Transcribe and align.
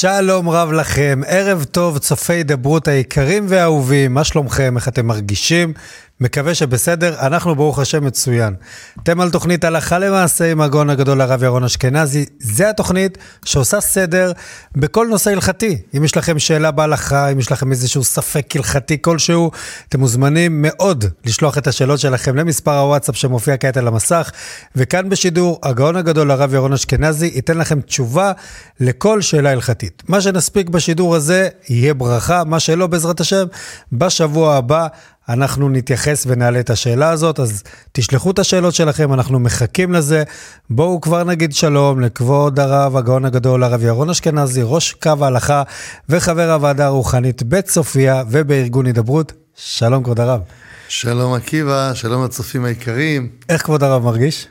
שלום 0.00 0.48
רב 0.48 0.72
לכם, 0.72 1.20
ערב 1.26 1.64
טוב, 1.64 1.98
צופי 1.98 2.32
הידברות 2.32 2.88
היקרים 2.88 3.46
והאהובים, 3.48 4.14
מה 4.14 4.24
שלומכם, 4.24 4.76
איך 4.76 4.88
אתם 4.88 5.06
מרגישים? 5.06 5.72
מקווה 6.20 6.54
שבסדר, 6.54 7.14
אנחנו 7.20 7.54
ברוך 7.54 7.78
השם 7.78 8.04
מצוין. 8.04 8.54
אתם 9.02 9.20
על 9.20 9.30
תוכנית 9.30 9.64
הלכה 9.64 9.98
למעשה 9.98 10.50
עם 10.50 10.60
הגאון 10.60 10.90
הגדול 10.90 11.20
הרב 11.20 11.42
ירון 11.42 11.64
אשכנזי, 11.64 12.26
זה 12.38 12.70
התוכנית 12.70 13.18
שעושה 13.44 13.80
סדר 13.80 14.32
בכל 14.76 15.06
נושא 15.10 15.30
הלכתי. 15.30 15.78
אם 15.96 16.04
יש 16.04 16.16
לכם 16.16 16.38
שאלה 16.38 16.70
בהלכה, 16.70 17.28
אם 17.28 17.38
יש 17.38 17.52
לכם 17.52 17.70
איזשהו 17.70 18.04
ספק 18.04 18.56
הלכתי 18.56 19.02
כלשהו, 19.02 19.50
אתם 19.88 20.00
מוזמנים 20.00 20.62
מאוד 20.62 21.04
לשלוח 21.24 21.58
את 21.58 21.66
השאלות 21.66 21.98
שלכם 21.98 22.36
למספר 22.36 22.78
הוואטסאפ 22.78 23.16
שמופיע 23.16 23.56
כעת 23.56 23.76
על 23.76 23.88
המסך, 23.88 24.30
וכאן 24.76 25.08
בשידור, 25.08 25.58
הגאון 25.62 25.96
הגדול 25.96 26.30
הרב 26.30 26.54
ירון 26.54 26.72
אשכנזי 26.72 27.26
ייתן 27.34 27.58
לכם 27.58 27.80
תשובה 27.80 28.32
לכל 28.80 29.20
שאלה 29.20 29.50
הלכתית. 29.50 30.02
מה 30.08 30.20
שנספיק 30.20 30.68
בשידור 30.68 31.16
הזה 31.16 31.48
יהיה 31.68 31.94
ברכה, 31.94 32.44
מה 32.44 32.60
שלא 32.60 32.86
בעזרת 32.86 33.20
השם, 33.20 33.46
בשבוע 33.92 34.56
הבא. 34.56 34.86
אנחנו 35.30 35.68
נתייחס 35.68 36.24
ונעלה 36.26 36.60
את 36.60 36.70
השאלה 36.70 37.10
הזאת, 37.10 37.40
אז 37.40 37.62
תשלחו 37.92 38.30
את 38.30 38.38
השאלות 38.38 38.74
שלכם, 38.74 39.12
אנחנו 39.12 39.40
מחכים 39.40 39.92
לזה. 39.92 40.22
בואו 40.70 41.00
כבר 41.00 41.24
נגיד 41.24 41.52
שלום 41.52 42.00
לכבוד 42.00 42.60
הרב, 42.60 42.96
הגאון 42.96 43.24
הגדול, 43.24 43.64
הרב 43.64 43.82
ירון 43.82 44.10
אשכנזי, 44.10 44.60
ראש 44.64 44.92
קו 44.92 45.12
ההלכה 45.20 45.62
וחבר 46.08 46.52
הוועדה 46.52 46.86
הרוחנית 46.86 47.42
בית 47.42 47.66
צופיה 47.66 48.22
ובארגון 48.30 48.86
הידברות. 48.86 49.32
שלום 49.56 50.04
כבוד 50.04 50.20
הרב. 50.20 50.40
שלום 50.88 51.34
עקיבא, 51.34 51.94
שלום 51.94 52.22
הצופים 52.22 52.64
היקרים. 52.64 53.28
איך 53.48 53.62
כבוד 53.62 53.82
הרב 53.82 54.04
מרגיש? 54.04 54.46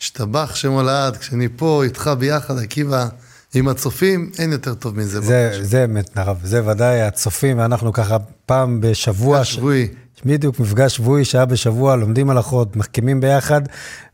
השתבח 0.00 0.54
שם 0.54 0.70
הולד, 0.70 1.16
כשאני 1.16 1.48
פה 1.56 1.84
איתך 1.84 2.10
ביחד, 2.18 2.58
עקיבא. 2.58 3.08
עם 3.54 3.68
הצופים, 3.68 4.30
אין 4.38 4.52
יותר 4.52 4.74
טוב 4.74 4.96
מזה. 4.96 5.20
זה, 5.20 5.58
זה 5.62 5.84
אמת, 5.84 6.10
הרב, 6.16 6.40
זה 6.44 6.68
ודאי 6.68 7.02
הצופים, 7.02 7.58
ואנחנו 7.58 7.92
ככה 7.92 8.16
פעם 8.46 8.80
בשבוע... 8.80 9.44
שבועי. 9.44 9.88
בדיוק, 10.24 10.60
מפגש 10.60 10.96
שבועי, 10.96 11.24
שעה 11.24 11.44
בשבוע, 11.44 11.96
לומדים 11.96 12.30
הלכות, 12.30 12.76
מחכימים 12.76 13.20
ביחד, 13.20 13.60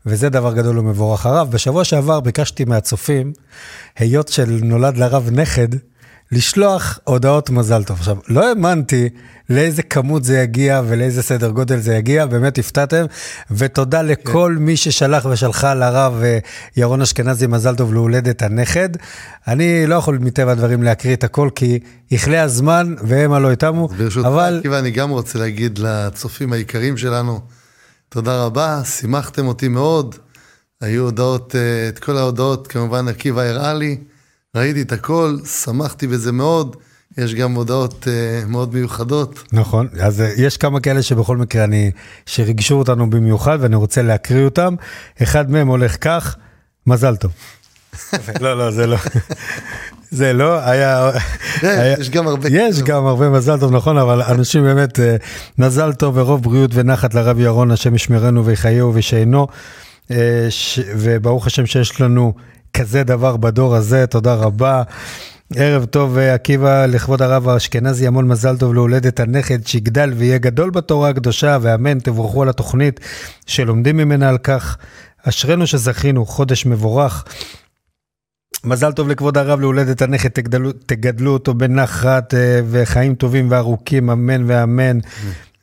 וזה 0.05 0.29
דבר 0.29 0.53
גדול 0.53 0.79
ומבורך. 0.79 1.25
הרב, 1.25 1.51
בשבוע 1.51 1.83
שעבר 1.83 2.19
ביקשתי 2.19 2.65
מהצופים, 2.65 3.33
היות 3.97 4.27
של 4.27 4.59
נולד 4.63 4.97
לרב 4.97 5.29
נכד, 5.31 5.67
לשלוח 6.31 6.99
הודעות 7.03 7.49
מזל 7.49 7.83
טוב. 7.83 7.97
עכשיו, 7.97 8.17
לא 8.27 8.49
האמנתי 8.49 9.09
לאיזה 9.49 9.83
כמות 9.83 10.23
זה 10.23 10.37
יגיע 10.37 10.81
ולאיזה 10.87 11.23
סדר 11.23 11.49
גודל 11.49 11.79
זה 11.79 11.95
יגיע, 11.95 12.25
באמת 12.25 12.57
הפתעתם, 12.57 13.05
ותודה 13.51 14.01
לכל 14.01 14.53
כן. 14.57 14.63
מי 14.63 14.77
ששלח 14.77 15.25
ושלחה 15.25 15.73
לרב 15.73 16.21
אה, 16.23 16.39
ירון 16.77 17.01
אשכנזי 17.01 17.47
מזל 17.47 17.75
טוב 17.75 17.93
להולדת 17.93 18.41
הנכד. 18.41 18.89
אני 19.47 19.87
לא 19.87 19.95
יכול 19.95 20.17
מטבע 20.17 20.51
הדברים 20.51 20.83
להקריא 20.83 21.13
את 21.13 21.23
הכל, 21.23 21.49
כי 21.55 21.79
יכלה 22.11 22.41
הזמן 22.41 22.95
והמה 23.01 23.39
לא 23.39 23.51
איתנו, 23.51 23.87
ברשותך, 23.87 24.27
אבל... 24.27 24.59
ברשותך, 24.63 24.79
אני 24.79 24.91
גם 24.91 25.09
רוצה 25.09 25.39
להגיד 25.39 25.79
לצופים 25.79 26.53
היקרים 26.53 26.97
שלנו, 26.97 27.39
תודה 28.09 28.43
רבה, 28.43 28.81
שימחתם 28.85 29.47
אותי 29.47 29.67
מאוד. 29.67 30.15
היו 30.81 31.03
הודעות, 31.03 31.55
אה, 31.55 31.89
את 31.89 31.99
כל 31.99 32.17
ההודעות, 32.17 32.67
כמובן 32.67 33.07
עקיבא 33.07 33.41
הראה 33.41 33.73
לי. 33.73 33.97
ראיתי 34.57 34.81
את 34.81 34.91
הכל, 34.91 35.37
שמחתי 35.63 36.07
בזה 36.07 36.31
מאוד. 36.31 36.75
יש 37.17 37.35
גם 37.35 37.53
הודעות 37.53 38.07
uh, 38.07 38.47
מאוד 38.47 38.73
מיוחדות. 38.73 39.43
נכון, 39.51 39.87
אז 39.99 40.21
uh, 40.21 40.23
יש 40.37 40.57
כמה 40.57 40.79
כאלה 40.79 41.01
שבכל 41.01 41.37
מקרה 41.37 41.63
אני, 41.63 41.91
שריגשו 42.25 42.75
אותנו 42.75 43.09
במיוחד 43.09 43.57
ואני 43.61 43.75
רוצה 43.75 44.01
להקריא 44.01 44.45
אותם. 44.45 44.75
אחד 45.23 45.51
מהם 45.51 45.67
הולך 45.67 45.97
כך, 46.01 46.35
מזל 46.87 47.15
טוב. 47.15 47.31
לא, 48.41 48.57
לא, 48.57 48.71
זה 48.71 48.87
לא. 48.87 48.97
זה 50.11 50.33
לא, 50.33 50.59
היה... 50.59 51.11
יש 51.99 52.09
גם 52.09 52.27
הרבה... 52.27 52.49
יש 52.51 52.81
גם 52.81 53.05
הרבה 53.05 53.29
מזל 53.29 53.59
טוב, 53.59 53.71
נכון, 53.71 53.97
אבל 53.97 54.21
אנשים 54.21 54.63
באמת, 54.63 54.99
אה, 54.99 55.15
מזל 55.57 55.93
טוב 55.93 56.17
ורוב 56.17 56.43
בריאות 56.43 56.71
ונחת 56.73 57.13
לרב 57.13 57.39
ירון, 57.39 57.71
השם 57.71 57.95
ישמרנו 57.95 58.45
ויחייהו 58.45 58.91
ושאינו. 58.95 59.47
וברוך 60.95 61.47
השם 61.47 61.65
שיש 61.65 62.01
לנו 62.01 62.33
כזה 62.77 63.03
דבר 63.03 63.37
בדור 63.37 63.75
הזה, 63.75 64.07
תודה 64.07 64.33
רבה. 64.33 64.83
ערב 65.55 65.85
טוב, 65.85 66.17
עקיבא, 66.17 66.85
לכבוד 66.85 67.21
הרב 67.21 67.49
האשכנזי, 67.49 68.07
המון 68.07 68.27
מזל 68.27 68.57
טוב 68.57 68.73
להולדת 68.73 69.19
הנכד, 69.19 69.67
שיגדל 69.67 70.13
ויהיה 70.15 70.37
גדול 70.37 70.69
בתורה 70.69 71.09
הקדושה, 71.09 71.57
ואמן, 71.61 71.99
תבורכו 71.99 72.41
על 72.41 72.49
התוכנית 72.49 72.99
שלומדים 73.45 73.97
ממנה 73.97 74.29
על 74.29 74.37
כך. 74.37 74.77
אשרינו 75.23 75.67
שזכינו, 75.67 76.25
חודש 76.25 76.65
מבורך. 76.65 77.25
מזל 78.63 78.91
טוב 78.91 79.07
לכבוד 79.07 79.37
הרב 79.37 79.59
להולדת 79.59 80.01
הנכד, 80.01 80.29
תגדלו, 80.29 80.71
תגדלו 80.71 81.33
אותו 81.33 81.53
בנחת 81.53 82.33
אה, 82.33 82.59
וחיים 82.69 83.15
טובים 83.15 83.51
וארוכים, 83.51 84.09
אמן 84.09 84.43
ואמן. 84.47 84.99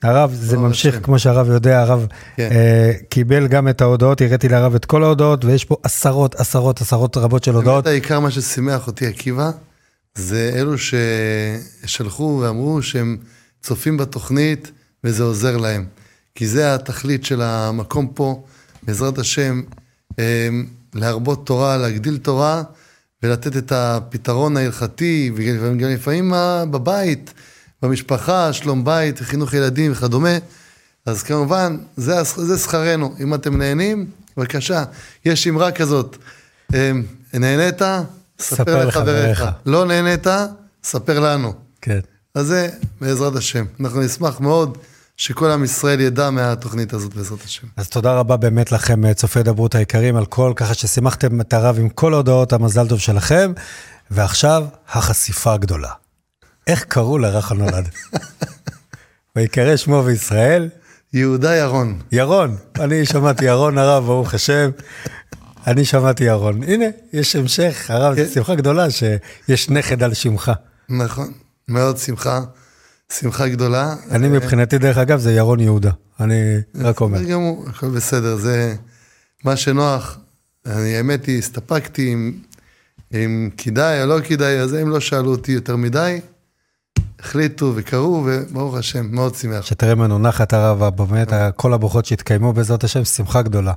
הרב, 0.05 0.35
זה 0.35 0.57
ממשיך, 0.57 0.99
כמו 1.03 1.19
שהרב 1.19 1.49
יודע, 1.49 1.81
הרב 1.81 2.07
כן. 2.37 2.49
אה, 2.53 2.93
קיבל 3.09 3.49
גם 3.49 3.69
את 3.69 3.81
ההודעות, 3.81 4.21
הראיתי 4.21 4.49
לרב 4.49 4.75
את 4.75 4.85
כל 4.85 5.05
ההודעות, 5.05 5.45
ויש 5.45 5.65
פה 5.65 5.77
עשרות, 5.83 6.35
עשרות, 6.35 6.81
עשרות 6.81 7.17
רבות 7.17 7.45
של 7.45 7.55
הודעות. 7.55 7.85
באמת 7.85 7.87
העיקר 7.87 8.21
מה 8.21 8.31
ששימח 8.31 8.87
אותי, 8.87 9.07
עקיבא, 9.07 9.51
זה 10.15 10.53
אלו 10.55 10.75
ששלחו 10.79 12.41
ואמרו 12.43 12.83
שהם 12.83 13.17
צופים 13.63 13.97
בתוכנית 13.97 14.71
וזה 15.05 15.23
עוזר 15.23 15.57
להם. 15.57 15.85
כי 16.35 16.47
זה 16.47 16.75
התכלית 16.75 17.25
של 17.25 17.43
המקום 17.43 18.07
פה, 18.15 18.45
בעזרת 18.83 19.19
השם, 19.19 19.63
אה, 20.19 20.49
להרבות 20.95 21.47
תורה, 21.47 21.77
להגדיל 21.77 22.17
תורה 22.17 22.63
ולתת 23.23 23.57
את 23.57 23.73
הפתרון 23.73 24.57
ההלכתי, 24.57 25.31
וגם 25.35 25.79
לפעמים 25.79 26.33
בבית. 26.71 27.35
במשפחה, 27.83 28.53
שלום 28.53 28.85
בית, 28.85 29.19
חינוך 29.19 29.55
ילדים 29.55 29.93
וכדומה. 29.93 30.39
אז 31.07 31.23
כמובן, 31.23 31.77
זה, 31.97 32.23
זה 32.23 32.59
שכרנו. 32.59 33.15
אם 33.21 33.35
אתם 33.35 33.59
נהנים, 33.59 34.07
בבקשה. 34.37 34.85
יש 35.25 35.47
אמרה 35.47 35.73
כזאת, 35.73 36.17
אמ, 36.75 37.03
נהנית? 37.35 37.83
ספר 38.41 38.87
לחבריך. 38.87 39.45
לא 39.67 39.85
נהנית? 39.85 40.27
ספר 40.85 41.21
לנו. 41.21 41.53
כן. 41.81 42.01
אז 42.35 42.47
זה 42.47 42.69
בעזרת 43.01 43.37
השם. 43.37 43.65
אנחנו 43.81 44.01
נשמח 44.01 44.41
מאוד 44.41 44.79
שכל 45.17 45.51
עם 45.51 45.65
ישראל 45.65 46.01
ידע 46.01 46.31
מהתוכנית 46.31 46.93
הזאת 46.93 47.15
בעזרת 47.15 47.43
השם. 47.45 47.67
אז 47.77 47.89
תודה 47.89 48.13
רבה 48.13 48.37
באמת 48.37 48.73
לכם, 48.73 49.13
צופי 49.13 49.43
דברות 49.43 49.75
היקרים, 49.75 50.17
על 50.17 50.27
כל, 50.27 50.53
ככה 50.57 50.75
ששימחתם 50.75 51.41
את 51.41 51.53
הרב 51.53 51.79
עם 51.79 51.89
כל 51.89 52.15
ההודעות 52.15 52.53
המזל 52.53 52.89
טוב 52.89 52.99
שלכם. 52.99 53.53
ועכשיו, 54.11 54.65
החשיפה 54.89 55.55
הגדולה. 55.55 55.91
איך 56.67 56.85
קראו 56.85 57.19
לרך 57.19 57.53
הנולד? 57.53 57.89
ויקרא 59.37 59.77
שמו 59.77 60.03
בישראל? 60.03 60.69
יהודה 61.13 61.57
ירון. 61.57 61.99
ירון, 62.13 62.57
אני 62.81 63.07
שמעתי 63.07 63.45
ירון 63.45 63.79
הרב, 63.79 64.05
ברוך 64.05 64.35
השם. 64.35 64.71
אני 65.67 65.85
שמעתי 65.85 66.25
ירון. 66.25 66.63
הנה, 66.63 66.85
יש 67.13 67.37
המשך, 67.37 67.87
הרב, 67.89 68.15
זו 68.15 68.23
כן. 68.25 68.31
שמחה 68.31 68.55
גדולה 68.55 68.87
שיש 68.91 69.71
נכד 69.71 70.03
על 70.03 70.15
שמך. 70.15 70.53
נכון, 70.89 71.33
מאוד 71.69 71.99
שמחה, 71.99 72.41
שמחה 73.13 73.49
גדולה. 73.49 73.95
אני 74.11 74.29
מבחינתי, 74.29 74.79
דרך 74.79 74.99
אגב, 74.99 75.19
זה 75.19 75.33
ירון 75.33 75.61
יהודה, 75.61 75.91
אני 76.21 76.59
רק 76.75 77.01
אומר. 77.01 77.23
גם 77.23 77.41
הוא, 77.41 77.69
הכל 77.69 77.89
בסדר, 77.89 78.37
זה 78.37 78.75
מה 79.45 79.57
שנוח. 79.57 80.19
אני, 80.67 80.97
האמת 80.97 81.27
היא, 81.27 81.39
הסתפקתי 81.39 82.17
אם 83.15 83.51
כדאי 83.57 84.03
או 84.03 84.07
לא 84.07 84.21
כדאי, 84.21 84.61
אז 84.61 84.73
הם 84.73 84.91
לא 84.91 85.01
שאלו 85.01 85.31
אותי 85.31 85.53
יותר 85.53 85.77
מדי. 85.77 86.21
החליטו 87.25 87.73
וקראו, 87.75 88.23
וברוך 88.27 88.75
השם, 88.77 89.07
מאוד 89.11 89.35
שמח. 89.35 89.67
שתראה 89.67 89.95
ממנו 89.95 90.19
נחת 90.19 90.53
הרבה, 90.53 90.91
באמת, 90.91 91.29
כל 91.57 91.73
הברכות 91.73 92.05
שהתקיימו 92.05 92.53
בעזרת 92.53 92.85
השם, 92.85 93.05
שמחה 93.05 93.43
גדולה. 93.43 93.73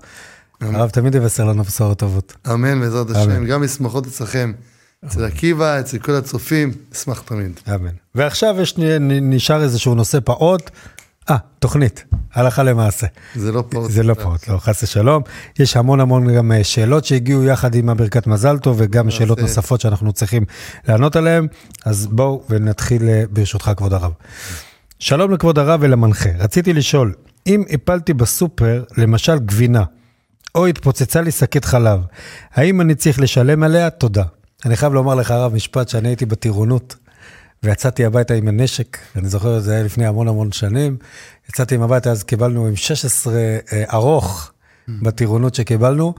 הרב 0.62 0.89
תמיד 0.89 1.16
יבשר 1.16 1.45
לנו 1.45 1.63
בשורות 1.63 2.00
טובות. 2.00 2.33
אמן, 2.54 2.80
בעזרת 2.80 3.10
השם, 3.10 3.45
גם 3.45 3.63
משמחות 3.63 4.07
אצלכם. 4.07 4.54
אצל 5.06 5.25
עקיבא, 5.25 5.80
אצל 5.80 5.98
כל 5.98 6.16
הצופים, 6.16 6.71
אשמח 6.94 7.21
תמיד. 7.25 7.60
אמן. 7.75 7.92
ועכשיו 8.16 8.56
יש, 8.62 8.75
נשאר 9.21 9.63
איזשהו 9.63 9.95
נושא 9.95 10.19
פעוט, 10.24 10.71
אה, 11.29 11.38
תוכנית, 11.59 12.06
הלכה 12.33 12.63
למעשה. 12.63 13.07
זה 13.35 13.51
לא 13.51 13.63
פעוט. 13.69 13.91
זה 13.91 14.03
לא 14.03 14.13
פעוט, 14.13 14.47
לא, 14.47 14.57
חס 14.57 14.83
ושלום. 14.83 15.24
יש 15.59 15.77
המון 15.77 16.00
המון 16.00 16.35
גם 16.35 16.51
אה, 16.51 16.63
שאלות 16.63 17.06
שהגיעו 17.06 17.44
יחד 17.44 17.75
עם 17.75 17.89
הברכת 17.89 18.27
מזל 18.27 18.57
טוב, 18.57 18.75
וגם 18.79 19.12
שאלות 19.12 19.39
נוספות 19.39 19.81
שאנחנו 19.81 20.13
צריכים 20.13 20.45
לענות 20.88 21.15
עליהן. 21.15 21.47
אז 21.85 22.07
בואו 22.07 22.44
ונתחיל 22.50 23.09
אה, 23.09 23.24
ברשותך, 23.29 23.71
כבוד 23.77 23.94
הרב. 23.94 24.12
שלום 25.00 25.31
לכבוד 25.31 25.59
הרב 25.59 25.79
ולמנחה. 25.83 26.29
רציתי 26.39 26.74
לשאול, 26.74 27.13
אם 27.47 27.63
הפלתי 27.69 28.13
בסופר, 28.13 28.83
למשל 28.97 29.39
גבינה, 29.39 29.83
או 30.56 30.65
התפוצצה 30.68 31.21
לי 31.21 31.31
שקית 31.31 31.65
חלב, 31.65 32.00
האם 32.53 32.81
אני 32.81 32.95
צריך 32.95 33.19
לשלם 33.19 33.63
עליה? 33.63 33.89
תודה. 33.89 34.23
אני 34.65 34.75
חייב 34.75 34.94
לומר 34.94 35.15
לך, 35.15 35.31
הרב, 35.31 35.53
משפט 35.53 35.89
שאני 35.89 36.07
הייתי 36.07 36.25
בטירונות. 36.25 36.95
ויצאתי 37.63 38.06
הביתה 38.06 38.33
עם 38.33 38.48
הנשק, 38.48 38.98
אני 39.15 39.30
זוכר, 39.30 39.59
זה 39.59 39.74
היה 39.74 39.83
לפני 39.83 40.06
המון 40.06 40.27
המון 40.27 40.51
שנים. 40.51 40.98
יצאתי 41.50 41.75
עם 41.75 41.81
הביתה, 41.81 42.12
אז 42.12 42.24
קיבלנו 42.24 42.68
עם 42.68 42.75
16 42.75 43.33
אה, 43.33 43.83
ארוך 43.94 44.51
בטירונות 45.01 45.56
שקיבלנו, 45.56 46.13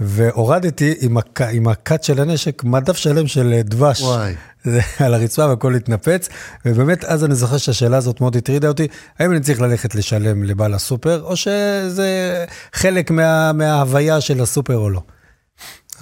והורדתי 0.00 0.94
עם, 1.00 1.18
הק... 1.18 1.40
עם 1.40 1.68
הקאט 1.68 2.02
של 2.02 2.20
הנשק 2.20 2.64
מדף 2.64 2.96
שלם 2.96 3.26
של 3.26 3.52
אה, 3.52 3.62
דבש. 3.62 4.02
וואי. 4.02 4.34
על 5.04 5.14
הרצפה 5.14 5.46
והכל 5.46 5.74
התנפץ, 5.74 6.28
ובאמת 6.66 7.04
אז 7.04 7.24
אני 7.24 7.34
זוכר 7.34 7.56
שהשאלה 7.56 7.96
הזאת 7.96 8.20
מאוד 8.20 8.36
הטרידה 8.36 8.68
אותי, 8.68 8.86
האם 9.18 9.32
אני 9.32 9.40
צריך 9.40 9.60
ללכת 9.60 9.94
לשלם 9.94 10.44
לבעל 10.44 10.74
הסופר, 10.74 11.22
או 11.22 11.36
שזה 11.36 12.44
חלק 12.72 13.10
מה, 13.10 13.52
מההוויה 13.52 14.20
של 14.20 14.40
הסופר 14.40 14.76
או 14.76 14.90
לא. 14.90 15.02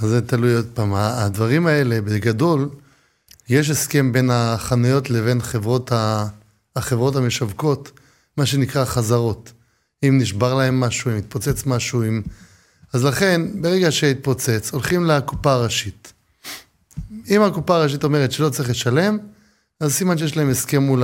אז 0.03 0.09
זה 0.09 0.21
תלוי 0.21 0.55
עוד 0.55 0.67
פעם, 0.75 0.95
הדברים 0.95 1.67
האלה, 1.67 2.01
בגדול, 2.01 2.69
יש 3.49 3.71
הסכם 3.71 4.13
בין 4.13 4.31
החנויות 4.33 5.11
לבין 5.11 5.43
חברות, 5.43 5.93
ה... 5.93 6.27
החברות 6.77 7.17
המשווקות, 7.17 7.91
מה 8.37 8.47
שנקרא 8.47 8.85
חזרות. 8.85 9.53
אם 10.05 10.19
נשבר 10.19 10.55
להם 10.55 10.81
משהו, 10.81 11.11
אם 11.11 11.17
התפוצץ 11.17 11.67
משהו, 11.67 12.03
אם... 12.03 12.23
אז 12.93 13.05
לכן, 13.05 13.63
ברגע 13.63 13.93
שהתפוצץ, 13.93 14.71
הולכים 14.73 15.05
לקופה 15.05 15.53
הראשית. 15.53 16.13
אם 17.31 17.43
הקופה 17.43 17.77
הראשית 17.77 18.05
אומרת 18.05 18.33
שלא 18.33 18.49
צריך 18.49 18.71
לשלם, 18.71 19.19
אז 19.81 19.95
סימן 19.95 20.19
שיש 20.19 20.37
להם 20.37 20.51
הסכם 20.51 20.83
מול 20.83 21.03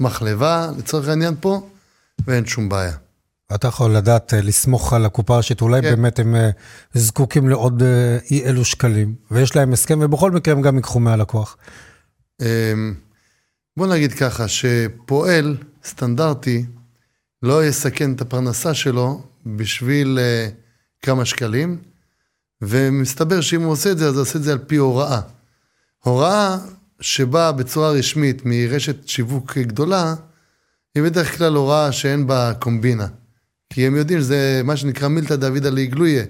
המחלבה, 0.00 0.70
לצורך 0.78 1.08
העניין 1.08 1.34
פה, 1.40 1.68
ואין 2.26 2.46
שום 2.46 2.68
בעיה. 2.68 2.96
אתה 3.54 3.68
יכול 3.68 3.96
לדעת, 3.96 4.34
אה, 4.34 4.40
לסמוך 4.40 4.92
על 4.92 5.06
הקופה 5.06 5.34
הראשית, 5.34 5.60
אולי 5.60 5.82
כן. 5.82 5.90
באמת 5.90 6.18
הם 6.18 6.36
אה, 6.36 6.50
זקוקים 6.94 7.48
לעוד 7.48 7.82
אה, 7.82 8.18
אי 8.30 8.44
אלו 8.44 8.64
שקלים, 8.64 9.14
ויש 9.30 9.56
להם 9.56 9.72
הסכם, 9.72 9.98
ובכל 10.02 10.30
מקרה 10.30 10.54
הם 10.54 10.62
גם 10.62 10.76
ייקחו 10.76 11.00
מהלקוח. 11.00 11.56
אמ, 12.40 12.94
בוא 13.76 13.86
נגיד 13.86 14.12
ככה, 14.12 14.48
שפועל 14.48 15.56
סטנדרטי 15.84 16.64
לא 17.42 17.64
יסכן 17.64 18.12
את 18.12 18.20
הפרנסה 18.20 18.74
שלו 18.74 19.22
בשביל 19.46 20.18
כמה 21.02 21.24
שקלים, 21.24 21.78
ומסתבר 22.62 23.40
שאם 23.40 23.62
הוא 23.62 23.72
עושה 23.72 23.90
את 23.90 23.98
זה, 23.98 24.08
אז 24.08 24.14
הוא 24.14 24.22
עושה 24.22 24.38
את 24.38 24.42
זה 24.42 24.52
על 24.52 24.58
פי 24.58 24.76
הוראה. 24.76 25.20
הוראה 26.04 26.58
שבאה 27.00 27.52
בצורה 27.52 27.90
רשמית 27.90 28.42
מרשת 28.44 29.08
שיווק 29.08 29.58
גדולה, 29.58 30.14
היא 30.94 31.02
בדרך 31.02 31.38
כלל 31.38 31.54
הוראה 31.54 31.92
שאין 31.92 32.26
בה 32.26 32.52
קומבינה. 32.58 33.06
כי 33.70 33.86
הם 33.86 33.96
יודעים 33.96 34.20
שזה 34.20 34.60
מה 34.64 34.76
שנקרא 34.76 35.08
מילתא 35.08 35.36
דאבידא 35.36 35.68
לאיגלויה. 35.68 36.24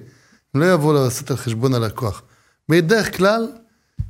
הם 0.54 0.60
לא 0.60 0.72
יבואו 0.72 0.92
לעשות 0.92 1.30
על 1.30 1.36
חשבון 1.36 1.74
הלקוח. 1.74 2.22
בדרך 2.68 3.16
כלל, 3.16 3.46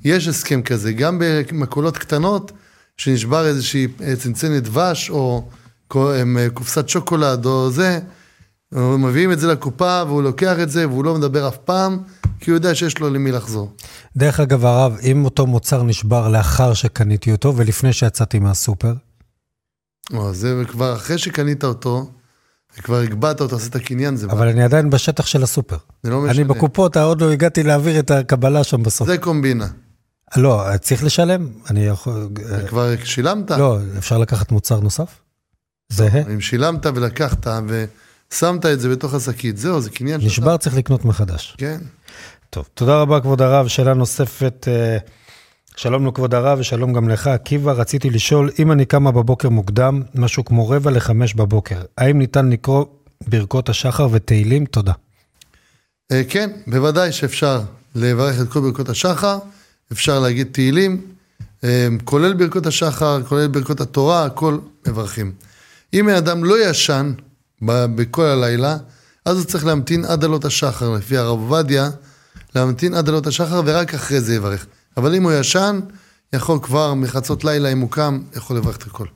יש 0.04 0.28
הסכם 0.28 0.62
כזה, 0.62 0.92
גם 0.92 1.18
במקולות 1.20 1.98
קטנות, 1.98 2.52
שנשבר 2.96 3.46
איזושהי 3.46 3.88
צנצנת 4.18 4.62
דבש, 4.62 5.10
או 5.10 5.48
קופסת 6.54 6.88
שוקולד, 6.88 7.46
או 7.46 7.70
זה, 7.70 8.00
מביאים 8.72 9.32
את 9.32 9.40
זה 9.40 9.46
לקופה, 9.46 10.02
והוא 10.06 10.22
לוקח 10.22 10.56
את 10.62 10.70
זה, 10.70 10.88
והוא 10.88 11.04
לא 11.04 11.14
מדבר 11.14 11.48
אף 11.48 11.56
פעם, 11.56 11.98
כי 12.40 12.50
הוא 12.50 12.56
יודע 12.56 12.74
שיש 12.74 12.98
לו 12.98 13.10
למי 13.10 13.32
לחזור. 13.32 13.72
דרך 14.16 14.40
אגב, 14.40 14.64
הרב, 14.64 14.96
אם 15.02 15.24
אותו 15.24 15.46
מוצר 15.46 15.82
נשבר 15.82 16.28
לאחר 16.28 16.74
שקניתי 16.74 17.32
אותו, 17.32 17.56
ולפני 17.56 17.92
שיצאתי 17.92 18.38
מהסופר? 18.38 18.94
או, 20.14 20.34
זה 20.34 20.62
כבר 20.68 20.96
אחרי 20.96 21.18
שקנית 21.18 21.64
אותו, 21.64 22.10
וכבר 22.78 22.96
הגבהת 22.96 23.40
אותו, 23.40 23.56
עשית 23.56 23.76
קניין, 23.76 24.16
זה... 24.16 24.26
אבל 24.26 24.48
אני 24.48 24.62
עדיין 24.62 24.90
בשטח 24.90 25.26
של 25.26 25.42
הסופר. 25.42 25.76
זה 26.02 26.10
לא 26.10 26.20
משנה. 26.20 26.32
אני 26.32 26.44
בקופות, 26.44 26.96
עוד 26.96 27.20
לא 27.20 27.32
הגעתי 27.32 27.62
להעביר 27.62 27.98
את 27.98 28.10
הקבלה 28.10 28.64
שם 28.64 28.82
בסוף. 28.82 29.08
זה 29.08 29.18
קומבינה. 29.18 29.66
לא, 30.36 30.64
צריך 30.80 31.04
לשלם? 31.04 31.48
אני 31.70 31.86
יכול... 31.86 32.28
כבר 32.68 32.92
שילמת? 33.04 33.50
לא, 33.50 33.78
אפשר 33.98 34.18
לקחת 34.18 34.52
מוצר 34.52 34.80
נוסף? 34.80 35.20
זהה? 35.88 36.22
אם 36.34 36.40
שילמת 36.40 36.86
ולקחת 36.86 37.46
ושמת 37.66 38.66
את 38.66 38.80
זה 38.80 38.88
בתוך 38.88 39.14
השקית, 39.14 39.56
זהו, 39.56 39.80
זה 39.80 39.90
קניין 39.90 40.20
שלך. 40.20 40.30
נשבר, 40.30 40.56
צריך 40.56 40.76
לקנות 40.76 41.04
מחדש. 41.04 41.54
כן. 41.58 41.78
טוב, 42.50 42.68
תודה 42.74 43.00
רבה, 43.00 43.20
כבוד 43.20 43.42
הרב. 43.42 43.68
שאלה 43.68 43.94
נוספת, 43.94 44.68
אה, 44.68 44.98
שלום 45.76 46.06
לכבוד 46.06 46.34
הרב 46.34 46.58
ושלום 46.58 46.92
גם 46.92 47.08
לך. 47.08 47.26
עקיבא, 47.26 47.72
רציתי 47.72 48.10
לשאול, 48.10 48.50
אם 48.58 48.72
אני 48.72 48.84
קמה 48.84 49.12
בבוקר 49.12 49.48
מוקדם, 49.48 50.02
משהו 50.14 50.44
כמו 50.44 50.68
רבע 50.68 50.90
לחמש 50.90 51.34
בבוקר, 51.34 51.82
האם 51.98 52.18
ניתן 52.18 52.48
לקרוא 52.48 52.84
ברכות 53.28 53.68
השחר 53.68 54.08
ותהילים? 54.12 54.64
תודה. 54.64 54.92
אה, 56.12 56.22
כן, 56.28 56.50
בוודאי 56.66 57.12
שאפשר 57.12 57.60
לברך 57.94 58.40
את 58.40 58.48
כל 58.48 58.60
ברכות 58.60 58.88
השחר, 58.88 59.38
אפשר 59.92 60.20
להגיד 60.20 60.48
תהילים, 60.52 61.00
אה, 61.64 61.88
כולל 62.04 62.32
ברכות 62.32 62.66
השחר, 62.66 63.22
כולל 63.22 63.46
ברכות 63.46 63.80
התורה, 63.80 64.24
הכל 64.24 64.58
מברכים. 64.88 65.32
אם 65.94 66.08
האדם 66.08 66.44
לא 66.44 66.70
ישן 66.70 67.12
בכל 67.62 68.24
הלילה, 68.24 68.76
אז 69.24 69.36
הוא 69.36 69.44
צריך 69.44 69.66
להמתין 69.66 70.04
עד 70.04 70.24
עלות 70.24 70.44
השחר, 70.44 70.94
לפי 70.94 71.16
הרב 71.16 71.38
עובדיה, 71.38 71.90
להמתין 72.54 72.94
עד 72.94 73.08
עלות 73.08 73.26
השחר 73.26 73.62
ורק 73.64 73.94
אחרי 73.94 74.20
זה 74.20 74.34
יברך. 74.34 74.66
אבל 74.96 75.14
אם 75.14 75.22
הוא 75.22 75.32
ישן, 75.32 75.80
יכול 76.32 76.58
כבר 76.62 76.94
מחצות 76.94 77.44
לילה, 77.44 77.72
אם 77.72 77.80
הוא 77.80 77.90
קם, 77.90 78.22
יכול 78.36 78.56
לברך 78.56 78.76
את 78.76 78.82
הכל. 78.82 79.06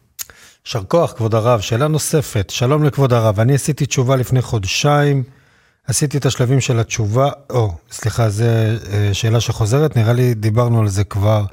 יישר 0.66 0.84
כוח, 0.88 1.12
כבוד 1.12 1.34
הרב. 1.34 1.60
שאלה 1.60 1.88
נוספת, 1.88 2.50
שלום 2.50 2.84
לכבוד 2.84 3.12
הרב. 3.12 3.40
אני 3.40 3.54
עשיתי 3.54 3.86
תשובה 3.86 4.16
לפני 4.16 4.42
חודשיים, 4.42 5.22
עשיתי 5.86 6.18
את 6.18 6.26
השלבים 6.26 6.60
של 6.60 6.80
התשובה, 6.80 7.30
או, 7.50 7.74
סליחה, 7.90 8.28
זו 8.28 8.44
אה, 8.44 9.10
שאלה 9.12 9.40
שחוזרת, 9.40 9.96
נראה 9.96 10.12
לי 10.12 10.34
דיברנו 10.34 10.80
על 10.80 10.88
זה 10.88 11.04
כבר 11.04 11.44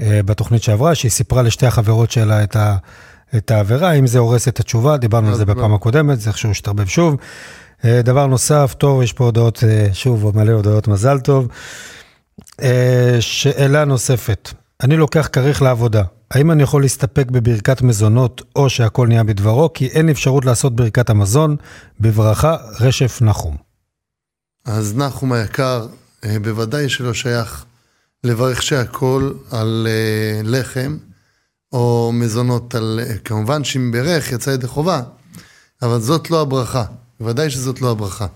אה, 0.00 0.20
בתוכנית 0.24 0.62
שעברה, 0.62 0.94
שהיא 0.94 1.10
סיפרה 1.10 1.42
לשתי 1.42 1.66
החברות 1.66 2.10
שלה 2.10 2.42
את, 2.42 2.56
ה, 2.56 2.76
את 3.36 3.50
העבירה, 3.50 3.92
אם 3.92 4.06
זה 4.06 4.18
הורס 4.18 4.48
את 4.48 4.60
התשובה, 4.60 4.96
דיברנו 4.96 5.28
על 5.28 5.34
זה 5.34 5.44
לא. 5.44 5.54
בפעם 5.54 5.74
הקודמת, 5.74 6.20
זה 6.20 6.30
איכשהו 6.30 6.50
השתרבב 6.50 6.86
שוב. 6.86 7.16
אה, 7.84 8.02
דבר 8.02 8.26
נוסף, 8.26 8.74
טוב, 8.78 9.02
יש 9.02 9.12
פה 9.12 9.24
הודעות, 9.24 9.64
שוב, 9.92 10.36
מלא 10.36 10.52
הודעות 10.52 10.88
מזל 10.88 11.18
טוב. 11.18 11.48
אה, 12.60 13.16
שאלה 13.20 13.84
נוספת, 13.84 14.50
אני 14.82 14.96
לוקח 14.96 15.28
כריך 15.32 15.62
לעבודה, 15.62 16.02
האם 16.30 16.50
אני 16.50 16.62
יכול 16.62 16.82
להסתפק 16.82 17.30
בברכת 17.30 17.82
מזונות 17.82 18.42
או 18.56 18.70
שהכל 18.70 19.08
נהיה 19.08 19.24
בדברו? 19.24 19.72
כי 19.72 19.86
אין 19.86 20.08
אפשרות 20.08 20.44
לעשות 20.44 20.76
ברכת 20.76 21.10
המזון. 21.10 21.56
בברכה, 22.00 22.56
רשף 22.80 23.18
נחום. 23.22 23.56
אז 24.64 24.96
נחום 24.96 25.32
היקר, 25.32 25.86
אה, 26.24 26.36
בוודאי 26.42 26.88
שלא 26.88 27.14
שייך 27.14 27.64
לברך 28.24 28.62
שהכל 28.62 29.32
על 29.50 29.86
אה, 29.90 30.40
לחם 30.44 30.96
או 31.72 32.10
מזונות 32.14 32.74
על... 32.74 33.00
כמובן 33.24 33.64
שאם 33.64 33.92
ברך 33.92 34.32
יצא 34.32 34.50
ידי 34.50 34.66
חובה, 34.66 35.02
אבל 35.82 36.00
זאת 36.00 36.30
לא 36.30 36.40
הברכה. 36.40 36.84
בוודאי 37.20 37.50
שזאת 37.50 37.80
לא 37.80 37.90
הברכה. 37.90 38.26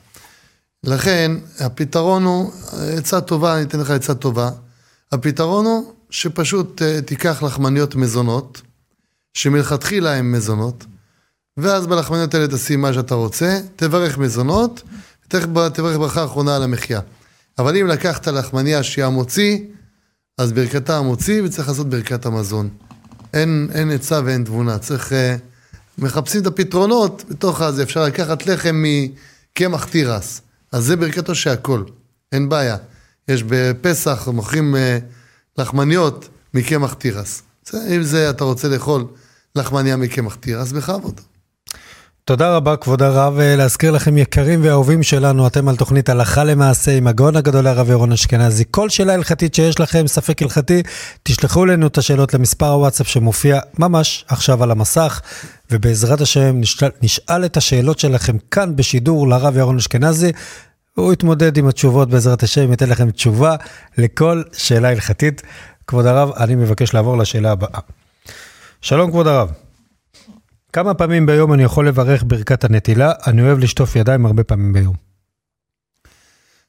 לכן, 0.87 1.33
הפתרון 1.61 2.25
הוא, 2.25 2.52
עצה 2.99 3.21
טובה, 3.21 3.57
אני 3.57 3.62
אתן 3.62 3.81
לך 3.81 3.90
עצה 3.90 4.14
טובה. 4.14 4.50
הפתרון 5.12 5.66
הוא 5.66 5.93
שפשוט 6.11 6.83
uh, 6.83 7.02
תיקח 7.02 7.43
לחמניות 7.43 7.95
מזונות, 7.95 8.62
שמלכתחילה 9.35 10.14
הן 10.14 10.31
מזונות, 10.31 10.85
ואז 11.57 11.87
בלחמניות 11.87 12.35
האלה 12.35 12.49
תשים 12.49 12.81
מה 12.81 12.93
שאתה 12.93 13.14
רוצה, 13.14 13.61
תברך 13.76 14.19
מזונות, 14.19 14.83
תברך 15.28 15.99
ברכה 15.99 16.25
אחרונה 16.25 16.57
על 16.57 16.62
המחיה. 16.62 17.00
אבל 17.59 17.76
אם 17.76 17.87
לקחת 17.87 18.28
לחמניה 18.28 18.83
שהיא 18.83 19.05
המוציא, 19.05 19.59
אז 20.38 20.52
ברכתה 20.52 20.99
המוציא 20.99 21.43
וצריך 21.43 21.69
לעשות 21.69 21.90
ברכת 21.90 22.26
המזון. 22.26 22.69
אין, 23.35 23.69
אין 23.75 23.90
עצה 23.90 24.21
ואין 24.25 24.45
תבונה, 24.45 24.78
צריך... 24.78 25.12
Uh, 25.12 25.14
מחפשים 25.99 26.43
את 26.43 26.47
הפתרונות 26.47 27.25
בתוך 27.28 27.61
הזה, 27.61 27.83
אפשר 27.83 28.05
לקחת 28.05 28.47
לחם 28.47 28.85
מקמח 28.85 29.85
תירס. 29.85 30.40
אז 30.76 30.85
זה 30.85 30.97
ברכתו 30.97 31.35
שהכל, 31.35 31.83
אין 32.33 32.49
בעיה. 32.49 32.76
יש 33.28 33.42
בפסח, 33.42 34.28
מוכרים 34.28 34.76
אה, 34.76 34.99
לחמניות 35.59 36.28
מקמח 36.54 36.95
תירס. 36.95 37.42
אם 37.75 38.02
זה 38.02 38.30
אתה 38.30 38.45
רוצה 38.45 38.68
לאכול 38.68 39.04
לחמניה 39.54 39.97
מקמח 39.97 40.35
תירס, 40.35 40.73
בכבוד. 40.73 41.21
תודה 42.25 42.56
רבה, 42.56 42.76
כבוד 42.76 43.02
הרב. 43.02 43.38
אה, 43.38 43.56
להזכיר 43.56 43.90
לכם, 43.90 44.18
יקרים 44.18 44.61
ואהובים 44.62 45.02
שלנו, 45.02 45.47
אתם 45.47 45.68
על 45.68 45.76
תוכנית 45.76 46.09
הלכה 46.09 46.45
למעשה 46.45 46.97
עם 46.97 47.06
הגאון 47.06 47.37
הגדול 47.37 47.66
הרב 47.66 47.90
ירון 47.90 48.12
אשכנזי. 48.12 48.64
כל 48.71 48.88
שאלה 48.88 49.14
הלכתית 49.14 49.54
שיש 49.54 49.80
לכם, 49.80 50.06
ספק 50.06 50.42
הלכתי, 50.42 50.83
תשלחו 51.23 51.64
לנו 51.64 51.87
את 51.87 51.99
השאלות 51.99 52.35
למספר 52.35 52.68
הוואטסאפ 52.68 53.09
שמופיע 53.09 53.61
ממש 53.78 54.25
עכשיו 54.28 54.62
על 54.62 54.71
המסך, 54.71 55.21
ובעזרת 55.71 56.21
השם 56.21 56.61
נשאל, 56.61 56.90
נשאל 57.02 57.45
את 57.45 57.56
השאלות 57.56 57.99
שלכם 57.99 58.37
כאן 58.50 58.76
בשידור 58.76 59.28
לרב 59.28 59.56
ירון 59.56 59.76
אשכנזי. 59.76 60.33
הוא 60.97 61.12
יתמודד 61.12 61.57
עם 61.57 61.69
התשובות 61.69 62.11
בעזרת 62.11 62.43
השם, 62.43 62.71
ייתן 62.71 62.88
לכם 62.88 63.11
תשובה 63.11 63.57
לכל 63.99 64.43
שאלה 64.53 64.88
הלכתית. 64.88 65.43
כבוד 65.87 66.07
הרב, 66.07 66.33
אני 66.33 66.55
מבקש 66.55 66.95
לעבור 66.95 67.19
לשאלה 67.19 67.53
הבאה. 67.53 67.81
שלום 68.81 69.11
כבוד 69.11 69.26
הרב. 69.26 69.53
כמה 70.73 70.95
פעמים 70.95 71.26
ביום 71.26 71.53
אני 71.53 71.62
יכול 71.62 71.88
לברך 71.88 72.25
ברכת 72.26 72.65
הנטילה? 72.65 73.12
אני 73.26 73.43
אוהב 73.43 73.59
לשטוף 73.59 73.97
ידיים 73.97 74.26
הרבה 74.26 74.45
פעמים 74.45 74.73
ביום. 74.73 74.95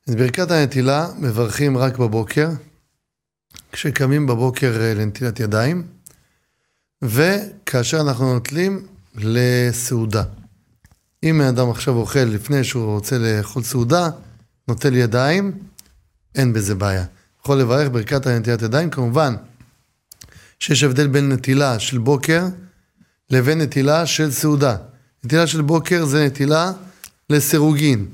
את 0.10 0.16
ברכת 0.16 0.52
הנטילה 0.52 1.08
מברכים 1.18 1.78
רק 1.78 1.98
בבוקר, 1.98 2.50
כשקמים 3.72 4.28
בבוקר 4.28 4.78
אה, 4.82 4.94
לנטילת 4.94 5.40
ידיים, 5.40 5.88
וכאשר 7.02 8.02
אנחנו 8.02 8.34
נוטלים 8.34 8.88
לסעודה. 9.16 10.24
אם 11.24 11.42
האדם 11.42 11.70
עכשיו 11.70 11.96
אוכל 11.96 12.20
לפני 12.20 12.64
שהוא 12.64 12.94
רוצה 12.94 13.18
לאכול 13.18 13.64
סעודה, 13.64 14.10
נוטל 14.68 14.96
ידיים, 14.96 15.52
אין 16.36 16.54
בזה 16.54 16.76
בעיה. 16.76 17.06
יכול 17.42 17.58
לברך 17.58 17.90
ברכת 17.92 18.28
הנטילת 18.28 18.62
ידיים, 18.62 18.90
כמובן 18.90 19.36
שיש 20.60 20.84
הבדל 20.84 21.08
בין 21.08 21.32
נטילה 21.32 21.80
של 21.80 21.98
בוקר 21.98 22.46
לבין 23.30 23.62
נטילה 23.62 24.06
של 24.06 24.32
סעודה. 24.32 24.76
נטילה 25.24 25.48
של 25.48 25.62
בוקר 25.62 26.06
זה 26.06 26.26
נטילה 26.26 26.72
לסירוגין, 27.30 28.06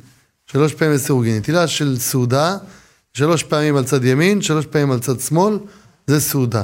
שלוש 0.45 0.73
פעמים 0.73 0.93
לסירוגין. 0.93 1.37
נטילה 1.37 1.67
של 1.67 1.99
סעודה, 1.99 2.57
שלוש 3.13 3.43
פעמים 3.43 3.75
על 3.75 3.83
צד 3.83 4.05
ימין, 4.05 4.41
שלוש 4.41 4.65
פעמים 4.65 4.91
על 4.91 4.99
צד 4.99 5.19
שמאל, 5.19 5.59
זה 6.07 6.19
סעודה. 6.19 6.63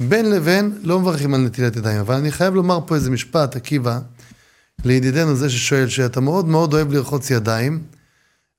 בין 0.00 0.30
לבין 0.30 0.78
לא 0.82 1.00
מברכים 1.00 1.34
על 1.34 1.40
נטילת 1.40 1.76
ידיים, 1.76 2.00
אבל 2.00 2.14
אני 2.14 2.30
חייב 2.30 2.54
לומר 2.54 2.78
פה 2.86 2.94
איזה 2.94 3.10
משפט, 3.10 3.56
עקיבא, 3.56 4.00
לידידנו 4.84 5.36
זה 5.36 5.50
ששואל, 5.50 5.88
שאתה 5.88 6.20
מאוד 6.20 6.48
מאוד 6.48 6.74
אוהב 6.74 6.92
לרחוץ 6.92 7.30
ידיים, 7.30 7.82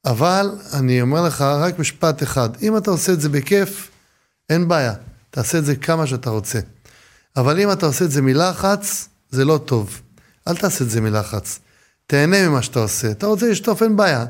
אבל 0.06 0.50
אני 0.74 1.02
אומר 1.02 1.22
לך 1.22 1.42
רק 1.42 1.80
משפט 1.80 2.24
אחד, 2.24 2.50
אם 2.62 2.78
אתה 2.78 2.92
עושה 2.92 3.14
את 3.14 3.22
זה 3.22 3.30
בכיף, 3.30 3.90
אין 4.50 4.68
בעיה, 4.68 4.94
תעשה 5.32 5.58
את 5.58 5.66
זה 5.66 5.76
כמה 5.76 6.08
שאתה 6.08 6.30
רוצה. 6.30 6.60
אבל 7.38 7.60
אם 7.60 7.72
אתה 7.72 7.86
עושה 7.86 8.06
את 8.06 8.12
זה 8.12 8.22
מלחץ, 8.22 9.08
זה 9.30 9.46
לא 9.46 9.60
טוב. 9.66 10.02
אל 10.48 10.56
תעשה 10.56 10.84
את 10.84 10.90
זה 10.90 11.02
מלחץ. 11.02 11.60
תהנה 12.08 12.50
ממה 12.50 12.62
שאתה 12.62 12.80
עושה. 12.80 13.12
אתה 13.12 13.28
רוצה 13.28 13.50
לשטוף, 13.50 13.84
אין 13.84 13.98
בעיה. 13.98 14.26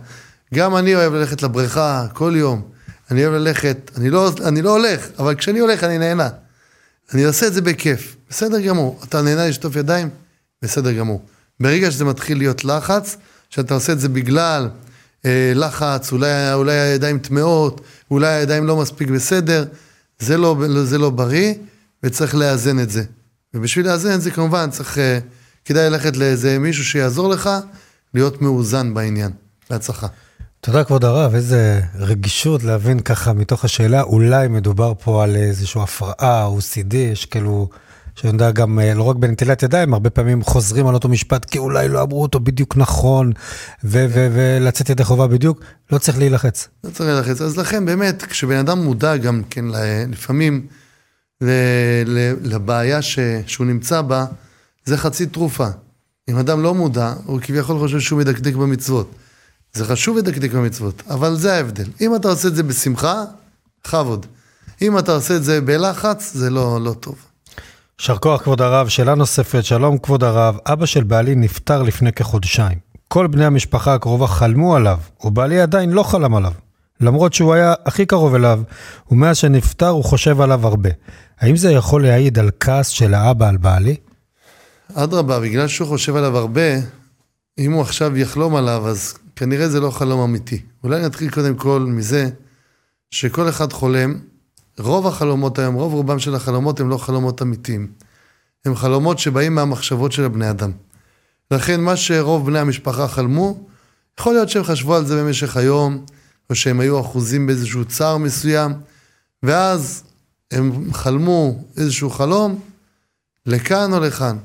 גם 0.54 0.76
אני 0.78 0.96
אוהב 0.96 1.14
ללכת 1.14 1.44
לבריכה 1.44 2.08
כל 2.14 2.34
יום. 2.36 2.62
אני 3.12 3.26
אוהב 3.26 3.42
ללכת, 3.42 3.92
אני 3.98 4.10
לא, 4.10 4.32
אני 4.46 4.62
לא 4.62 4.78
הולך, 4.78 5.08
אבל 5.20 5.36
כשאני 5.36 5.60
הולך 5.60 5.84
אני 5.84 5.98
נהנה. 5.98 6.30
אני 7.14 7.24
עושה 7.24 7.48
את 7.48 7.54
זה 7.54 7.62
בכיף, 7.62 8.16
בסדר 8.30 8.62
גמור. 8.62 9.00
אתה 9.04 9.22
נהנה 9.22 9.48
לשטוף 9.48 9.76
ידיים? 9.76 10.10
בסדר 10.62 10.92
גמור. 10.92 11.22
ברגע 11.62 11.92
שזה 11.92 12.06
מתחיל 12.06 12.38
להיות 12.38 12.66
לחץ, 12.66 13.18
שאתה 13.50 13.74
עושה 13.74 13.94
את 13.94 14.00
זה 14.00 14.10
בגלל 14.10 14.70
אה, 15.26 15.52
לחץ, 15.56 16.12
אולי, 16.12 16.54
אולי 16.54 16.80
הידיים 16.80 17.20
טמאות, 17.20 17.82
אולי 18.12 18.28
הידיים 18.28 18.68
לא 18.68 18.78
מספיק 18.78 19.10
בסדר, 19.10 19.66
זה 20.20 20.38
לא, 20.38 20.56
זה 20.84 20.98
לא 20.98 21.10
בריא, 21.10 21.54
וצריך 22.04 22.36
לאזן 22.36 22.80
את 22.80 22.90
זה. 22.90 23.04
ובשביל 23.54 23.86
לאזן 23.86 24.14
את 24.14 24.22
זה 24.22 24.32
כמובן 24.32 24.70
צריך, 24.70 24.98
אה, 24.98 25.20
כדאי 25.66 25.90
ללכת 25.90 26.18
לאיזה 26.18 26.60
מישהו 26.60 26.86
שיעזור 26.86 27.30
לך 27.30 27.50
להיות 28.14 28.42
מאוזן 28.42 28.94
בעניין. 28.94 29.32
בהצלחה. 29.70 30.08
תודה 30.62 30.84
כבוד 30.84 31.06
הרב, 31.06 31.36
איזה 31.36 31.82
רגישות 31.96 32.64
להבין 32.64 33.00
ככה 33.00 33.34
מתוך 33.34 33.66
השאלה, 33.66 34.02
אולי 34.02 34.48
מדובר 34.48 34.94
פה 35.04 35.24
על 35.24 35.36
איזושהי 35.36 35.82
הפרעה, 35.82 36.48
OCD, 36.48 36.96
יש 36.96 37.26
כאילו, 37.26 37.70
שאני 38.22 38.34
יודע 38.34 38.52
גם, 38.52 38.80
אה, 38.80 38.94
לא 38.94 39.04
רק 39.04 39.16
בנטילת 39.16 39.64
ידיים, 39.64 39.94
הרבה 39.94 40.10
פעמים 40.10 40.44
חוזרים 40.44 40.88
על 40.88 40.94
אותו 40.94 41.10
משפט, 41.10 41.46
כי 41.46 41.58
אולי 41.58 41.88
לא 41.88 42.02
אמרו 42.02 42.22
אותו 42.22 42.40
בדיוק 42.40 42.78
נכון, 42.78 43.32
ו- 43.84 44.06
ולצאת 44.12 44.90
ידי 44.90 45.04
חובה 45.04 45.28
בדיוק, 45.28 45.60
לא 45.92 45.98
צריך 45.98 46.18
להילחץ. 46.18 46.68
לא 46.84 46.90
צריך 46.90 47.10
להילחץ, 47.10 47.42
אז 47.42 47.58
לכן 47.58 47.86
באמת, 47.86 48.24
כשבן 48.24 48.58
אדם 48.58 48.80
מודע 48.84 49.18
גם 49.18 49.42
כן 49.50 49.66
לפעמים 50.12 50.68
לבעיה 52.42 53.02
ש- 53.02 53.20
שהוא 53.48 53.68
נמצא 53.68 54.02
בה, 54.02 54.26
זה 54.86 54.98
חצי 54.98 55.26
תרופה. 55.26 55.68
אם 56.30 56.38
אדם 56.38 56.64
לא 56.64 56.74
מודע, 56.74 57.14
הוא 57.26 57.40
כביכול 57.42 57.80
חושב 57.80 58.00
שהוא 58.00 58.20
מדקדק 58.20 58.54
במצוות. 58.54 59.12
זה 59.74 59.86
חשוב 59.86 60.18
לדקדק 60.18 60.52
במצוות, 60.52 61.04
אבל 61.10 61.36
זה 61.36 61.54
ההבדל. 61.54 61.86
אם 62.02 62.16
אתה 62.16 62.28
עושה 62.28 62.48
את 62.48 62.56
זה 62.56 62.64
בשמחה, 62.64 63.24
בכבוד. 63.84 64.26
אם 64.82 64.98
אתה 64.98 65.12
עושה 65.12 65.36
את 65.36 65.44
זה 65.44 65.62
בלחץ, 65.62 66.32
זה 66.34 66.50
לא, 66.50 66.80
לא 66.82 66.96
טוב. 67.00 67.16
יישר 68.02 68.18
כוח 68.18 68.42
כבוד 68.42 68.62
הרב, 68.62 68.88
שאלה 68.88 69.16
נוספת, 69.16 69.64
שלום 69.64 69.98
כבוד 69.98 70.24
הרב, 70.24 70.58
אבא 70.66 70.86
של 70.86 71.04
בעלי 71.04 71.36
נפטר 71.36 71.84
לפני 71.84 72.14
כחודשיים. 72.14 72.78
כל 73.08 73.28
בני 73.28 73.46
המשפחה 73.46 73.94
הקרובה 73.94 74.28
חלמו 74.28 74.76
עליו, 74.76 75.00
ובעלי 75.24 75.62
עדיין 75.62 75.92
לא 75.92 76.04
חלם 76.04 76.36
עליו. 76.36 76.52
למרות 77.02 77.34
שהוא 77.34 77.54
היה 77.54 77.74
הכי 77.86 78.06
קרוב 78.06 78.36
אליו, 78.36 78.62
ומאז 79.12 79.38
שנפטר 79.38 79.88
הוא 79.88 80.04
חושב 80.04 80.42
עליו 80.42 80.68
הרבה. 80.68 80.90
האם 81.40 81.56
זה 81.56 81.72
יכול 81.72 82.04
להעיד 82.04 82.40
על 82.40 82.50
כעס 82.60 82.88
של 82.88 83.14
האבא 83.14 83.50
על 83.50 83.58
בעלי? 83.58 83.96
אדרבה, 84.94 85.40
בגלל 85.40 85.68
שהוא 85.68 85.88
חושב 85.88 86.16
עליו 86.16 86.38
הרבה, 86.38 86.72
אם 87.58 87.72
הוא 87.72 87.82
עכשיו 87.82 88.18
יחלום 88.18 88.56
עליו, 88.56 88.88
אז 88.88 89.14
כנראה 89.36 89.70
זה 89.70 89.80
לא 89.80 89.92
חלום 89.92 90.22
אמיתי. 90.22 90.62
אולי 90.84 91.02
נתחיל 91.02 91.30
קודם 91.30 91.56
כל 91.56 91.80
מזה 91.80 92.30
שכל 93.12 93.50
אחד 93.50 93.74
חולם, 93.74 94.20
רוב 94.80 95.08
החלומות 95.08 95.60
היום, 95.60 95.76
רוב 95.76 95.94
רובם 95.94 96.20
של 96.20 96.36
החלומות 96.36 96.80
הם 96.80 96.90
לא 96.90 96.98
חלומות 96.98 97.42
אמיתיים. 97.42 97.92
הם 98.66 98.76
חלומות 98.76 99.20
שבאים 99.20 99.56
מהמחשבות 99.56 100.12
של 100.12 100.26
הבני 100.26 100.50
אדם. 100.50 100.72
לכן 101.52 101.82
מה 101.82 101.96
שרוב 101.96 102.46
בני 102.46 102.60
המשפחה 102.60 103.08
חלמו, 103.08 103.64
יכול 104.20 104.34
להיות 104.34 104.50
שהם 104.50 104.64
חשבו 104.64 104.96
על 104.96 105.06
זה 105.06 105.24
במשך 105.24 105.58
היום, 105.58 106.06
או 106.50 106.56
שהם 106.56 106.80
היו 106.80 107.02
אחוזים 107.02 107.48
באיזשהו 107.48 107.86
צער 107.86 108.18
מסוים, 108.18 108.74
ואז 109.44 110.04
הם 110.52 110.94
חלמו 110.94 111.64
איזשהו 111.78 112.10
חלום 112.10 112.60
לכאן 113.46 113.94
או 113.94 114.00
לכאן. 114.00 114.38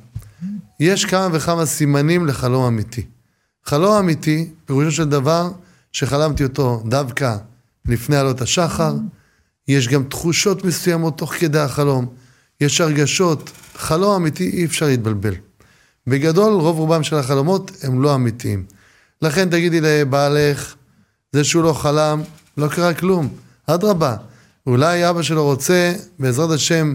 יש 0.80 1.04
כמה 1.04 1.28
וכמה 1.32 1.66
סימנים 1.66 2.26
לחלום 2.26 2.64
אמיתי. 2.64 3.06
חלום 3.64 3.92
אמיתי, 3.92 4.50
פירושו 4.64 4.90
של 4.90 5.08
דבר, 5.08 5.50
שחלמתי 5.92 6.44
אותו 6.44 6.82
דווקא 6.86 7.36
לפני 7.84 8.16
עלות 8.16 8.40
השחר, 8.40 8.94
יש 9.68 9.88
גם 9.88 10.04
תחושות 10.04 10.64
מסוימות 10.64 11.18
תוך 11.18 11.34
כדי 11.34 11.58
החלום, 11.58 12.06
יש 12.60 12.80
הרגשות, 12.80 13.50
חלום 13.76 14.14
אמיתי 14.14 14.50
אי 14.50 14.64
אפשר 14.64 14.86
להתבלבל. 14.86 15.34
בגדול, 16.06 16.52
רוב 16.52 16.78
רובם 16.78 17.02
של 17.02 17.16
החלומות 17.16 17.70
הם 17.82 18.02
לא 18.02 18.14
אמיתיים. 18.14 18.64
לכן 19.22 19.50
תגידי 19.50 19.80
לבעלך, 19.80 20.74
זה 21.32 21.44
שהוא 21.44 21.62
לא 21.62 21.72
חלם, 21.72 22.22
לא 22.56 22.68
קרה 22.68 22.94
כלום. 22.94 23.28
אדרבה, 23.66 24.16
אולי 24.66 25.10
אבא 25.10 25.22
שלו 25.22 25.44
רוצה, 25.44 25.92
בעזרת 26.18 26.50
השם, 26.50 26.94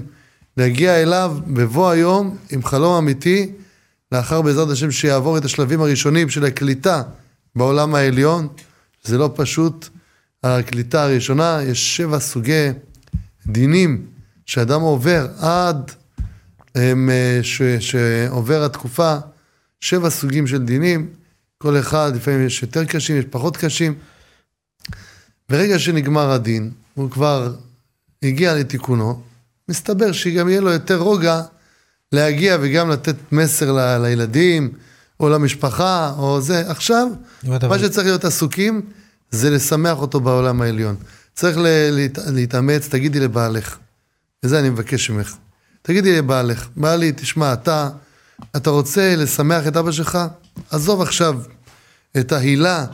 להגיע 0.57 1.01
אליו 1.01 1.37
בבוא 1.47 1.89
היום 1.89 2.37
עם 2.51 2.63
חלום 2.63 2.93
אמיתי, 2.93 3.51
לאחר 4.11 4.41
בעזרת 4.41 4.69
השם 4.69 4.91
שיעבור 4.91 5.37
את 5.37 5.45
השלבים 5.45 5.81
הראשונים 5.81 6.29
של 6.29 6.45
הקליטה 6.45 7.01
בעולם 7.55 7.95
העליון. 7.95 8.47
זה 9.03 9.17
לא 9.17 9.29
פשוט. 9.35 9.89
הקליטה 10.43 11.03
הראשונה, 11.03 11.59
יש 11.63 11.97
שבע 11.97 12.19
סוגי 12.19 12.69
דינים 13.47 14.05
שאדם 14.45 14.81
עובר 14.81 15.27
עד 15.39 15.91
הם, 16.75 17.09
אה, 17.09 17.39
ש, 17.43 17.61
שעובר 17.61 18.63
התקופה, 18.63 19.15
שבע 19.79 20.09
סוגים 20.09 20.47
של 20.47 20.65
דינים, 20.65 21.09
כל 21.57 21.79
אחד, 21.79 22.11
לפעמים 22.15 22.45
יש 22.45 22.61
יותר 22.61 22.85
קשים, 22.85 23.17
יש 23.17 23.25
פחות 23.29 23.57
קשים. 23.57 23.93
ברגע 25.49 25.79
שנגמר 25.79 26.31
הדין, 26.31 26.71
הוא 26.93 27.11
כבר 27.11 27.53
הגיע 28.23 28.55
לתיקונו, 28.55 29.21
מסתבר 29.69 30.11
שגם 30.11 30.49
יהיה 30.49 30.61
לו 30.61 30.71
יותר 30.71 30.97
רוגע 30.97 31.41
להגיע 32.11 32.57
וגם 32.61 32.89
לתת 32.89 33.15
מסר 33.31 33.71
ל, 33.71 33.97
לילדים, 33.97 34.73
או 35.19 35.29
למשפחה, 35.29 36.13
או 36.17 36.41
זה. 36.41 36.71
עכשיו, 36.71 37.07
מה 37.43 37.79
שצריך 37.79 38.07
להיות 38.07 38.25
עסוקים, 38.25 38.81
זה 39.31 39.49
לשמח 39.49 39.97
אותו 39.97 40.19
בעולם 40.19 40.61
העליון. 40.61 40.95
צריך 41.35 41.57
להת, 41.57 42.17
להתאמץ, 42.27 42.87
תגידי 42.87 43.19
לבעלך, 43.19 43.77
וזה 44.43 44.59
אני 44.59 44.69
מבקש 44.69 45.09
ממך. 45.09 45.35
תגידי 45.81 46.17
לבעלך, 46.17 46.67
בעלי, 46.75 47.11
תשמע, 47.11 47.53
אתה, 47.53 47.89
אתה 48.55 48.69
רוצה 48.69 49.15
לשמח 49.15 49.67
את 49.67 49.77
אבא 49.77 49.91
שלך? 49.91 50.19
עזוב 50.69 51.01
עכשיו 51.01 51.41
את 52.19 52.31
ההילה 52.31 52.85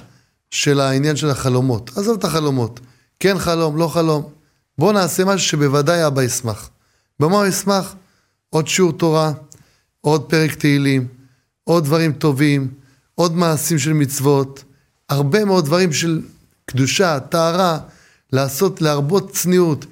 של 0.51 0.79
העניין 0.79 1.15
של 1.15 1.29
החלומות. 1.29 1.98
עזוב 1.98 2.17
את 2.17 2.24
החלומות. 2.24 2.79
כן 3.20 3.39
חלום, 3.39 3.77
לא 3.77 3.88
חלום. 3.88 4.29
בוא 4.77 4.94
נעשה 4.94 5.25
משהו 5.25 5.48
שבוודאי 5.48 6.08
אבא 6.08 6.24
ישמח. 6.24 6.70
במה 7.20 7.38
הוא 7.38 7.46
ישמח? 7.46 7.96
עוד 8.50 8.67
שיעור 8.67 8.91
תורה, 8.91 9.32
עוד 10.01 10.29
פרק 10.29 10.53
תהילים, 10.53 11.08
עוד 11.63 11.84
דברים 11.84 12.13
טובים, 12.13 12.72
עוד 13.15 13.36
מעשים 13.36 13.79
של 13.79 13.94
מצוות, 13.94 14.63
הרבה 15.09 15.45
מאוד 15.45 15.65
דברים 15.65 15.93
של 15.93 16.21
קדושה, 16.65 17.19
טהרה, 17.19 17.79
לעשות, 18.33 18.81
להרבות 18.81 19.31
צניעות. 19.31 19.85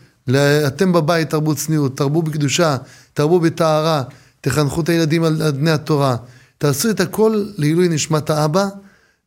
אתם 0.67 0.93
בבית 0.93 1.29
תרבו 1.29 1.55
צניעות, 1.55 1.97
תרבו 1.97 2.21
בקדושה, 2.21 2.77
תרבו 3.13 3.39
בטהרה, 3.39 4.03
תחנכו 4.41 4.81
את 4.81 4.89
הילדים 4.89 5.23
על 5.23 5.51
בני 5.51 5.71
התורה. 5.71 6.15
תעשו 6.57 6.89
את 6.89 6.99
הכל 6.99 7.45
לעילוי 7.57 7.87
נשמת 7.87 8.29
האבא, 8.29 8.67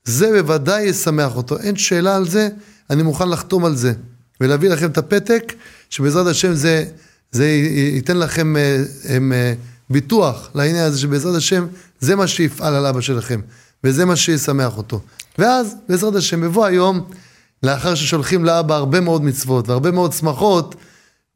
זה 0.05 0.31
בוודאי 0.33 0.83
ישמח 0.83 1.37
אותו, 1.37 1.59
אין 1.59 1.77
שאלה 1.77 2.17
על 2.17 2.29
זה, 2.29 2.49
אני 2.91 3.03
מוכן 3.03 3.29
לחתום 3.29 3.65
על 3.65 3.77
זה. 3.77 3.93
ולהביא 4.41 4.69
לכם 4.69 4.91
את 4.91 4.99
הפתק, 4.99 5.53
שבעזרת 5.91 6.27
השם 6.27 6.55
זה 6.55 6.85
זה 7.33 7.47
ייתן 7.95 8.17
לכם 8.17 8.57
אה, 8.57 8.83
הם, 9.05 9.33
אה, 9.33 9.55
ביטוח 9.91 10.51
לעניין 10.55 10.85
הזה 10.85 10.99
שבעזרת 10.99 11.35
השם 11.37 11.67
זה 12.01 12.17
מה 12.17 12.27
שיפעל 12.27 12.75
על 12.75 12.87
אבא 12.87 13.01
שלכם 13.01 13.41
וזה 13.85 14.05
מה 14.05 14.17
שישמח 14.17 14.77
אותו. 14.77 15.01
ואז 15.39 15.77
בעזרת 15.89 16.15
השם 16.15 16.41
בבוא 16.41 16.65
היום, 16.65 17.01
לאחר 17.63 17.95
ששולחים 17.95 18.45
לאבא 18.45 18.75
הרבה 18.75 19.01
מאוד 19.01 19.25
מצוות 19.25 19.69
והרבה 19.69 19.91
מאוד 19.91 20.13
שמחות, 20.13 20.75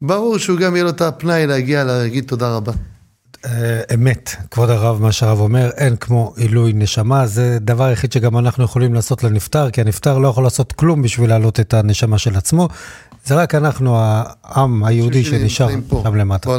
ברור 0.01 0.37
שהוא 0.37 0.59
גם 0.59 0.75
יהיה 0.75 0.83
לו 0.83 0.89
את 0.89 1.01
הפנאי 1.01 1.47
להגיע 1.47 1.83
להגיד 1.83 2.23
תודה 2.27 2.55
רבה. 2.55 2.71
אה, 3.45 3.81
אמת, 3.93 4.35
כבוד 4.51 4.69
הרב, 4.69 5.01
מה 5.01 5.11
שהרב 5.11 5.39
אומר, 5.39 5.69
אין 5.77 5.95
כמו 5.95 6.33
עילוי 6.37 6.73
נשמה, 6.73 7.27
זה 7.27 7.57
דבר 7.61 7.83
היחיד 7.83 8.11
שגם 8.11 8.37
אנחנו 8.37 8.63
יכולים 8.63 8.93
לעשות 8.93 9.23
לנפטר, 9.23 9.69
כי 9.69 9.81
הנפטר 9.81 10.17
לא 10.17 10.27
יכול 10.27 10.43
לעשות 10.43 10.71
כלום 10.71 11.01
בשביל 11.01 11.29
להעלות 11.29 11.59
את 11.59 11.73
הנשמה 11.73 12.17
של 12.17 12.35
עצמו, 12.35 12.69
זה 13.25 13.35
רק 13.35 13.55
אנחנו, 13.55 13.97
העם 14.43 14.83
היהודי 14.83 15.23
שנשאר 15.23 15.69
שם 16.03 16.15
למטה. 16.15 16.49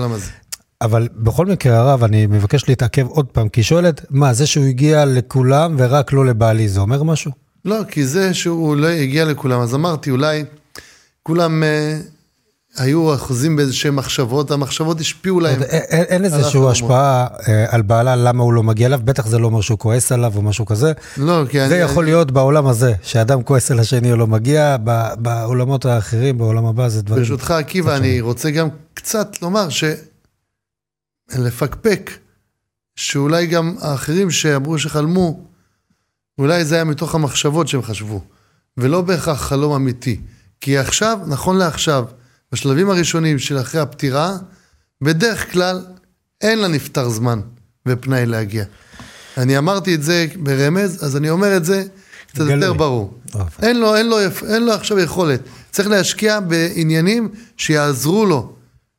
אבל 0.84 1.08
בכל 1.16 1.46
מקרה, 1.46 1.78
הרב, 1.78 2.04
אני 2.04 2.26
מבקש 2.26 2.68
להתעכב 2.68 3.06
עוד 3.06 3.26
פעם, 3.26 3.48
כי 3.48 3.60
היא 3.60 3.64
שואלת, 3.64 4.06
מה, 4.10 4.32
זה 4.32 4.46
שהוא 4.46 4.64
הגיע 4.64 5.04
לכולם 5.04 5.74
ורק 5.78 6.12
לא 6.12 6.26
לבעלי, 6.26 6.68
זה 6.68 6.80
אומר 6.80 7.02
משהו? 7.02 7.30
לא, 7.64 7.80
כי 7.88 8.06
זה 8.06 8.34
שהוא 8.34 8.76
לא 8.76 8.86
הגיע 8.86 9.24
לכולם, 9.24 9.60
אז 9.60 9.74
אמרתי, 9.74 10.10
אולי 10.10 10.44
כולם 11.22 11.62
אה, 11.62 11.98
היו 12.76 13.14
אחוזים 13.14 13.56
באיזשהם 13.56 13.96
מחשבות, 13.96 14.50
המחשבות 14.50 15.00
השפיעו 15.00 15.40
להם. 15.40 15.62
אין, 15.62 16.04
אין 16.08 16.24
איזושהי 16.24 16.60
השפעה 16.70 17.26
אה, 17.48 17.64
על 17.68 17.82
בעלה, 17.82 18.16
למה 18.16 18.42
הוא 18.42 18.52
לא 18.52 18.62
מגיע 18.62 18.86
אליו, 18.86 19.00
בטח 19.04 19.26
זה 19.26 19.38
לא 19.38 19.46
אומר 19.46 19.60
שהוא 19.60 19.78
כועס 19.78 20.12
עליו 20.12 20.32
או 20.36 20.42
משהו 20.42 20.66
כזה. 20.66 20.92
לא, 21.16 21.42
כי 21.48 21.58
זה 21.58 21.66
אני... 21.66 21.74
יכול 21.74 22.04
להיות 22.04 22.30
בעולם 22.30 22.66
הזה, 22.66 22.92
שאדם 23.02 23.42
כועס 23.42 23.70
על 23.70 23.80
השני 23.80 24.12
או 24.12 24.16
לא 24.16 24.26
מגיע, 24.26 24.76
בעולמות 25.18 25.86
האחרים, 25.86 26.38
בעולם 26.38 26.66
הבא 26.66 26.88
זה 26.88 27.02
דברים... 27.02 27.22
ברשותך, 27.22 27.50
עקיבא, 27.50 27.96
אני 27.96 28.20
רוצה 28.20 28.50
גם 28.50 28.68
קצת 28.94 29.42
לומר 29.42 29.68
ש... 29.68 29.84
לפקפק, 31.38 32.10
שאולי 32.96 33.46
גם 33.46 33.74
האחרים 33.80 34.30
שאמרו 34.30 34.78
שחלמו, 34.78 35.44
אולי 36.38 36.64
זה 36.64 36.74
היה 36.74 36.84
מתוך 36.84 37.14
המחשבות 37.14 37.68
שהם 37.68 37.82
חשבו, 37.82 38.24
ולא 38.76 39.00
בהכרח 39.00 39.42
חלום 39.42 39.74
אמיתי. 39.74 40.20
כי 40.60 40.78
עכשיו, 40.78 41.18
נכון 41.26 41.56
לעכשיו, 41.56 42.04
בשלבים 42.52 42.90
הראשונים 42.90 43.38
של 43.38 43.60
אחרי 43.60 43.80
הפטירה, 43.80 44.36
בדרך 45.00 45.52
כלל 45.52 45.84
אין 46.40 46.58
לנפטר 46.58 47.08
זמן 47.08 47.40
ופנאי 47.88 48.26
להגיע. 48.26 48.64
אני 49.36 49.58
אמרתי 49.58 49.94
את 49.94 50.02
זה 50.02 50.26
ברמז, 50.36 51.04
אז 51.04 51.16
אני 51.16 51.30
אומר 51.30 51.56
את 51.56 51.64
זה 51.64 51.84
קצת 52.26 52.40
גלי. 52.40 52.52
יותר 52.52 52.72
ברור. 52.72 53.18
אין 53.62 53.80
לו, 53.80 53.96
אין, 53.96 54.08
לו, 54.08 54.18
אין 54.48 54.64
לו 54.64 54.72
עכשיו 54.72 54.98
יכולת. 54.98 55.40
צריך 55.70 55.88
להשקיע 55.88 56.40
בעניינים 56.40 57.28
שיעזרו 57.56 58.26
לו. 58.26 58.52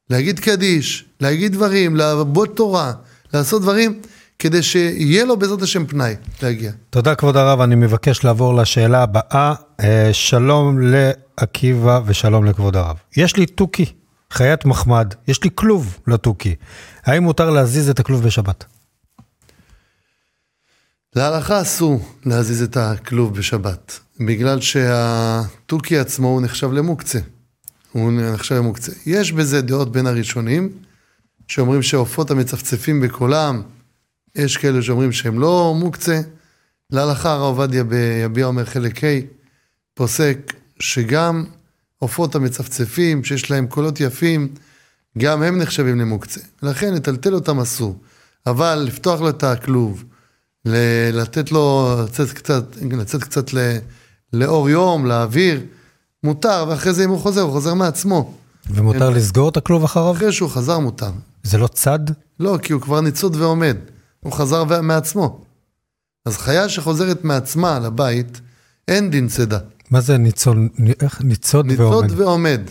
להגיד 0.10 0.40
קדיש, 0.40 1.06
להגיד 1.20 1.54
דברים, 1.54 1.96
לעבוד 1.96 2.50
תורה, 2.56 2.94
לעשות 3.34 3.62
דברים, 3.62 4.02
כדי 4.40 4.64
שיהיה 4.64 5.26
לו 5.26 5.38
בעזרת 5.38 5.62
השם 5.62 5.86
פנאי 5.86 6.16
להגיע. 6.42 6.72
תודה 6.90 7.16
כבוד 7.16 7.38
הרב, 7.38 7.62
אני 7.62 7.76
מבקש 7.76 8.24
לעבור 8.24 8.56
לשאלה 8.56 9.04
הבאה. 9.04 9.54
אה, 9.80 10.10
שלום 10.14 10.80
לעקיבא 10.82 12.00
ושלום 12.06 12.46
לכבוד 12.46 12.76
הרב. 12.76 12.96
יש 13.18 13.38
לי 13.38 13.46
תוכי, 13.46 13.86
חיית 14.32 14.66
מחמד, 14.66 15.14
יש 15.28 15.44
לי 15.44 15.50
כלוב 15.56 15.98
לתוכי. 16.08 16.56
האם 17.06 17.24
מותר 17.24 17.50
להזיז 17.50 17.90
את 17.90 18.00
הכלוב 18.00 18.24
בשבת? 18.24 18.66
להלכה 21.16 21.62
אסור 21.62 22.00
להזיז 22.26 22.62
את 22.62 22.78
הכלוב 22.78 23.36
בשבת, 23.36 24.00
בגלל 24.20 24.62
שהתוכי 24.62 25.98
עצמו 25.98 26.28
הוא 26.28 26.42
נחשב 26.42 26.72
למוקצה. 26.72 27.20
הוא 27.92 28.12
נחשב 28.12 28.56
למוקצה. 28.56 28.92
יש 29.06 29.32
בזה 29.32 29.62
דעות 29.62 29.92
בין 29.92 30.08
הראשונים, 30.08 30.70
שאומרים 31.48 31.82
שעופות 31.82 32.32
המצפצפים 32.32 33.02
בקולם, 33.02 33.62
יש 34.36 34.58
כאלה 34.58 34.82
שאומרים 34.82 35.12
שהם 35.12 35.40
לא 35.40 35.74
מוקצה. 35.78 36.22
להלכה 36.90 37.32
הרב 37.32 37.42
עובדיה 37.42 37.84
ביביע 37.84 38.46
אומר 38.46 38.66
חלק 38.66 39.04
ה' 39.04 39.08
פוסק 39.94 40.54
שגם 40.80 41.46
עופות 42.00 42.36
המצפצפים, 42.36 43.24
שיש 43.24 43.52
להם 43.52 43.68
קולות 43.68 44.00
יפים, 44.00 44.48
גם 45.18 45.44
הם 45.44 45.58
נחשבים 45.58 46.00
למוקצה. 46.00 46.42
לכן 46.64 46.94
לטלטל 46.94 47.34
אותם 47.34 47.60
אסור. 47.60 48.00
אבל 48.48 48.84
לפתוח 48.88 49.22
לו 49.22 49.30
את 49.30 49.44
הכלוב, 49.44 50.04
לתת 51.14 51.52
לו 51.52 51.96
לצאת 52.04 52.32
קצת, 52.32 52.64
לצאת 52.92 53.24
קצת 53.24 53.50
לאור 54.34 54.70
יום, 54.70 55.06
לאוויר, 55.06 55.62
מותר, 56.24 56.66
ואחרי 56.70 56.94
זה 56.94 57.04
אם 57.04 57.10
הוא 57.10 57.20
חוזר, 57.20 57.42
הוא 57.42 57.52
חוזר 57.52 57.74
מעצמו. 57.74 58.34
ומותר 58.70 59.08
אין... 59.08 59.18
לסגור 59.18 59.50
את 59.50 59.58
הכלוב 59.58 59.84
אחריו? 59.84 60.12
אחרי 60.12 60.32
שהוא 60.32 60.50
חזר 60.50 60.80
מותר. 60.80 61.12
זה 61.46 61.58
לא 61.58 61.68
צד? 61.68 62.00
לא, 62.40 62.58
כי 62.62 62.74
הוא 62.74 62.82
כבר 62.82 63.02
ניצוד 63.02 63.36
ועומד. 63.36 63.78
הוא 64.20 64.34
חזר 64.34 64.82
מעצמו. 64.82 65.42
אז 66.26 66.38
חיה 66.38 66.70
שחוזרת 66.70 67.24
מעצמה 67.24 67.80
לבית, 67.80 68.42
אין 68.88 69.12
דין 69.12 69.28
צידה. 69.28 69.60
מה 69.92 70.02
זה 70.02 70.18
ניצוד, 70.18 70.58
איך 71.02 71.22
ניצוד, 71.22 71.66
ניצוד 71.66 71.82
ועומד? 71.82 72.04
ניצוד 72.04 72.20
ועומד. 72.20 72.62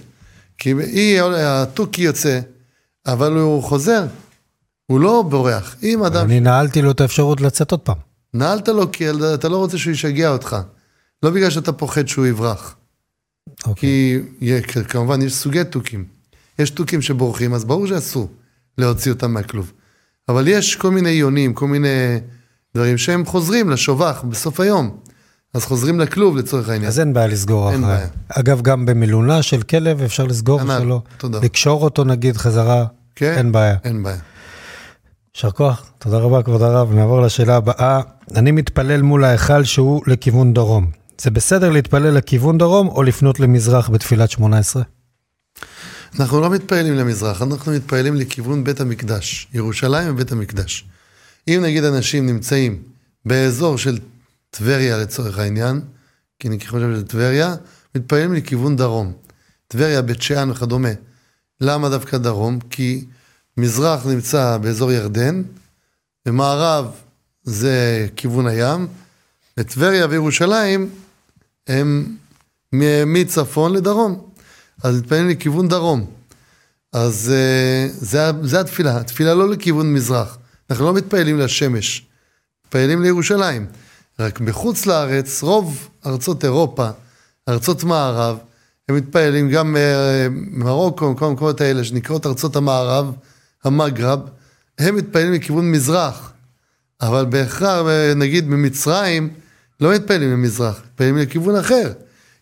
כי 0.59 0.75
היא, 0.79 1.21
התוכי 1.23 2.03
יוצא, 2.03 2.41
אבל 3.07 3.33
הוא 3.33 3.63
חוזר. 3.63 4.07
הוא 4.87 5.01
לא 5.01 5.25
בורח. 5.29 5.77
אם 5.83 6.05
אדם... 6.05 6.27
אני 6.27 6.41
נעלתי 6.41 6.83
לו 6.83 6.91
את 6.91 7.01
האפשרות 7.01 7.41
לצאת 7.41 7.71
עוד 7.71 7.81
פעם. 7.81 7.97
נעלת 8.35 8.69
לו 8.69 8.93
כי 8.93 9.05
אתה 9.35 9.49
לא 9.49 9.57
רוצה 9.57 9.79
שהוא 9.79 9.93
ישגע 9.93 10.29
אותך. 10.29 10.57
לא 11.23 11.31
בגלל 11.31 11.51
שאתה 11.51 11.73
פוחד 11.73 12.09
שהוא 12.09 12.27
יברח. 12.27 12.77
אוקיי. 13.67 14.23
כי 14.41 14.83
כמובן 14.89 15.23
יש 15.23 15.35
סוגי 15.35 15.65
תוכים. 15.65 16.05
יש 16.59 16.71
תוכים 16.71 17.03
שבורחים, 17.03 17.55
אז 17.55 17.65
ברור 17.65 17.87
שאסור 17.87 18.29
להוציא 18.79 19.13
אותם 19.13 19.31
מהכלוב. 19.33 19.73
אבל 20.29 20.49
יש 20.49 20.77
כל 20.77 20.91
מיני 20.91 21.11
יונים, 21.11 21.55
כל 21.55 21.67
מיני 21.67 22.19
דברים 22.75 22.99
שהם 22.99 23.25
חוזרים 23.25 23.71
לשובח 23.71 24.25
בסוף 24.29 24.61
היום. 24.61 24.97
אז 25.55 25.65
חוזרים 25.65 26.01
לכלוב 26.01 26.37
לצורך 26.37 26.69
העניין. 26.69 26.89
אז 26.89 27.01
אין 27.01 27.13
בעיה 27.13 27.27
לסגור 27.27 27.71
אין 27.73 27.85
אחרי. 27.85 27.95
בעיה. 27.95 28.07
אגב, 28.29 28.63
גם 28.63 28.87
במילונה 28.87 29.43
של 29.43 29.63
כלב 29.63 30.03
אפשר 30.03 30.25
לסגור 30.25 30.63
או 30.63 30.67
שלא. 30.67 31.03
תודה. 31.19 31.39
לקשור 31.43 31.83
אותו 31.83 32.05
נגיד 32.05 32.37
חזרה, 32.37 32.85
כן, 33.17 33.35
אין 33.37 33.53
בעיה. 33.53 33.77
אין 33.85 34.03
בעיה. 34.03 34.17
יישר 35.35 35.51
כוח, 35.51 35.93
תודה 35.99 36.19
רבה 36.19 36.43
כבוד 36.43 36.63
הרב. 36.63 36.93
נעבור 36.93 37.23
לשאלה 37.23 37.57
הבאה. 37.57 38.01
אני 38.37 38.51
מתפלל 38.51 39.03
מול 39.03 39.25
ההיכל 39.25 39.65
שהוא 39.65 40.03
לכיוון 40.07 40.53
דרום. 40.53 40.91
זה 41.21 41.31
בסדר 41.31 41.71
להתפלל 41.71 42.11
לכיוון 42.15 42.59
דרום 42.59 42.89
או 42.89 43.03
לפנות 43.03 43.41
למזרח 43.41 43.91
בתפילת 43.91 44.31
שמונה 44.31 44.59
עשרה? 44.59 44.83
אנחנו 46.21 46.41
לא 46.41 46.51
מתפללים 46.51 46.95
למזרח, 46.95 47.43
אנחנו 47.43 47.73
מתפללים 47.73 48.15
לכיוון 48.15 48.65
בית 48.65 48.81
המקדש, 48.81 49.49
ירושלים 49.55 50.15
ובית 50.15 50.33
המקדש. 50.33 50.85
אם 51.49 51.61
נגיד 51.63 51.85
אנשים 51.85 52.27
נמצאים 52.27 52.83
באזור 53.25 53.79
של 53.79 53.99
טבריה 54.51 54.99
לצורך 54.99 55.39
העניין, 55.39 55.81
כי 56.39 56.49
אני 56.49 56.61
חושב 56.67 56.95
שזה 56.95 57.05
טבריה, 57.05 57.55
מתפללים 57.95 58.35
לכיוון 58.35 58.77
דרום. 58.77 59.13
טבריה, 59.69 60.03
בית 60.03 60.23
שאן 60.23 60.51
וכדומה. 60.51 60.89
למה 61.61 61.89
דווקא 61.89 62.19
דרום? 62.19 62.59
כי 62.71 63.05
מזרח 63.57 64.07
נמצא 64.07 64.59
באזור 64.59 64.93
ירדן, 64.93 65.43
ומערב 66.27 66.91
זה 67.45 68.07
כיוון 68.17 68.47
הים, 68.47 68.87
וטבריה 69.59 70.07
וירושלים 70.11 70.91
הם 71.67 72.17
מצפון 73.07 73.73
לדרום. 73.73 74.34
אז 74.85 74.99
מתפללים 74.99 75.29
לכיוון 75.29 75.69
דרום. 75.69 76.07
אז 76.93 77.33
uh, 77.33 78.05
זה, 78.05 78.31
זה 78.43 78.61
התפילה, 78.61 78.97
התפילה 78.97 79.35
לא 79.35 79.49
לכיוון 79.51 79.93
מזרח. 79.93 80.39
אנחנו 80.71 80.85
לא 80.85 80.95
מתפללים 80.95 81.39
לשמש, 81.39 82.07
מתפללים 82.67 83.03
לירושלים. 83.03 83.67
רק 84.19 84.41
מחוץ 84.41 84.87
לארץ, 84.87 85.43
רוב 85.43 85.89
ארצות 86.07 86.45
אירופה, 86.45 86.89
ארצות 87.49 87.85
מערב, 87.85 88.39
הם 88.89 88.97
מתפללים 88.97 89.51
גם 89.51 89.77
uh, 89.77 89.79
מרוקו, 90.33 91.17
כל 91.17 91.27
המקומות 91.27 91.61
האלה 91.61 91.85
שנקראות 91.85 92.27
ארצות 92.27 92.57
המערב, 92.57 93.13
המגרב, 93.65 94.21
הם 94.79 94.97
מתפללים 94.97 95.33
לכיוון 95.33 95.71
מזרח. 95.71 96.33
אבל 97.03 97.25
בהכרח, 97.25 97.87
נגיד 98.17 98.51
במצרים, 98.51 99.31
לא 99.81 99.95
מתפללים 99.95 100.33
למזרח, 100.33 100.81
מתפללים 100.85 101.19
לכיוון 101.19 101.57
אחר. 101.57 101.93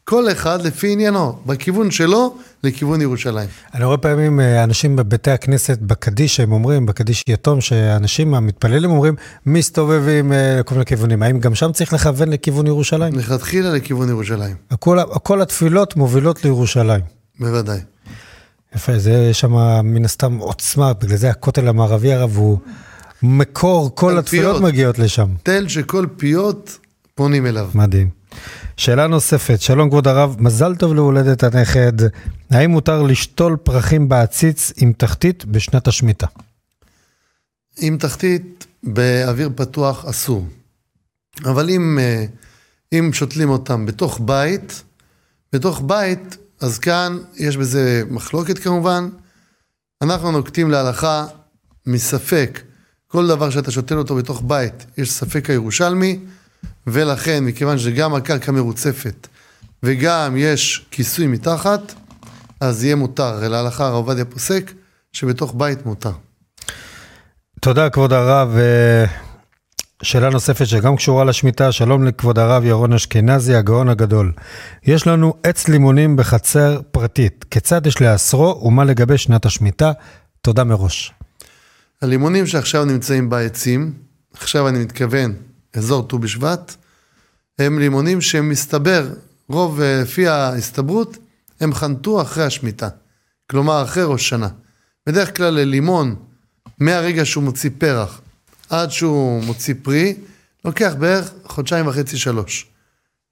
כל 0.05 0.33
אחד 0.33 0.63
לפי 0.63 0.93
עניינו, 0.93 1.39
בכיוון 1.47 1.91
שלו, 1.91 2.37
לכיוון 2.65 3.01
ירושלים. 3.01 3.49
אני 3.75 3.85
רואה 3.85 3.97
פעמים 3.97 4.41
אה, 4.41 4.65
אנשים 4.65 4.97
בבתי 4.97 5.31
הכנסת, 5.31 5.79
בקדיש, 5.79 6.41
הם 6.41 6.53
אומרים, 6.53 6.87
בקדיש 6.87 7.25
יתום, 7.29 7.61
שאנשים 7.61 8.35
המתפללים 8.35 8.91
אומרים, 8.91 9.15
מסתובבים 9.47 10.33
אה, 10.33 10.57
לכל 10.61 10.75
מיני 10.75 10.85
כיוונים. 10.85 11.23
האם 11.23 11.41
גם 11.41 11.55
שם 11.55 11.73
צריך 11.73 11.93
לכוון 11.93 12.29
לכיוון 12.29 12.67
ירושלים? 12.67 13.15
לכתחילה 13.15 13.71
לכיוון 13.71 14.09
ירושלים. 14.09 14.57
הכל, 14.71 14.99
כל 15.23 15.43
התפילות 15.43 15.97
מובילות 15.97 16.45
לירושלים. 16.45 17.01
בוודאי. 17.41 17.81
יפה, 18.77 18.99
זה 18.99 19.13
יש 19.31 19.41
שם 19.41 19.55
מן 19.85 20.05
הסתם 20.05 20.39
עוצמה, 20.39 20.93
בגלל 20.93 21.17
זה 21.17 21.31
הכותל 21.31 21.69
המערבי 21.69 22.13
הרב 22.13 22.37
הוא 22.37 22.59
מקור, 23.23 23.91
כל 23.95 24.19
התפילות 24.19 24.57
פיות. 24.57 24.63
מגיעות 24.63 24.99
לשם. 24.99 25.29
תל 25.43 25.69
שכל 25.69 26.07
פיות 26.17 26.79
פונים 27.15 27.47
אליו. 27.47 27.69
מדהים. 27.75 28.22
שאלה 28.77 29.07
נוספת, 29.07 29.61
שלום 29.61 29.89
כבוד 29.89 30.09
הרב, 30.09 30.37
מזל 30.39 30.75
טוב 30.75 30.95
להולדת 30.95 31.43
הנכד, 31.43 31.93
האם 32.51 32.71
מותר 32.71 33.03
לשתול 33.03 33.57
פרחים 33.57 34.09
בעציץ 34.09 34.73
עם 34.77 34.93
תחתית 34.93 35.45
בשנת 35.45 35.89
השמיטה? 35.89 36.27
עם 37.79 37.99
תחתית 37.99 38.67
באוויר 38.83 39.51
פתוח 39.55 40.05
אסור, 40.05 40.47
אבל 41.45 41.71
אם, 41.71 41.99
אה, 42.01 42.25
אם 42.93 43.11
שותלים 43.13 43.51
אותם 43.51 43.87
בתוך 43.87 44.21
בית, 44.25 44.83
בתוך 45.53 45.83
בית, 45.87 46.37
אז 46.61 46.79
כאן 46.79 47.19
יש 47.37 47.57
בזה 47.57 48.03
מחלוקת 48.11 48.59
כמובן, 48.59 49.09
אנחנו 50.03 50.33
נוקטים 50.33 50.71
להלכה 50.71 51.27
מספק, 51.87 52.61
כל 53.07 53.27
דבר 53.29 53.51
שאתה 53.51 53.71
שותל 53.71 53.99
אותו 53.99 54.15
בתוך 54.15 54.43
בית, 54.47 54.87
יש 54.99 55.13
ספק 55.13 55.51
הירושלמי, 55.51 56.19
ולכן, 56.87 57.45
מכיוון 57.45 57.79
שגם 57.79 58.15
הקרקע 58.15 58.53
מרוצפת 58.53 59.29
וגם 59.83 60.35
יש 60.37 60.87
כיסוי 60.91 61.27
מתחת, 61.27 61.95
אז 62.61 62.85
יהיה 62.85 62.97
מותר. 62.97 63.49
להלכה 63.49 63.87
הרב 63.87 63.95
עובדיה 63.95 64.25
פוסק 64.25 64.73
שבתוך 65.13 65.55
בית 65.57 65.87
מותר. 65.87 66.13
תודה, 67.61 67.91
כבוד 67.91 68.13
הרב. 68.13 68.57
אה, 68.57 69.05
שאלה 70.03 70.31
נוספת 70.31 70.67
שגם 70.67 70.97
קשורה 70.97 71.25
לשמיטה, 71.25 71.73
שלום 71.73 72.05
לכבוד 72.05 72.39
הרב 72.39 72.65
ירון 72.65 72.93
אשכנזי, 72.93 73.55
הגאון 73.55 73.89
הגדול. 73.89 74.33
יש 74.83 75.07
לנו 75.07 75.35
עץ 75.43 75.69
לימונים 75.69 76.17
בחצר 76.17 76.81
פרטית, 76.91 77.45
כיצד 77.51 77.87
יש 77.87 78.01
לאסרו 78.01 78.61
ומה 78.65 78.85
לגבי 78.85 79.19
שנת 79.19 79.47
השמיטה? 79.47 79.93
תודה 80.41 80.65
מראש. 80.65 81.13
הלימונים 82.03 82.47
שעכשיו 82.47 82.85
נמצאים 82.85 83.31
בעצים, 83.31 83.93
עכשיו 84.35 84.69
אני 84.69 84.79
מתכוון 84.79 85.35
אזור 85.77 86.09
ט"ו 86.09 86.19
בשבט, 86.19 86.77
הם 87.59 87.79
לימונים 87.79 88.21
שמסתבר, 88.21 89.09
רוב 89.49 89.81
אה, 89.81 90.01
לפי 90.03 90.29
ההסתברות, 90.29 91.19
הם 91.61 91.75
חנתו 91.75 92.23
אחרי 92.23 92.45
השמיטה. 92.45 92.89
כלומר, 93.51 93.83
אחרי 93.83 94.03
ראש 94.05 94.29
שנה. 94.29 94.49
בדרך 95.07 95.37
כלל 95.37 95.55
ללימון, 95.55 96.15
מהרגע 96.79 97.25
שהוא 97.25 97.45
מוציא 97.45 97.71
פרח 97.79 98.21
עד 98.71 98.91
שהוא 98.91 99.45
מוציא 99.45 99.75
פרי, 99.83 100.15
לוקח 100.65 100.93
בערך 100.99 101.31
חודשיים 101.45 101.87
וחצי, 101.87 102.19
שלוש, 102.19 102.67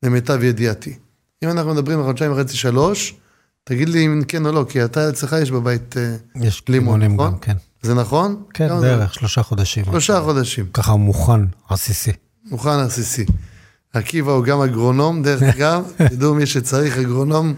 למיטב 0.02 0.42
ידיעתי. 0.42 0.94
אם 1.44 1.50
אנחנו 1.50 1.74
מדברים 1.74 1.98
על 1.98 2.04
חודשיים 2.04 2.32
וחצי, 2.32 2.56
שלוש, 2.56 3.14
תגיד 3.64 3.88
לי 3.88 4.06
אם 4.06 4.22
כן 4.28 4.46
או 4.46 4.52
לא, 4.52 4.66
כי 4.68 4.84
אתה 4.84 5.08
אצלך 5.08 5.36
יש 5.42 5.50
בבית 5.50 5.96
אה, 5.96 6.16
יש 6.34 6.62
לימון, 6.68 7.00
לימונים 7.00 7.20
נכון? 7.20 7.32
גם, 7.32 7.38
כן. 7.38 7.56
זה 7.82 7.94
נכון? 7.94 8.42
כן, 8.54 8.68
כמה 8.68 8.80
זה? 8.80 8.96
בערך, 8.96 9.14
שלושה 9.14 9.42
חודשים. 9.42 9.84
שלושה 9.84 10.20
חודשים. 10.20 10.66
ככה 10.72 10.96
מוכן, 10.96 11.40
עסיסי. 11.68 12.12
מוכן 12.44 12.70
עסיסי. 12.70 13.24
עקיבא 13.92 14.32
הוא 14.32 14.44
גם 14.44 14.60
אגרונום, 14.60 15.22
דרך 15.22 15.42
אגב, 15.56 15.92
תדעו 15.96 16.34
מי 16.34 16.46
שצריך 16.46 16.98
אגרונום, 16.98 17.54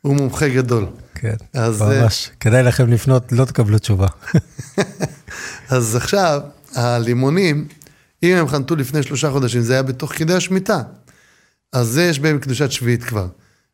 הוא 0.00 0.16
מומחה 0.16 0.48
גדול. 0.48 0.86
כן, 1.14 1.34
אז, 1.54 1.82
אה, 1.82 2.02
ממש. 2.02 2.30
כדאי 2.40 2.62
לכם 2.62 2.88
לפנות, 2.88 3.32
לא 3.32 3.44
תקבלו 3.44 3.78
תשובה. 3.78 4.06
אז 5.70 5.96
עכשיו, 5.96 6.40
הלימונים, 6.74 7.68
אם 8.22 8.36
הם 8.36 8.48
חנתו 8.48 8.76
לפני 8.76 9.02
שלושה 9.02 9.30
חודשים, 9.30 9.60
זה 9.60 9.72
היה 9.72 9.82
בתוך 9.82 10.12
כדי 10.12 10.34
השמיטה. 10.34 10.82
אז 11.72 11.86
זה 11.86 12.02
יש 12.02 12.18
בהם 12.18 12.38
קדושת 12.38 12.70
שביעית 12.70 13.04
כבר. 13.04 13.26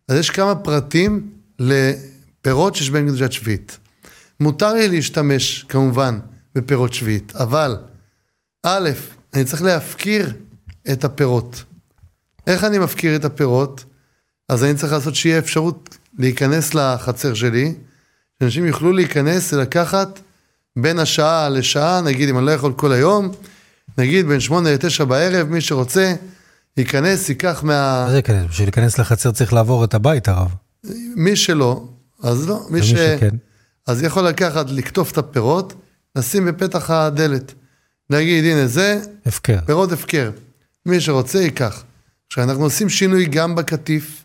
אז 0.08 0.18
יש 0.18 0.30
כמה 0.30 0.54
פרטים 0.54 1.30
לפירות 1.58 2.76
שיש 2.76 2.90
בהם 2.90 3.08
קדושת 3.08 3.32
שביעית. 3.32 3.78
מותר 4.40 4.72
לי 4.72 4.88
להשתמש, 4.88 5.66
כמובן, 5.68 6.18
בפירות 6.54 6.94
שביעית, 6.94 7.36
אבל, 7.36 7.76
א', 8.66 8.90
אני 9.34 9.44
צריך 9.44 9.62
להפקיר 9.62 10.32
את 10.92 11.04
הפירות. 11.04 11.64
איך 12.46 12.64
אני 12.64 12.78
מפקיר 12.78 13.16
את 13.16 13.24
הפירות? 13.24 13.84
אז 14.48 14.64
אני 14.64 14.74
צריך 14.74 14.92
לעשות 14.92 15.14
שיהיה 15.14 15.38
אפשרות 15.38 15.96
להיכנס 16.18 16.74
לחצר 16.74 17.34
שלי, 17.34 17.74
שאנשים 18.40 18.66
יוכלו 18.66 18.92
להיכנס 18.92 19.52
ולקחת 19.52 20.20
בין 20.76 20.98
השעה 20.98 21.48
לשעה, 21.48 22.00
נגיד 22.00 22.28
אם 22.28 22.38
אני 22.38 22.46
לא 22.46 22.50
יכול 22.50 22.72
כל 22.72 22.92
היום, 22.92 23.32
נגיד 23.98 24.26
בין 24.26 24.40
שמונה 24.40 24.74
לתשע 24.74 25.04
בערב, 25.04 25.48
מי 25.48 25.60
שרוצה, 25.60 26.14
ייכנס, 26.76 27.28
ייקח 27.28 27.62
מה... 27.62 28.02
מה 28.04 28.06
זה 28.08 28.14
להיכנס? 28.14 28.50
בשביל 28.50 28.66
להיכנס 28.66 28.98
לחצר 28.98 29.32
צריך 29.32 29.52
לעבור 29.52 29.84
את 29.84 29.94
הבית, 29.94 30.28
הרב. 30.28 30.54
מי 31.16 31.36
שלא, 31.36 31.88
אז 32.22 32.48
לא. 32.48 32.66
מי 32.70 32.82
ש... 32.82 32.90
שכן. 32.90 33.34
אז 33.86 34.02
יכול 34.02 34.28
לקחת, 34.28 34.70
לקטוף 34.70 35.12
את 35.12 35.18
הפירות, 35.18 35.74
לשים 36.16 36.44
בפתח 36.44 36.90
הדלת. 36.90 37.54
להגיד, 38.10 38.44
הנה 38.44 38.66
זה, 38.66 39.00
הפקר. 39.26 39.58
פירות 39.66 39.92
הפקר. 39.92 40.30
מי 40.86 41.00
שרוצה, 41.00 41.38
ייקח. 41.38 41.84
עכשיו, 42.26 42.44
אנחנו 42.44 42.64
עושים 42.64 42.88
שינוי 42.88 43.26
גם 43.26 43.54
בקטיף. 43.54 44.24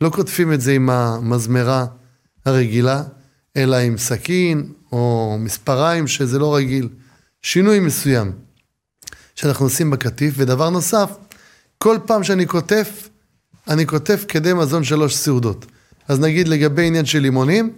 לא 0.00 0.08
קוטפים 0.08 0.52
את 0.52 0.60
זה 0.60 0.72
עם 0.72 0.90
המזמרה 0.90 1.86
הרגילה, 2.46 3.02
אלא 3.56 3.76
עם 3.76 3.98
סכין 3.98 4.72
או 4.92 5.36
מספריים, 5.40 6.06
שזה 6.06 6.38
לא 6.38 6.56
רגיל. 6.56 6.88
שינוי 7.42 7.80
מסוים 7.80 8.32
שאנחנו 9.34 9.66
עושים 9.66 9.90
בקטיף. 9.90 10.34
ודבר 10.36 10.70
נוסף, 10.70 11.10
כל 11.78 11.98
פעם 12.06 12.24
שאני 12.24 12.46
קוטף, 12.46 13.08
אני 13.68 13.86
קוטף 13.86 14.24
כדי 14.28 14.52
מזון 14.52 14.84
שלוש 14.84 15.16
סעודות. 15.16 15.66
אז 16.08 16.20
נגיד 16.20 16.48
לגבי 16.48 16.86
עניין 16.86 17.04
של 17.04 17.18
לימונים, 17.18 17.72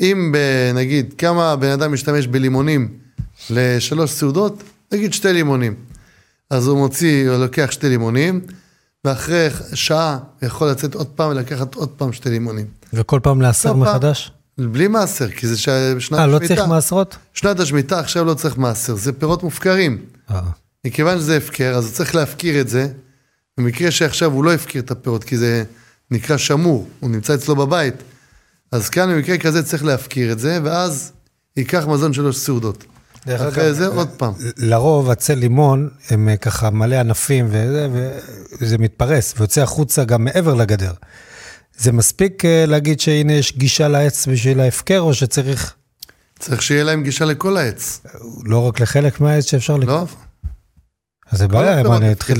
אם 0.00 0.34
נגיד 0.74 1.14
כמה 1.18 1.56
בן 1.56 1.70
אדם 1.70 1.92
משתמש 1.92 2.26
בלימונים 2.26 2.98
לשלוש 3.50 4.10
סעודות, 4.10 4.62
נגיד 4.92 5.12
שתי 5.12 5.32
לימונים. 5.32 5.74
אז 6.50 6.66
הוא 6.66 6.78
מוציא, 6.78 7.30
הוא 7.30 7.36
לוקח 7.38 7.68
שתי 7.70 7.88
לימונים, 7.88 8.40
ואחרי 9.04 9.48
שעה 9.74 10.18
יכול 10.42 10.68
לצאת 10.70 10.94
עוד 10.94 11.06
פעם 11.06 11.30
ולקחת 11.30 11.74
עוד 11.74 11.88
פעם 11.88 12.12
שתי 12.12 12.30
לימונים. 12.30 12.66
וכל 12.92 13.20
פעם 13.22 13.42
פעם. 13.84 13.90
מחדש? 13.94 14.32
בלי 14.58 14.88
מעשר, 14.88 15.30
כי 15.30 15.46
זה 15.46 15.58
ש- 15.58 15.68
שנת 15.98 16.18
אה, 16.18 16.26
לא 16.26 16.36
השמיטה. 16.36 16.54
צריך 16.56 16.68
מעשרות? 16.68 17.16
שנת 17.34 17.60
השמיטה 17.60 17.98
עכשיו 18.00 18.24
לא 18.24 18.34
צריך 18.34 18.58
מעשר, 18.58 18.94
זה 18.94 19.12
פירות 19.12 19.42
מופקרים. 19.42 19.98
אה. 20.30 20.40
מכיוון 20.86 21.18
שזה 21.18 21.36
הפקר, 21.36 21.74
אז 21.76 21.84
הוא 21.84 21.92
צריך 21.92 22.14
להפקיר 22.14 22.60
את 22.60 22.68
זה. 22.68 22.88
במקרה 23.58 23.90
שעכשיו 23.90 24.32
הוא 24.32 24.44
לא 24.44 24.52
הפקיר 24.54 24.82
את 24.82 24.90
הפירות, 24.90 25.24
כי 25.24 25.36
זה 25.36 25.64
נקרא 26.10 26.36
שמור, 26.36 26.88
הוא 27.00 27.10
נמצא 27.10 27.34
אצלו 27.34 27.56
בבית. 27.56 27.94
אז 28.72 28.88
כאן 28.88 29.08
במקרה 29.12 29.38
כזה 29.38 29.62
צריך 29.62 29.84
להפקיר 29.84 30.32
את 30.32 30.38
זה, 30.38 30.58
ואז 30.64 31.12
ייקח 31.56 31.86
מזון 31.86 32.12
שלוש 32.12 32.36
סעודות. 32.36 32.84
דרך 33.26 33.40
אגב, 33.40 33.72
זה 33.72 33.86
עוד 33.86 34.08
פעם. 34.16 34.32
לרוב 34.56 35.10
עצי 35.10 35.36
לימון 35.36 35.88
הם 36.10 36.28
אה, 36.28 36.36
ככה 36.36 36.70
מלא 36.70 36.96
ענפים 36.96 37.46
וזה, 37.50 37.88
וזה 38.60 38.78
מתפרס 38.78 39.34
ויוצא 39.38 39.62
החוצה 39.62 40.04
גם 40.04 40.24
מעבר 40.24 40.54
לגדר. 40.54 40.92
זה 41.78 41.92
מספיק 41.92 42.44
אה, 42.44 42.64
להגיד 42.66 43.00
שהנה 43.00 43.32
יש 43.32 43.56
גישה 43.56 43.88
לעץ 43.88 44.28
בשביל 44.28 44.60
ההפקר, 44.60 45.00
או 45.00 45.14
שצריך 45.14 45.74
צריך 46.38 46.62
שיהיה 46.62 46.84
להם 46.84 47.02
גישה 47.02 47.24
לכל 47.24 47.56
העץ. 47.56 48.00
לא 48.44 48.68
רק 48.68 48.80
לחלק 48.80 49.20
מהעץ 49.20 49.44
שאפשר 49.44 49.76
לא? 49.76 50.04
אז 51.32 51.38
זה 51.38 51.48
בעיה, 51.48 51.82
מה, 51.82 51.96
אני 51.96 52.12
אתחיל 52.12 52.36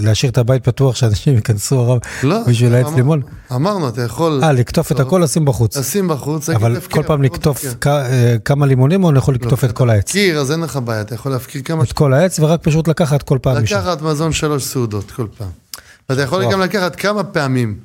להשאיר 0.00 0.32
את 0.32 0.38
הבית 0.38 0.64
פתוח 0.64 0.96
שאנשים 0.96 1.34
ייכנסו 1.34 1.80
הרב 1.80 1.98
לא. 2.22 2.38
בשביל 2.46 2.74
העץ 2.74 2.86
לימון? 2.96 3.22
אמרנו, 3.54 3.88
אתה 3.88 4.02
יכול 4.02 4.40
אה, 4.44 4.52
לקטוף 4.52 4.92
את 4.92 4.98
לא. 4.98 5.04
הכל, 5.04 5.20
לשים 5.24 5.44
בחוץ. 5.44 5.76
לשים 5.76 6.08
בחוץ, 6.08 6.50
אבל 6.50 6.80
כל 6.80 7.02
פעם 7.02 7.20
פירות 7.22 7.36
לקטוף 7.36 7.64
אה, 7.86 8.36
כמה 8.44 8.66
לימונים, 8.66 9.04
או 9.04 9.10
אני 9.10 9.18
יכול 9.18 9.34
לקטוף 9.34 9.64
את 9.64 9.72
כל 9.72 9.90
העץ? 9.90 10.14
להפקיר, 10.14 10.38
אז 10.38 10.52
אין 10.52 10.60
לך 10.60 10.76
בעיה, 10.84 11.00
אתה 11.00 11.14
יכול 11.14 11.32
להפקיר 11.32 11.62
כמה 11.62 11.84
את 11.84 11.92
כל 11.92 12.14
העץ, 12.14 12.40
ורק 12.40 12.60
פשוט 12.62 12.88
לקחת 12.88 13.22
כל 13.22 13.38
פעם 13.42 13.62
משם. 13.62 13.76
לקחת 13.76 14.02
מזון 14.02 14.32
שלוש 14.32 14.64
סעודות 14.64 15.10
כל 15.10 15.26
פעם. 15.38 15.48
ואתה 16.08 16.22
יכול. 16.22 16.52
גם 16.52 16.60
לקחת 16.60 16.96
כמה 16.96 17.24
פעמים. 17.24 17.76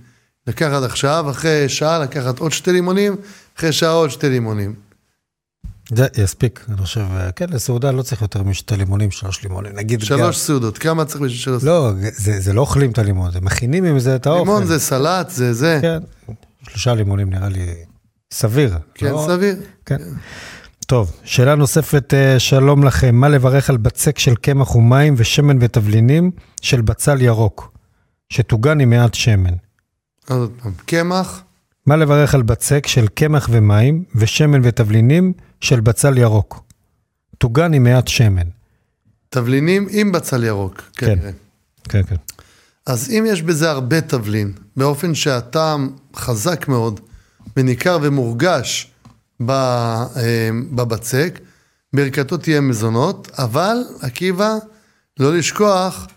לקחת 0.47 0.83
עכשיו, 0.83 1.25
אחרי 1.29 1.69
שעה 1.69 1.99
לקחת 1.99 2.39
עוד 2.39 2.51
שתי 2.51 2.71
לימונים, 2.71 3.15
אחרי 3.57 3.71
שעה 3.71 3.91
עוד 3.91 4.09
שתי 4.09 4.29
לימונים. 4.29 4.84
זה 5.93 6.07
יספיק, 6.17 6.65
אני 6.69 6.77
חושב, 6.77 7.05
אה, 7.15 7.31
כן, 7.31 7.45
לסעודה 7.49 7.91
לא 7.91 8.01
צריך 8.01 8.21
יותר 8.21 8.43
משתי 8.43 8.77
לימונים, 8.77 9.11
שלוש 9.11 9.43
לימונים, 9.43 9.71
נגיד. 9.75 10.01
שלוש 10.01 10.37
סעודות, 10.37 10.77
כמה 10.77 11.05
צריך 11.05 11.21
בשביל 11.21 11.39
שלוש 11.39 11.63
לא, 11.63 11.91
זה, 12.15 12.39
זה 12.39 12.53
לא 12.53 12.61
אוכלים 12.61 12.91
את 12.91 12.97
הלימון, 12.97 13.31
זה 13.31 13.41
מכינים 13.41 13.85
עם 13.85 13.99
זה 13.99 14.15
את 14.15 14.27
האוכל. 14.27 14.39
לימון 14.39 14.65
זה 14.65 14.79
סלט, 14.79 15.29
זה 15.29 15.53
זה. 15.53 15.79
כן, 15.81 15.99
שלושה 16.69 16.93
לימונים 16.93 17.29
נראה 17.29 17.49
לי 17.49 17.65
סביר. 18.33 18.77
כן, 18.95 19.11
לא? 19.11 19.25
סביר. 19.27 19.55
כן. 19.85 19.97
טוב, 20.87 21.11
שאלה 21.23 21.55
נוספת, 21.55 22.13
אה, 22.13 22.39
שלום 22.39 22.83
לכם, 22.83 23.15
מה 23.15 23.29
לברך 23.29 23.69
על 23.69 23.77
בצק 23.77 24.19
של 24.19 24.35
קמח 24.35 24.75
ומים 24.75 25.13
ושמן 25.17 25.57
ותבלינים 25.61 26.31
של 26.61 26.81
בצל 26.81 27.21
ירוק, 27.21 27.71
שטוגן 28.29 28.79
עם 28.79 28.89
מעט 28.89 29.13
שמן? 29.13 29.53
עוד 30.29 30.51
פעם, 30.61 30.71
קמח, 30.85 31.43
מה 31.85 31.95
לברך 31.95 32.35
על 32.35 32.41
בצק 32.41 32.87
של 32.87 33.07
קמח 33.07 33.49
ומים 33.51 34.03
ושמן 34.15 34.59
ותבלינים 34.63 35.33
של 35.61 35.79
בצל 35.79 36.17
ירוק, 36.17 36.63
טוגן 37.37 37.73
עם 37.73 37.83
מעט 37.83 38.07
שמן? 38.07 38.47
תבלינים 39.29 39.87
עם 39.89 40.11
בצל 40.11 40.43
ירוק, 40.43 40.81
כן. 40.93 41.15
כנראה. 41.15 41.31
כן, 41.89 42.03
כן. 42.03 42.15
אז 42.85 43.09
אם 43.09 43.23
יש 43.27 43.41
בזה 43.41 43.71
הרבה 43.71 44.01
תבלין, 44.01 44.53
באופן 44.77 45.15
שהטעם 45.15 45.89
חזק 46.15 46.67
מאוד 46.67 46.99
וניכר 47.57 47.97
ומורגש 48.01 48.91
ב- 49.45 49.51
אה, 49.51 50.49
בבצק, 50.71 51.39
ברכתו 51.93 52.37
תהיה 52.37 52.61
מזונות, 52.61 53.31
אבל 53.37 53.77
עקיבא, 54.01 54.55
לא 55.19 55.37
לשכוח 55.37 56.07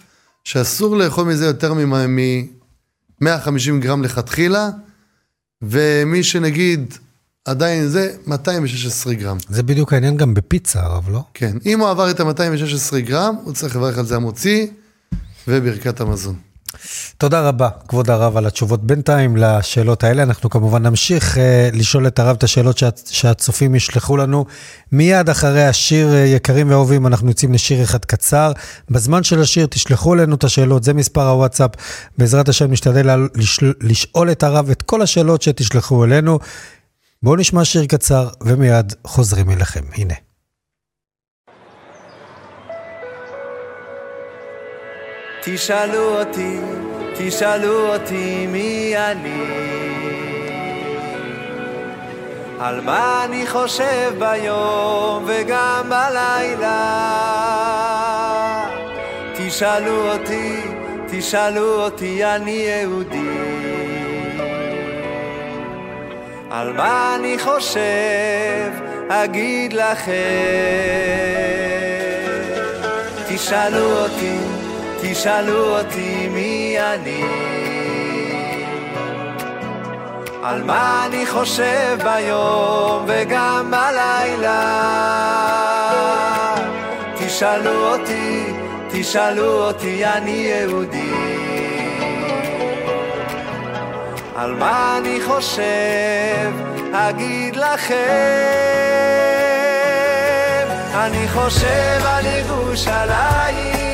שאסור 0.44 0.96
לאכול 0.96 1.28
מזה 1.28 1.46
יותר 1.46 1.74
מ-150 1.74 3.26
גרם 3.81 4.02
לכתחילה, 4.02 4.68
ומי 5.62 6.22
שנגיד 6.22 6.94
עדיין 7.44 7.88
זה, 7.88 8.16
216 8.26 9.14
גרם. 9.14 9.36
זה 9.48 9.62
בדיוק 9.62 9.92
העניין 9.92 10.16
גם 10.16 10.34
בפיצה, 10.34 10.82
הרב, 10.82 11.08
לא? 11.10 11.22
כן, 11.34 11.56
אם 11.66 11.80
הוא 11.80 11.88
עבר 11.88 12.10
את 12.10 12.20
ה-216 12.20 12.98
גרם, 12.98 13.34
הוא 13.44 13.54
צריך 13.54 13.76
לברך 13.76 13.98
על 13.98 14.06
זה 14.06 14.16
המוציא 14.16 14.66
וברכת 15.48 16.00
המזון. 16.00 16.34
תודה 17.18 17.40
רבה, 17.40 17.68
כבוד 17.88 18.11
הרב, 18.11 18.37
על 18.37 18.46
התשובות. 18.46 18.85
בינתיים 18.85 19.37
לשאלות 19.37 20.04
האלה, 20.04 20.22
אנחנו 20.22 20.50
כמובן 20.50 20.83
נמשיך 20.83 21.35
uh, 21.35 21.38
לשאול 21.76 22.07
את 22.07 22.18
הרב 22.18 22.37
את 22.37 22.42
השאלות 22.42 22.78
שה, 22.78 22.88
שהצופים 23.11 23.74
ישלחו 23.74 24.16
לנו. 24.16 24.44
מיד 24.92 25.28
אחרי 25.28 25.64
השיר 25.64 26.09
uh, 26.12 26.14
יקרים 26.14 26.70
ואהובים, 26.70 27.07
אנחנו 27.07 27.28
יוצאים 27.28 27.52
לשיר 27.52 27.83
אחד 27.83 28.04
קצר. 28.04 28.52
בזמן 28.90 29.22
של 29.22 29.40
השיר 29.40 29.66
תשלחו 29.66 30.14
אלינו 30.14 30.35
את 30.35 30.44
השאלות, 30.44 30.85
זה 30.85 30.94
מספר 30.94 31.28
הוואטסאפ. 31.28 31.70
בעזרת 32.18 32.48
השם 32.48 32.70
נשתדל 32.70 33.28
לשל, 33.35 33.72
לשאול 33.81 34.31
את 34.31 34.42
הרב 34.42 34.70
את 34.70 34.83
כל 34.83 35.02
השאלות 35.02 35.42
שתשלחו 35.42 36.04
אלינו. 36.04 36.38
בואו 37.22 37.37
נשמע 37.37 37.64
שיר 37.64 37.87
קצר, 37.87 38.28
ומיד 38.42 38.92
חוזרים 39.04 39.50
אליכם. 39.50 39.85
הנה. 39.94 40.27
תשאלו 45.42 46.18
אותי, 46.20 46.61
תשאלו 47.18 47.94
אותי 47.94 48.46
מי 48.46 48.94
אני. 48.96 49.68
על 52.61 52.81
מה 52.81 53.24
אני 53.24 53.46
חושב 53.46 54.14
ביום 54.18 55.24
וגם 55.27 55.83
בלילה. 55.88 56.74
תשאלו 59.37 60.12
אותי, 60.12 60.61
תשאלו 61.09 61.85
אותי, 61.85 62.24
אני 62.24 62.51
יהודי. 62.51 63.59
על 66.51 66.72
מה 66.72 67.16
אני 67.18 67.38
חושב, 67.38 68.70
אגיד 69.09 69.72
לכם. 69.72 70.12
תשאלו 73.29 73.90
אותי, 74.03 74.38
תשאלו 75.00 75.78
אותי 75.78 76.28
מי 76.28 76.76
אני. 76.80 77.24
על 80.42 80.62
מה 80.62 81.06
אני 81.06 81.26
חושב 81.26 81.98
ביום 82.04 83.04
וגם 83.06 83.70
בלילה? 83.70 84.58
תשאלו 87.18 87.94
אותי, 87.94 88.52
תשאלו 88.90 89.66
אותי, 89.66 90.06
אני 90.06 90.30
יהודי. 90.30 91.12
על 94.37 94.54
מה 94.54 94.98
אני 94.98 95.18
חושב, 95.26 96.50
אגיד 96.92 97.56
לכם. 97.56 97.96
אני 100.94 101.28
חושב 101.28 102.00
על 102.04 102.26
ירושלים 102.26 103.88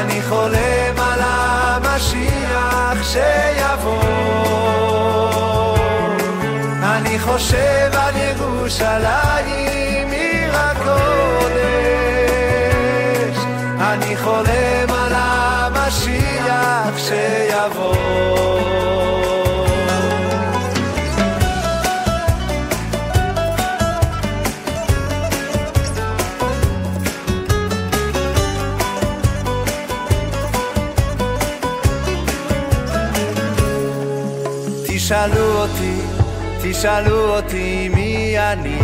אני 0.00 0.22
חולם 0.22 0.98
על 0.98 1.20
המשיח 1.22 3.02
שיבוא. 3.02 4.02
אני 6.82 7.18
חושב 7.18 7.90
על 7.92 8.14
ירושלים 8.16 10.10
עיר 10.10 10.56
הקודש, 10.56 10.96
אני 13.80 14.16
חולם 14.16 14.90
על 14.90 15.12
המשיח 15.14 16.98
שיבוא. 16.98 18.99
תשאלו 35.10 35.62
אותי, 35.62 36.00
תשאלו 36.62 37.36
אותי 37.36 37.88
מי 37.94 38.38
אני. 38.38 38.78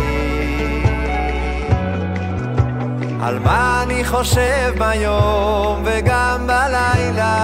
על 3.21 3.39
מה 3.39 3.83
אני 3.83 4.03
חושב 4.03 4.73
ביום 4.77 5.83
וגם 5.83 6.47
בלילה? 6.47 7.37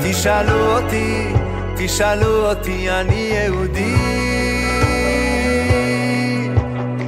תשאלו 0.00 0.78
אותי, 0.78 1.32
תשאלו 1.76 2.50
אותי, 2.50 2.90
אני 2.90 3.32
יהודי. 3.34 3.96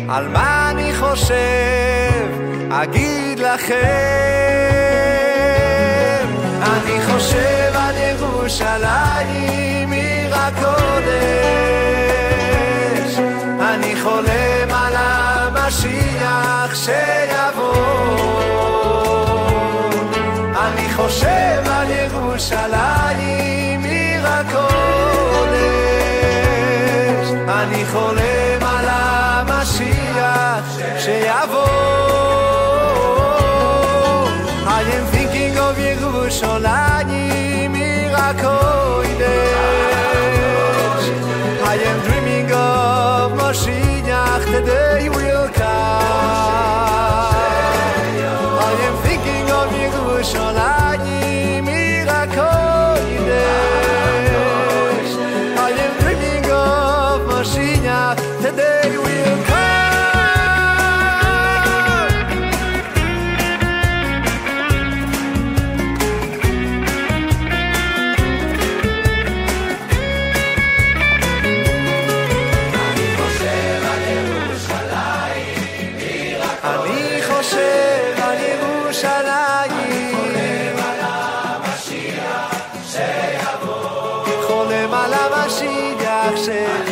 על 0.09 0.29
מה 0.29 0.71
אני 0.71 0.95
חושב, 0.95 2.27
אגיד 2.71 3.39
לכם 3.39 5.26
אני 6.63 7.01
חושב 7.07 7.73
על 7.75 7.95
ירושלים 7.97 9.93
עיר 9.93 10.35
הקודש. 10.35 11.17
אני 13.61 13.97
חולם 14.03 14.71
על 14.71 14.95
המשיח 14.97 16.75
שיבוא. 16.75 17.77
אני 20.57 20.93
חושב 20.95 21.63
על 21.71 21.91
ירושלים 21.91 22.65
עיר 23.85 24.27
הקודש. 24.27 24.67
אני 27.49 27.87
חולם 27.87 28.56
I 38.27 38.35
call 38.35 38.86
חולם 85.07 85.33
על 85.33 85.41
המשיח 85.41 86.86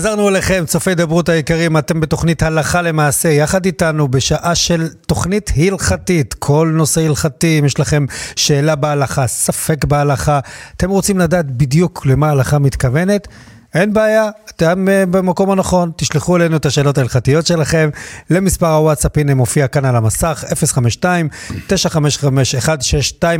חזרנו 0.00 0.28
אליכם, 0.28 0.64
צופי 0.66 0.94
דברות 0.94 1.28
היקרים, 1.28 1.76
אתם 1.76 2.00
בתוכנית 2.00 2.42
הלכה 2.42 2.82
למעשה, 2.82 3.28
יחד 3.28 3.66
איתנו 3.66 4.08
בשעה 4.08 4.54
של 4.54 4.88
תוכנית 5.06 5.50
הלכתית, 5.56 6.34
כל 6.34 6.72
נושא 6.74 7.00
הלכתי, 7.00 7.58
אם 7.58 7.64
יש 7.64 7.80
לכם 7.80 8.04
שאלה 8.36 8.76
בהלכה, 8.76 9.26
ספק 9.26 9.84
בהלכה, 9.84 10.40
אתם 10.76 10.90
רוצים 10.90 11.18
לדעת 11.18 11.50
בדיוק 11.50 12.06
למה 12.06 12.28
ההלכה 12.28 12.58
מתכוונת, 12.58 13.28
אין 13.74 13.92
בעיה, 13.92 14.30
אתם 14.50 14.88
אה, 14.88 15.06
במקום 15.06 15.50
הנכון, 15.50 15.90
תשלחו 15.96 16.36
אלינו 16.36 16.56
את 16.56 16.66
השאלות 16.66 16.98
ההלכתיות 16.98 17.46
שלכם 17.46 17.90
למספר 18.30 18.66
הוואטסאפ, 18.66 19.18
הנה 19.18 19.34
מופיע 19.34 19.68
כאן 19.68 19.84
על 19.84 19.96
המסך, 19.96 20.44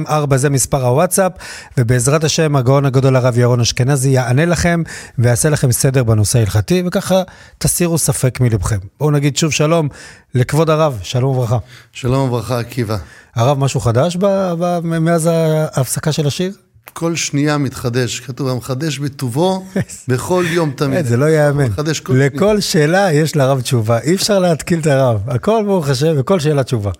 052-955-1624 0.08 0.36
זה 0.36 0.50
מספר 0.50 0.86
הוואטסאפ, 0.86 1.32
ובעזרת 1.78 2.24
השם 2.24 2.56
הגאון 2.56 2.86
הגדול 2.86 3.16
הרב 3.16 3.38
ירון 3.38 3.60
אשכנזי 3.60 4.10
יענה 4.10 4.44
לכם 4.44 4.82
ויעשה 5.18 5.48
לכם 5.48 5.72
סדר 5.72 6.04
בנושא 6.04 6.38
ההלכתי, 6.38 6.82
וככה 6.86 7.22
תסירו 7.58 7.98
ספק 7.98 8.40
מלבכם. 8.40 8.78
בואו 9.00 9.10
נגיד 9.10 9.36
שוב 9.36 9.52
שלום 9.52 9.88
לכבוד 10.34 10.70
הרב, 10.70 10.98
שלום 11.02 11.36
וברכה. 11.36 11.58
שלום 11.92 12.28
וברכה, 12.28 12.58
עקיבא. 12.58 12.96
הרב, 13.34 13.58
משהו 13.58 13.80
חדש 13.80 14.16
ב- 14.16 14.52
ב- 14.58 14.80
מאז 14.84 15.28
ההפסקה 15.32 16.12
של 16.12 16.26
השיר? 16.26 16.52
כל 16.92 17.16
שנייה 17.16 17.58
מתחדש, 17.58 18.20
כתוב, 18.20 18.48
המחדש 18.48 18.98
בטובו 18.98 19.64
בכל 20.08 20.44
יום 20.48 20.70
תמיד. 20.70 20.98
כן, 21.02 21.08
זה 21.08 21.16
לא 21.16 21.24
ייאמן. 21.24 21.64
לכל 22.08 22.60
שאלה 22.60 23.12
יש 23.12 23.36
לרב 23.36 23.60
תשובה, 23.60 23.98
אי 24.00 24.14
אפשר 24.14 24.38
להתקיל 24.38 24.80
את 24.80 24.86
הרב. 24.86 25.30
הכל 25.30 25.62
ברוך 25.66 25.88
השם, 25.88 26.14
וכל 26.18 26.40
שאלה 26.40 26.64
תשובה. 26.64 26.90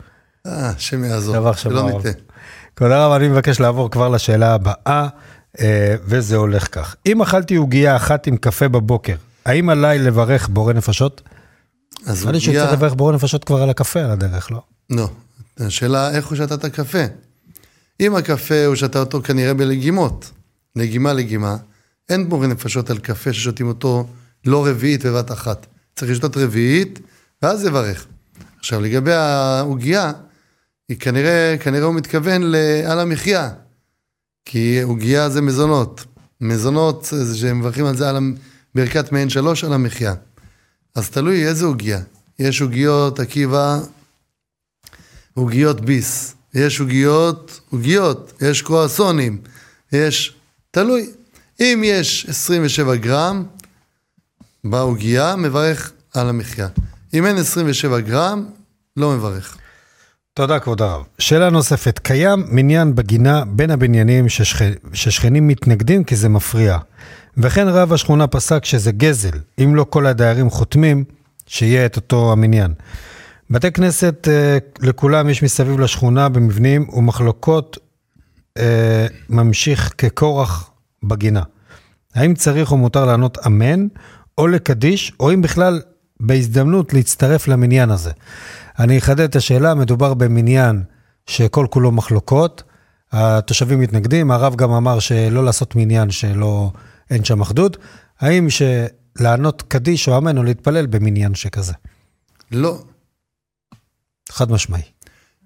אה, 0.47 0.69
השם 0.71 1.05
יעזור. 1.05 1.53
שלא. 1.53 1.89
נטעה. 1.99 2.13
כבוד 2.77 2.91
הרב, 2.91 3.13
אני 3.13 3.29
מבקש 3.29 3.61
לעבור 3.61 3.91
כבר 3.91 4.09
לשאלה 4.09 4.55
הבאה, 4.55 5.09
אה, 5.61 5.95
וזה 6.05 6.37
הולך 6.37 6.75
כך. 6.75 6.97
אם 7.07 7.23
אכלתי 7.23 7.55
עוגייה 7.57 7.97
אחת 7.97 8.27
עם 8.27 8.37
קפה 8.37 8.69
בבוקר, 8.69 9.15
האם 9.47 9.69
עליי 9.71 9.99
לברך 9.99 10.49
בורא 10.49 10.73
נפשות? 10.73 11.23
אז 12.07 12.23
נראה 12.23 12.33
לי 12.33 12.39
עוגיה- 12.39 12.53
שצריך 12.63 12.73
לברך 12.73 12.95
בורא 12.95 13.13
נפשות 13.13 13.45
כבר 13.45 13.63
על 13.63 13.71
הקפה 13.71 14.01
על 14.01 14.11
הדרך, 14.11 14.53
לא? 14.53 14.63
לא. 14.91 15.09
השאלה 15.61 16.11
איך 16.11 16.27
הוא 16.27 16.37
שתה 16.37 16.55
את 16.55 16.65
הקפה. 16.65 16.99
אם 18.01 18.15
הקפה 18.15 18.67
הוא 18.67 18.75
שתה 18.75 19.01
אותו 19.01 19.23
כנראה 19.23 19.55
בלגימות, 19.55 20.31
לגימה 20.77 21.13
לגימה, 21.13 21.57
אין 22.09 22.29
בורא 22.29 22.47
נפשות 22.47 22.91
על 22.91 22.99
קפה 22.99 23.33
ששותים 23.33 23.67
אותו 23.67 24.07
לא 24.47 24.67
רביעית 24.67 25.07
בבת 25.07 25.33
אחת. 25.33 25.67
צריך 25.97 26.11
לשתות 26.11 26.37
רביעית, 26.37 26.99
ואז 27.43 27.65
לברך. 27.65 28.07
עכשיו, 28.59 28.81
לגבי 28.81 29.13
העוגייה, 29.13 30.13
היא 30.89 30.99
כנראה, 30.99 31.57
כנראה 31.61 31.85
הוא 31.85 31.95
מתכוון 31.95 32.43
ל- 32.43 32.83
על 32.87 33.01
המחיה. 33.01 33.51
כי 34.45 34.83
עוגייה 34.83 35.29
זה 35.29 35.41
מזונות. 35.41 36.05
מזונות, 36.41 37.09
זה 37.11 37.37
שמברכים 37.39 37.87
על 37.87 37.97
זה 37.97 38.09
על 38.09 38.17
ברכת 38.75 39.13
מעין 39.13 39.29
שלוש 39.31 39.65
על 39.65 39.73
המחיה. 39.73 40.15
אז 40.95 41.11
תלוי 41.11 41.47
איזה 41.47 41.65
עוגייה. 41.65 42.01
יש 42.39 42.61
עוגיות 42.61 43.21
עקיבא 43.21 43.81
עוגיות 45.35 45.81
ביס, 45.81 46.35
יש 46.55 46.81
עוגיות, 46.81 47.61
עוגיות, 47.71 48.33
יש 48.41 48.63
קרואסונים, 48.63 49.39
יש, 49.93 50.35
תלוי. 50.71 51.07
אם 51.61 51.83
יש 51.85 52.27
27 52.29 52.97
גרם 52.97 53.45
בעוגייה, 54.65 55.37
מברך 55.37 55.93
על 56.15 56.29
המחיה. 56.29 56.69
אם 57.15 57.27
אין 57.27 57.37
27 57.37 58.01
גרם, 58.01 58.45
לא 58.97 59.11
מברך. 59.11 59.57
תודה, 60.35 60.59
כבוד 60.59 60.83
הרב. 60.83 61.03
שאלה 61.19 61.51
נוספת, 61.51 61.99
קיים 61.99 62.45
מניין 62.49 62.95
בגינה 62.95 63.45
בין 63.45 63.71
הבניינים 63.71 64.29
ששכ... 64.29 64.63
ששכנים 64.93 65.49
מתנגדים 65.49 66.05
כי 66.05 66.17
זה 66.17 66.29
מפריע. 66.29 66.79
וכן 67.37 67.69
רב 67.69 67.93
השכונה 67.93 68.27
פסק 68.27 68.65
שזה 68.65 68.93
גזל, 68.93 69.39
אם 69.63 69.75
לא 69.75 69.87
כל 69.91 70.07
הדיירים 70.07 70.51
חותמים, 70.51 71.05
שיהיה 71.47 71.87
את 71.87 71.97
אותו 71.97 72.33
המניין. 72.33 72.75
בתי 73.51 73.73
כנסת 73.73 74.29
אה, 74.31 74.59
לכולם 74.81 75.29
יש 75.29 75.43
מסביב 75.43 75.81
לשכונה 75.81 76.29
במבנים 76.29 76.89
ומחלוקות 76.89 77.79
אה, 78.59 79.07
ממשיך 79.29 79.93
כקורח 79.99 80.71
בגינה. 81.03 81.43
האם 82.15 82.35
צריך 82.35 82.73
או 82.73 82.77
מותר 82.77 83.05
לענות 83.05 83.39
אמן 83.47 83.87
או 84.39 84.47
לקדיש, 84.47 85.13
או 85.21 85.33
אם 85.33 85.43
בכלל 85.43 85.81
בהזדמנות 86.21 86.95
להצטרף 86.95 87.49
למניין 87.49 87.91
הזה. 87.91 88.11
אני 88.79 88.99
אחדד 88.99 89.21
את 89.21 89.37
השאלה, 89.37 89.75
מדובר 89.75 90.15
במניין 90.15 90.83
שכל 91.27 91.67
כולו 91.71 91.93
מחלוקות, 91.93 92.63
התושבים 93.13 93.81
מתנגדים, 93.81 94.31
הרב 94.31 94.57
גם 94.57 94.71
אמר 94.71 94.99
שלא 94.99 95.45
לעשות 95.45 95.77
מניין 95.77 96.11
שלא, 96.11 96.73
אין 97.11 97.25
שם 97.25 97.41
אחדות. 97.41 97.77
האם 98.21 98.49
שלענות 98.51 99.63
קדיש 99.63 100.09
או 100.09 100.19
אמן 100.19 100.39
או 100.39 100.43
להתפלל 100.43 100.87
במניין 100.87 101.35
שכזה? 101.35 101.73
לא, 102.53 102.83
חד 104.31 104.51
משמעי. 104.51 104.83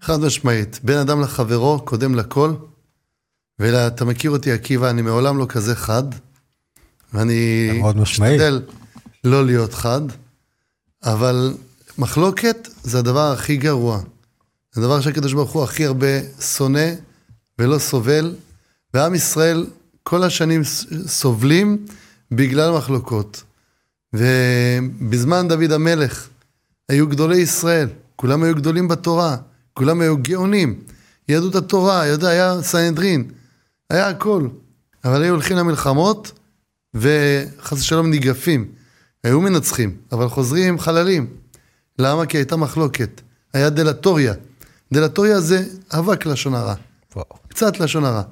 חד 0.00 0.20
משמעית. 0.20 0.80
בין 0.82 0.98
אדם 0.98 1.20
לחברו 1.20 1.80
קודם 1.84 2.14
לכל, 2.14 2.54
ואתה 3.58 4.04
מכיר 4.04 4.30
אותי 4.30 4.52
עקיבא, 4.52 4.90
אני 4.90 5.02
מעולם 5.02 5.38
לא 5.38 5.46
כזה 5.48 5.76
חד, 5.76 6.02
ואני 7.12 7.70
מאוד 7.78 7.96
משמעי. 7.96 8.36
משתדל 8.36 8.62
לא 9.24 9.46
להיות 9.46 9.74
חד, 9.74 10.00
אבל 11.04 11.54
מחלוקת 11.98 12.68
זה 12.82 12.98
הדבר 12.98 13.32
הכי 13.32 13.56
גרוע. 13.56 14.00
זה 14.72 14.80
הדבר 14.80 15.00
שהקדוש 15.00 15.32
ברוך 15.32 15.52
הוא 15.52 15.64
הכי 15.64 15.84
הרבה 15.84 16.40
שונא 16.40 16.90
ולא 17.58 17.78
סובל, 17.78 18.34
ועם 18.94 19.14
ישראל 19.14 19.66
כל 20.02 20.22
השנים 20.22 20.62
סובלים 21.06 21.86
בגלל 22.30 22.76
מחלוקות. 22.76 23.42
ובזמן 24.12 25.48
דוד 25.48 25.72
המלך 25.72 26.28
היו 26.88 27.08
גדולי 27.08 27.38
ישראל, 27.38 27.88
כולם 28.16 28.42
היו 28.42 28.54
גדולים 28.54 28.88
בתורה, 28.88 29.36
כולם 29.74 30.00
היו 30.00 30.16
גאונים. 30.16 30.80
יהדות 31.28 31.54
התורה, 31.54 32.06
יודע, 32.06 32.28
היה 32.28 32.62
סנהדרין, 32.62 33.30
היה 33.90 34.08
הכל. 34.08 34.48
אבל 35.04 35.22
היו 35.22 35.32
הולכים 35.32 35.56
למלחמות, 35.56 36.32
וחס 36.94 37.72
ושלום 37.72 38.10
ניגפים. 38.10 38.68
היו 39.24 39.40
מנצחים, 39.40 39.96
אבל 40.12 40.28
חוזרים 40.28 40.78
חללים. 40.78 41.26
למה? 41.98 42.26
כי 42.26 42.36
הייתה 42.36 42.56
מחלוקת. 42.56 43.20
היה 43.54 43.70
דלטוריה. 43.70 44.34
דלטוריה 44.92 45.40
זה 45.40 45.64
אבק 45.92 46.26
לשון 46.26 46.54
הרע. 46.54 46.74
וואו. 47.16 47.26
קצת 47.48 47.80
לשון 47.80 48.04
הרע. 48.04 48.22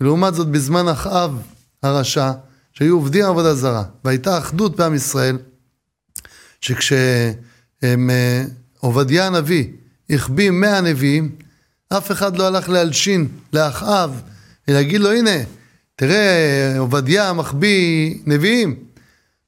לעומת 0.00 0.34
זאת, 0.34 0.48
בזמן 0.48 0.88
אחאב 0.88 1.42
הרשע, 1.82 2.32
שהיו 2.72 2.94
עובדים 2.94 3.24
עבודה 3.24 3.54
זרה, 3.54 3.84
והייתה 4.04 4.38
אחדות 4.38 4.76
בעם 4.76 4.94
ישראל, 4.94 5.38
שכשהם, 6.60 8.10
אה, 8.10 8.44
עובדיה 8.80 9.26
הנביא 9.26 9.64
החביא 10.10 10.50
מאה 10.50 10.80
נביאים, 10.80 11.30
אף 11.88 12.12
אחד 12.12 12.36
לא 12.36 12.46
הלך 12.46 12.68
להלשין 12.68 13.28
לאחאב, 13.52 14.22
ולהגיד 14.68 15.00
לו, 15.00 15.12
הנה, 15.12 15.30
תראה, 15.96 16.74
עובדיה 16.78 17.32
מחביא 17.32 18.14
נביאים. 18.26 18.76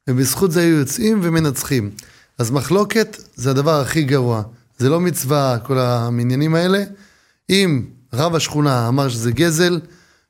ובזכות 0.09 0.53
זה 0.53 0.61
היו 0.61 0.77
יוצאים 0.77 1.21
ומנצחים. 1.23 1.91
אז 2.39 2.51
מחלוקת 2.51 3.17
זה 3.35 3.51
הדבר 3.51 3.81
הכי 3.81 4.03
גרוע. 4.03 4.43
זה 4.79 4.89
לא 4.89 5.01
מצווה, 5.01 5.59
כל 5.63 5.79
המניינים 5.79 6.55
האלה. 6.55 6.85
אם 7.51 7.85
רב 8.13 8.35
השכונה 8.35 8.89
אמר 8.89 9.09
שזה 9.09 9.33
גזל, 9.33 9.81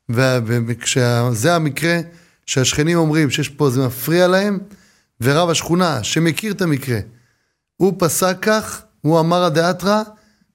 וזה 0.09 1.55
המקרה 1.55 1.99
שהשכנים 2.45 2.97
אומרים 2.97 3.29
שיש 3.29 3.49
פה, 3.49 3.69
זה 3.69 3.87
מפריע 3.87 4.27
להם, 4.27 4.59
ורב 5.21 5.49
השכונה 5.49 6.03
שמכיר 6.03 6.51
את 6.51 6.61
המקרה, 6.61 6.99
הוא 7.77 7.93
פסק 7.99 8.37
כך, 8.41 8.81
הוא 9.01 9.19
אמר 9.19 9.43
הדאתרא, 9.43 10.01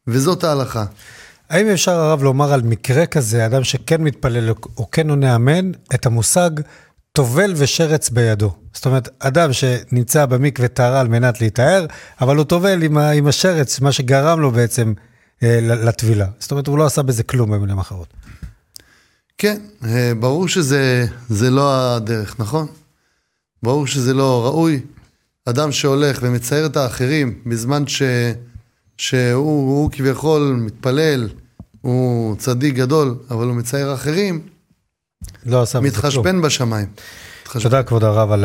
וזאת 0.07 0.45
ההלכה. 0.45 0.85
האם 1.51 1.67
אפשר 1.67 1.93
הרב 1.93 2.23
לומר 2.23 2.53
על 2.53 2.63
מקרה 2.63 3.07
כזה, 3.07 3.47
אדם 3.47 3.65
שכן 3.65 4.03
מתפלל 4.03 4.51
או 4.77 4.91
כן 4.91 5.11
עונה 5.11 5.35
אמן, 5.37 5.71
את 5.95 6.07
המושג 6.07 6.51
טובל 7.13 7.53
ושרץ 7.57 8.11
בידו? 8.11 8.55
זאת 8.73 8.87
אומרת, 8.87 9.09
אדם 9.19 9.53
שנמצא 9.53 10.27
במקווה 10.27 10.69
טהרה 10.69 11.01
על 11.01 11.09
מנת 11.09 11.41
להיטהר, 11.41 11.87
אבל 12.21 12.37
הוא 12.37 12.45
טובל 12.45 12.83
עם, 12.83 12.99
ה- 12.99 13.11
עם 13.11 13.27
השרץ, 13.27 13.81
מה 13.81 13.93
שגרם 13.93 14.41
לו 14.41 14.51
בעצם 14.51 14.93
אה, 15.43 15.59
לטבילה. 15.63 16.27
זאת 16.39 16.51
אומרת, 16.51 16.67
הוא 16.67 16.79
לא 16.79 16.87
עשה 16.87 17.03
בזה 17.03 17.23
כלום 17.23 17.51
במילים 17.51 17.79
אחרות. 17.79 18.07
כן, 19.39 19.61
אה, 19.85 20.13
ברור 20.21 20.49
שזה 20.49 21.07
זה 21.29 21.51
לא 21.51 21.95
הדרך, 21.97 22.37
נכון? 22.41 22.67
ברור 23.63 23.87
שזה 23.87 24.15
לא 24.15 24.47
ראוי. 24.47 24.81
אדם 25.49 25.73
שהולך 25.73 26.19
ומצייר 26.23 26.67
את 26.67 26.77
האחרים 26.77 27.41
בזמן 27.47 27.87
ש, 27.87 28.03
שהוא 28.99 29.69
הוא 29.79 29.91
כביכול 29.91 30.57
מתפלל, 30.61 31.29
הוא 31.81 32.37
צדיק 32.37 32.75
גדול, 32.75 33.15
אבל 33.31 33.47
הוא 33.47 33.55
מצייר 33.55 33.95
אחרים, 33.95 34.41
לא 35.47 35.63
עשה. 35.63 35.81
מתחשבן 35.81 36.43
בשמיים. 36.43 36.87
תודה, 37.63 37.83
כבוד 37.83 38.05
הרב, 38.05 38.31
על 38.31 38.45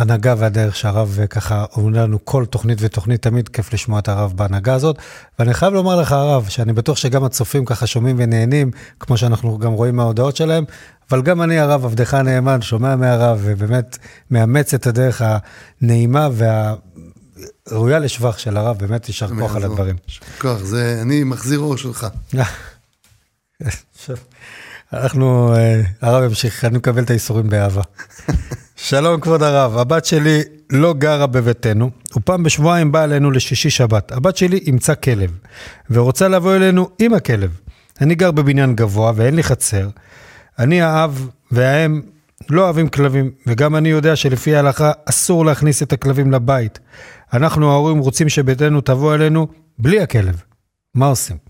ההנהגה 0.00 0.34
והדרך 0.38 0.76
שהרב 0.76 1.16
אה, 1.20 1.26
ככה 1.26 1.64
אומר 1.76 2.02
לנו 2.02 2.24
כל 2.24 2.46
תוכנית 2.46 2.78
ותוכנית, 2.80 3.22
תמיד 3.22 3.48
כיף 3.48 3.72
לשמוע 3.72 3.98
את 3.98 4.08
הרב 4.08 4.32
בהנהגה 4.36 4.74
הזאת. 4.74 4.96
ואני 5.38 5.54
חייב 5.54 5.72
לומר 5.72 5.96
לך, 6.00 6.12
הרב, 6.12 6.46
שאני 6.48 6.72
בטוח 6.72 6.96
שגם 6.96 7.24
הצופים 7.24 7.64
ככה 7.64 7.86
שומעים 7.86 8.16
ונהנים, 8.18 8.70
כמו 9.00 9.16
שאנחנו 9.16 9.58
גם 9.58 9.72
רואים 9.72 9.96
מההודעות 9.96 10.36
שלהם, 10.36 10.64
אבל 11.10 11.22
גם 11.22 11.42
אני, 11.42 11.58
הרב, 11.58 11.84
עבדך 11.84 12.14
הנאמן, 12.14 12.62
שומע 12.62 12.96
מהרב, 12.96 13.40
ובאמת 13.42 13.98
מאמץ 14.30 14.74
את 14.74 14.86
הדרך 14.86 15.22
הנעימה 15.82 16.28
והראויה 17.66 17.98
לשבח 17.98 18.38
של 18.38 18.56
הרב, 18.56 18.78
באמת 18.78 19.08
יישר 19.08 19.28
כוח 19.28 19.56
על. 19.56 19.64
הדברים. 19.64 19.96
יישר 20.08 20.24
כוח, 20.40 20.58
זה, 20.58 20.98
אני 21.02 21.24
מחזיר 21.24 21.58
אור 21.58 21.76
שלך. 21.76 22.06
אנחנו, 24.92 25.54
אה, 25.54 25.82
הרב 26.00 26.24
ימשיך, 26.24 26.64
אני 26.64 26.78
מקבל 26.78 27.02
את 27.02 27.10
האיסורים 27.10 27.48
באהבה. 27.48 27.82
שלום 28.76 29.20
כבוד 29.20 29.42
הרב, 29.42 29.76
הבת 29.76 30.04
שלי 30.04 30.42
לא 30.70 30.94
גרה 30.94 31.26
בביתנו, 31.26 31.90
ופעם 32.16 32.42
בשבועיים 32.42 32.92
באה 32.92 33.04
אלינו 33.04 33.30
לשישי 33.30 33.70
שבת. 33.70 34.12
הבת 34.12 34.36
שלי 34.36 34.56
אימצה 34.56 34.94
כלב, 34.94 35.30
ורוצה 35.90 36.28
לבוא 36.28 36.56
אלינו 36.56 36.88
עם 36.98 37.14
הכלב. 37.14 37.60
אני 38.00 38.14
גר 38.14 38.30
בבניין 38.30 38.76
גבוה 38.76 39.12
ואין 39.16 39.34
לי 39.34 39.42
חצר. 39.42 39.88
אני 40.58 40.82
האב 40.82 41.28
והאם 41.50 42.02
לא 42.48 42.64
אוהבים 42.64 42.88
כלבים, 42.88 43.30
וגם 43.46 43.76
אני 43.76 43.88
יודע 43.88 44.16
שלפי 44.16 44.56
ההלכה 44.56 44.92
אסור 45.06 45.44
להכניס 45.44 45.82
את 45.82 45.92
הכלבים 45.92 46.32
לבית. 46.32 46.78
אנחנו 47.32 47.70
ההורים 47.70 47.98
רוצים 47.98 48.28
שביתנו 48.28 48.80
תבוא 48.80 49.14
אלינו 49.14 49.46
בלי 49.78 50.00
הכלב. 50.00 50.42
מה 50.94 51.06
עושים? 51.06 51.49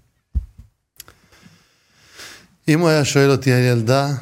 אם 2.71 2.81
הוא 2.81 2.89
היה 2.89 3.05
שואל 3.05 3.31
אותי 3.31 3.53
על 3.53 3.61
ילדה 3.61 4.15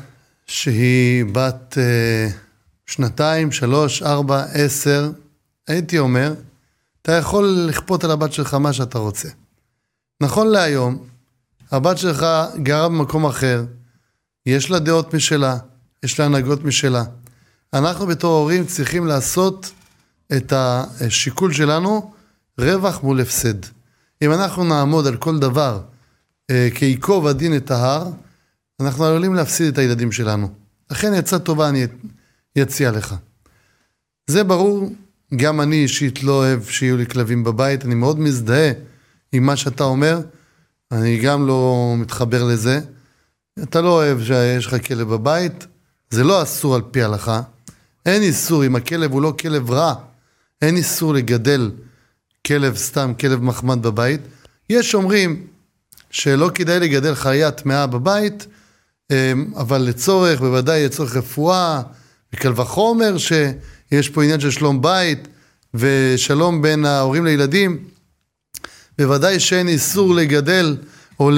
שהיא 0.46 1.24
בת 1.32 1.78
אה, 1.78 2.28
שנתיים, 2.86 3.52
שלוש, 3.52 4.02
ארבע, 4.02 4.44
עשר, 4.52 5.10
הייתי 5.66 5.98
אומר, 5.98 6.34
אתה 7.02 7.12
יכול 7.12 7.44
לכפות 7.68 8.04
על 8.04 8.10
הבת 8.10 8.32
שלך 8.32 8.54
מה 8.54 8.72
שאתה 8.72 8.98
רוצה. 8.98 9.28
נכון 10.22 10.46
להיום, 10.46 11.06
הבת 11.70 11.98
שלך 11.98 12.26
גרה 12.62 12.88
במקום 12.88 13.26
אחר, 13.26 13.64
יש 14.46 14.70
לה 14.70 14.78
דעות 14.78 15.14
משלה, 15.14 15.56
יש 16.02 16.20
לה 16.20 16.26
הנהגות 16.26 16.64
משלה. 16.64 17.04
אנחנו 17.74 18.06
בתור 18.06 18.38
הורים 18.38 18.66
צריכים 18.66 19.06
לעשות 19.06 19.72
את 20.36 20.52
השיקול 20.56 21.52
שלנו 21.52 22.12
רווח 22.58 23.02
מול 23.02 23.20
הפסד. 23.20 23.58
אם 24.22 24.32
אנחנו 24.32 24.64
נעמוד 24.64 25.06
על 25.06 25.16
כל 25.16 25.38
דבר 25.38 25.80
אה, 26.50 26.68
כייקוב 26.74 27.26
הדין 27.26 27.56
את 27.56 27.70
ההר, 27.70 28.10
אנחנו 28.80 29.04
עלולים 29.04 29.34
להפסיד 29.34 29.72
את 29.72 29.78
הילדים 29.78 30.12
שלנו. 30.12 30.48
לכן 30.90 31.12
עצה 31.12 31.38
טובה 31.38 31.68
אני 31.68 31.86
אציע 32.62 32.90
לך. 32.90 33.14
זה 34.26 34.44
ברור, 34.44 34.92
גם 35.36 35.60
אני 35.60 35.76
אישית 35.76 36.22
לא 36.22 36.32
אוהב 36.32 36.64
שיהיו 36.64 36.96
לי 36.96 37.06
כלבים 37.06 37.44
בבית, 37.44 37.84
אני 37.84 37.94
מאוד 37.94 38.20
מזדהה 38.20 38.72
עם 39.32 39.46
מה 39.46 39.56
שאתה 39.56 39.84
אומר, 39.84 40.20
אני 40.92 41.18
גם 41.18 41.46
לא 41.46 41.94
מתחבר 41.96 42.44
לזה. 42.44 42.80
אתה 43.62 43.80
לא 43.80 43.88
אוהב 43.88 44.24
שיש 44.24 44.66
לך 44.66 44.86
כלב 44.86 45.08
בבית, 45.08 45.66
זה 46.10 46.24
לא 46.24 46.42
אסור 46.42 46.74
על 46.74 46.82
פי 46.90 47.02
ההלכה. 47.02 47.40
אין 48.06 48.22
איסור, 48.22 48.66
אם 48.66 48.76
הכלב 48.76 49.12
הוא 49.12 49.22
לא 49.22 49.34
כלב 49.40 49.70
רע, 49.70 49.94
אין 50.62 50.76
איסור 50.76 51.14
לגדל 51.14 51.70
כלב 52.46 52.76
סתם, 52.76 53.12
כלב 53.20 53.42
מחמד 53.42 53.82
בבית. 53.82 54.20
יש 54.70 54.94
אומרים 54.94 55.46
שלא 56.10 56.50
כדאי 56.54 56.80
לגדל 56.80 57.14
חיה 57.14 57.50
טמאה 57.50 57.86
בבית, 57.86 58.46
אבל 59.56 59.78
לצורך, 59.78 60.40
בוודאי 60.40 60.84
לצורך 60.84 61.16
רפואה, 61.16 61.82
וקל 62.34 62.52
וחומר 62.56 63.16
שיש 63.18 64.08
פה 64.08 64.22
עניין 64.22 64.40
של 64.40 64.50
שלום 64.50 64.82
בית 64.82 65.28
ושלום 65.74 66.62
בין 66.62 66.84
ההורים 66.84 67.24
לילדים, 67.24 67.84
בוודאי 68.98 69.40
שאין 69.40 69.68
איסור 69.68 70.14
לגדל 70.14 70.76
או 71.20 71.30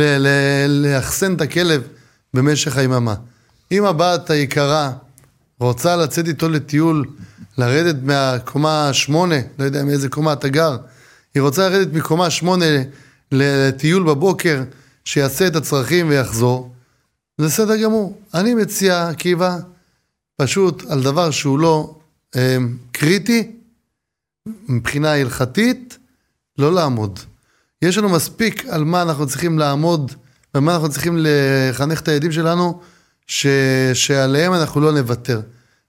לאחסן 0.68 1.35
את 1.35 1.41
הכלב 1.41 1.83
במשך 2.35 2.77
היממה. 2.77 3.14
אם 3.73 3.85
הבת 3.85 4.31
היקרה 4.31 4.93
רוצה 5.61 5.97
לצאת 5.97 6.29
איתו 6.29 6.49
לטיול, 6.49 7.05
לרדת 7.59 7.97
מהקומה 8.03 8.93
שמונה, 8.93 9.37
לא 9.59 9.64
יודע 9.64 9.85
מאיזה 9.85 10.09
קומה 10.09 10.33
אתה 10.33 10.49
גר, 10.49 10.77
היא 11.35 11.43
רוצה 11.43 11.68
לרדת 11.68 11.93
מקומה 11.93 12.31
שמונה 12.31 12.83
לטיול 13.33 14.03
בבוקר, 14.03 14.62
שיעשה 15.05 15.47
את 15.47 15.57
הצרכים 15.57 16.09
ויחזור, 16.09 16.73
זה 17.41 17.47
בסדר 17.47 17.76
גמור. 17.76 18.20
אני 18.34 18.55
מציע, 18.55 19.09
עקיבא, 19.09 19.59
פשוט 20.36 20.91
על 20.91 21.03
דבר 21.03 21.30
שהוא 21.30 21.59
לא 21.59 21.95
אה, 22.36 22.57
קריטי, 22.93 23.53
מבחינה 24.68 25.12
הלכתית, 25.14 25.99
לא 26.59 26.72
לעמוד. 26.72 27.18
יש 27.82 27.99
לנו 27.99 28.09
מספיק 28.09 28.66
על 28.66 28.84
מה 28.84 29.03
אנחנו 29.03 29.26
צריכים 29.26 29.59
לעמוד, 29.59 30.12
ומה 30.55 30.74
אנחנו 30.74 30.88
צריכים 30.88 31.16
לחנך 31.18 32.01
את 32.01 32.09
הילדים 32.09 32.32
שלנו, 32.32 32.80
ש, 33.26 33.47
שעליהם 33.95 34.55
אנחנו 34.55 34.80
לא 34.80 34.93
נוותר. 34.93 35.41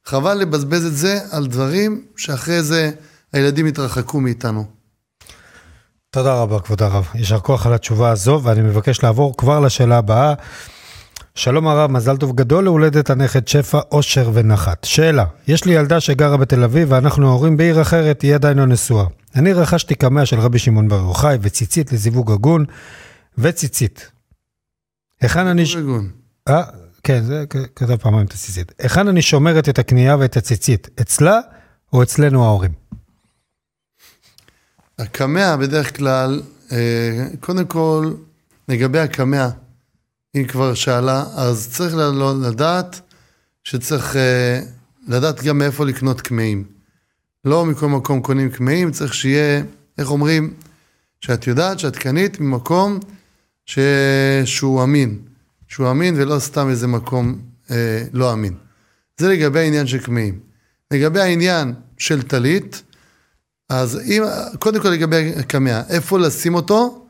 חבל 0.05 0.33
לבזבז 0.33 0.85
את 0.85 0.95
זה 0.95 1.19
על 1.31 1.47
דברים 1.47 2.05
שאחרי 2.17 2.63
זה 2.63 2.91
הילדים 3.33 3.67
יתרחקו 3.67 4.19
מאיתנו. 4.19 4.65
תודה 6.09 6.33
רבה, 6.33 6.59
כבוד 6.59 6.83
הרב. 6.83 7.07
יישר 7.15 7.39
כוח 7.39 7.65
על 7.65 7.73
התשובה 7.73 8.11
הזו, 8.11 8.41
ואני 8.43 8.61
מבקש 8.61 9.03
לעבור 9.03 9.37
כבר 9.37 9.59
לשאלה 9.59 9.97
הבאה. 9.97 10.33
שלום 11.35 11.67
הרב, 11.67 11.91
מזל 11.91 12.17
טוב 12.17 12.35
גדול 12.35 12.63
להולדת 12.63 13.09
הנכד 13.09 13.47
שפע, 13.47 13.79
אושר 13.91 14.31
ונחת. 14.33 14.83
שאלה, 14.83 15.25
יש 15.47 15.65
לי 15.65 15.73
ילדה 15.73 15.99
שגרה 15.99 16.37
בתל 16.37 16.63
אביב 16.63 16.91
ואנחנו 16.91 17.27
ההורים 17.27 17.57
בעיר 17.57 17.81
אחרת, 17.81 18.21
היא 18.21 18.35
עדיין 18.35 18.57
לא 18.57 18.65
נשואה. 18.65 19.05
אני 19.35 19.53
רכשתי 19.53 19.95
קמע 19.95 20.25
של 20.25 20.39
רבי 20.39 20.59
שמעון 20.59 20.87
בר 20.87 20.95
יוחאי 20.95 21.37
וציצית 21.41 21.91
לזיווג 21.91 22.31
הגון 22.31 22.65
וציצית. 23.37 24.11
היכן 25.21 25.47
אני... 25.47 25.65
זיווג 25.65 25.83
הגון. 25.83 26.09
אה, 26.47 26.63
כן, 27.03 27.23
זה 27.23 27.43
כתב 27.75 27.95
פעמיים 27.95 28.25
את 28.25 28.31
הציצית. 28.31 28.71
היכן 28.79 29.07
אני 29.07 29.21
שומרת 29.21 29.69
את 29.69 29.79
הקנייה 29.79 30.17
ואת 30.19 30.37
הציצית? 30.37 30.89
אצלה 31.01 31.39
או 31.93 32.03
אצלנו 32.03 32.45
ההורים? 32.45 32.71
הקמע 34.99 35.55
בדרך 35.55 35.97
כלל, 35.97 36.41
אה, 36.71 37.25
קודם 37.39 37.65
כל, 37.65 38.13
לגבי 38.67 38.99
הקמע, 38.99 39.49
אם 40.35 40.45
כבר 40.47 40.73
שאלה, 40.73 41.25
אז 41.35 41.69
צריך 41.71 41.95
לדעת 42.41 43.01
שצריך 43.63 44.15
אה, 44.15 44.61
לדעת 45.07 45.43
גם 45.43 45.57
מאיפה 45.57 45.85
לקנות 45.85 46.21
קמעים. 46.21 46.63
לא 47.45 47.65
מכל 47.65 47.87
מקום 47.87 48.21
קונים 48.21 48.51
קמעים, 48.51 48.91
צריך 48.91 49.13
שיהיה, 49.13 49.63
איך 49.97 50.11
אומרים, 50.11 50.53
שאת 51.21 51.47
יודעת 51.47 51.79
שאת 51.79 51.95
קנית 51.95 52.39
ממקום 52.39 52.99
ש... 53.65 53.79
שהוא 54.45 54.83
אמין. 54.83 55.19
שהוא 55.67 55.91
אמין 55.91 56.15
ולא 56.17 56.39
סתם 56.39 56.69
איזה 56.69 56.87
מקום 56.87 57.39
אה, 57.71 58.03
לא 58.13 58.33
אמין. 58.33 58.53
זה 59.17 59.29
לגבי 59.29 59.59
העניין 59.59 59.87
של 59.87 59.97
קמעים. 59.97 60.39
לגבי 60.91 61.19
העניין 61.19 61.73
של 61.97 62.21
טלית, 62.21 62.83
אז 63.69 63.99
אם, 64.05 64.23
קודם 64.59 64.81
כל 64.81 64.89
לגבי 64.89 65.33
הקמע, 65.35 65.81
איפה 65.89 66.19
לשים 66.19 66.55
אותו? 66.55 67.05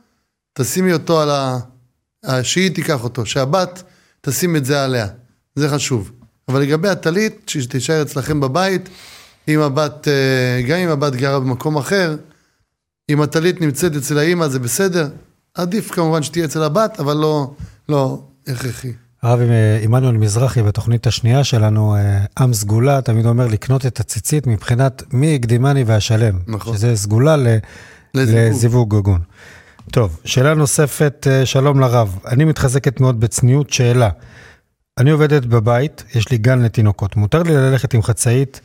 תשימי 0.54 0.94
אותו 0.94 1.22
על 1.22 1.30
ה... 1.30 1.60
שהיא 2.44 2.72
תיקח 2.72 3.04
אותו, 3.04 3.26
שהבת 3.26 3.84
תשים 4.22 4.56
את 4.56 4.66
זה 4.66 4.84
עליה. 4.84 5.08
זה 5.56 5.70
חשוב. 5.70 6.12
אבל 6.48 6.62
לגבי 6.62 6.90
הטלית, 6.90 7.42
שתישאר 7.48 8.02
אצלכם 8.02 8.40
בבית, 8.40 8.90
אם 9.48 9.60
הבת, 9.60 10.08
אה, 10.08 10.62
גם 10.68 10.78
אם 10.78 10.90
הבת 10.90 11.16
גרה 11.16 11.40
במקום 11.40 11.78
אחר, 11.78 12.16
אם 13.10 13.22
הטלית 13.22 13.62
נמצאת 13.62 13.96
אצל 13.96 14.18
האימא 14.18 14.48
זה 14.48 14.60
בסדר, 14.60 15.10
עדיף 15.54 15.92
כמובן 15.92 16.24
שתהיה 16.24 16.46
אצל 16.46 16.64
הבת, 16.64 17.00
אבל 17.00 17.18
לא, 17.18 17.52
לא 17.90 18.24
הכרחי. 18.48 18.94
הרב 19.22 19.40
אה, 19.40 19.80
עמנואל 19.84 20.18
מזרחי 20.18 20.64
בתוכנית 20.64 21.08
השנייה 21.08 21.44
שלנו, 21.44 21.96
אה, 21.96 22.20
עם 22.40 22.54
סגולה, 22.54 23.02
תמיד 23.02 23.26
אומר 23.26 23.48
לקנות 23.48 23.86
את 23.86 24.00
הציצית 24.00 24.48
מבחינת 24.48 25.04
מי 25.14 25.36
הקדימני 25.36 25.84
והשלם. 25.84 26.40
נכון. 26.48 26.78
שזה 26.78 26.96
סגולה 26.96 27.38
ל... 27.38 27.48
לזיווג. 28.14 28.96
הגון. 28.96 29.22
טוב, 29.92 30.20
שאלה 30.26 30.54
נוספת, 30.54 31.28
אה, 31.30 31.46
שלום 31.46 31.80
לרב. 31.80 32.20
אני 32.26 32.46
מתחזקת 32.46 33.00
מאוד 33.00 33.20
בצניעות, 33.20 33.70
שאלה. 33.74 34.10
אני 34.98 35.12
עובדת 35.12 35.46
בבית, 35.46 36.04
יש 36.16 36.30
לי 36.32 36.38
גן 36.38 36.62
לתינוקות. 36.62 37.16
מותר 37.16 37.44
לי 37.44 37.54
ללכת 37.54 37.94
עם 37.94 38.02
חצאית 38.02 38.62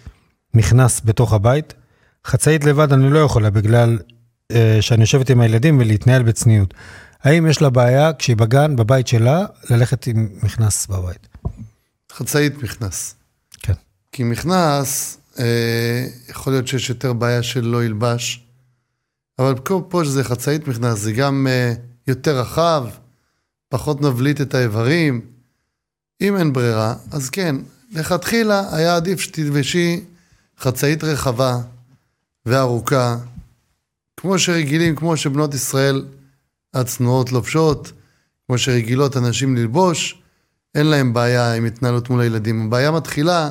נכנס 0.54 1.00
בתוך 1.04 1.32
הבית? 1.32 1.74
חצאית 2.26 2.64
לבד 2.64 2.92
אני 2.92 3.10
לא 3.10 3.18
יכולה 3.18 3.50
בגלל 3.50 3.98
אה, 4.52 4.78
שאני 4.80 5.00
יושבת 5.00 5.30
עם 5.30 5.40
הילדים 5.40 5.78
ולהתנהל 5.78 6.22
בצניעות. 6.22 6.74
האם 7.22 7.46
יש 7.46 7.62
לה 7.62 7.70
בעיה 7.70 8.12
כשהיא 8.12 8.36
בגן, 8.36 8.76
בבית 8.76 9.08
שלה, 9.08 9.46
ללכת 9.70 10.06
עם 10.06 10.28
מכנס 10.42 10.86
בבית? 10.86 11.28
חצאית 12.12 12.62
מכנס. 12.62 13.14
כן. 13.62 13.74
כי 14.12 14.24
מכנס, 14.24 15.18
אה, 15.38 16.06
יכול 16.28 16.52
להיות 16.52 16.68
שיש 16.68 16.88
יותר 16.88 17.12
בעיה 17.12 17.42
של 17.42 17.64
לא 17.64 17.84
ילבש, 17.84 18.45
אבל 19.38 19.54
פה, 19.54 19.86
פה 19.88 20.04
שזה 20.04 20.24
חצאית 20.24 20.68
מכנס, 20.68 20.98
זה 20.98 21.12
גם 21.12 21.46
אה, 21.50 21.74
יותר 22.06 22.40
רחב, 22.40 22.86
פחות 23.68 24.00
נבליט 24.00 24.40
את 24.40 24.54
האיברים. 24.54 25.20
אם 26.20 26.36
אין 26.36 26.52
ברירה, 26.52 26.94
אז 27.12 27.30
כן, 27.30 27.56
לכתחילה 27.92 28.76
היה 28.76 28.96
עדיף 28.96 29.20
שתלבשי 29.20 30.04
חצאית 30.58 31.04
רחבה 31.04 31.58
וארוכה, 32.46 33.16
כמו 34.16 34.38
שרגילים, 34.38 34.96
כמו 34.96 35.16
שבנות 35.16 35.54
ישראל 35.54 36.06
הצנועות 36.74 37.32
לובשות, 37.32 37.92
כמו 38.46 38.58
שרגילות 38.58 39.16
הנשים 39.16 39.56
ללבוש, 39.56 40.22
אין 40.74 40.86
להם 40.86 41.12
בעיה 41.12 41.54
עם 41.54 41.64
התנהלות 41.64 42.10
מול 42.10 42.20
הילדים. 42.20 42.66
הבעיה 42.66 42.90
מתחילה 42.90 43.50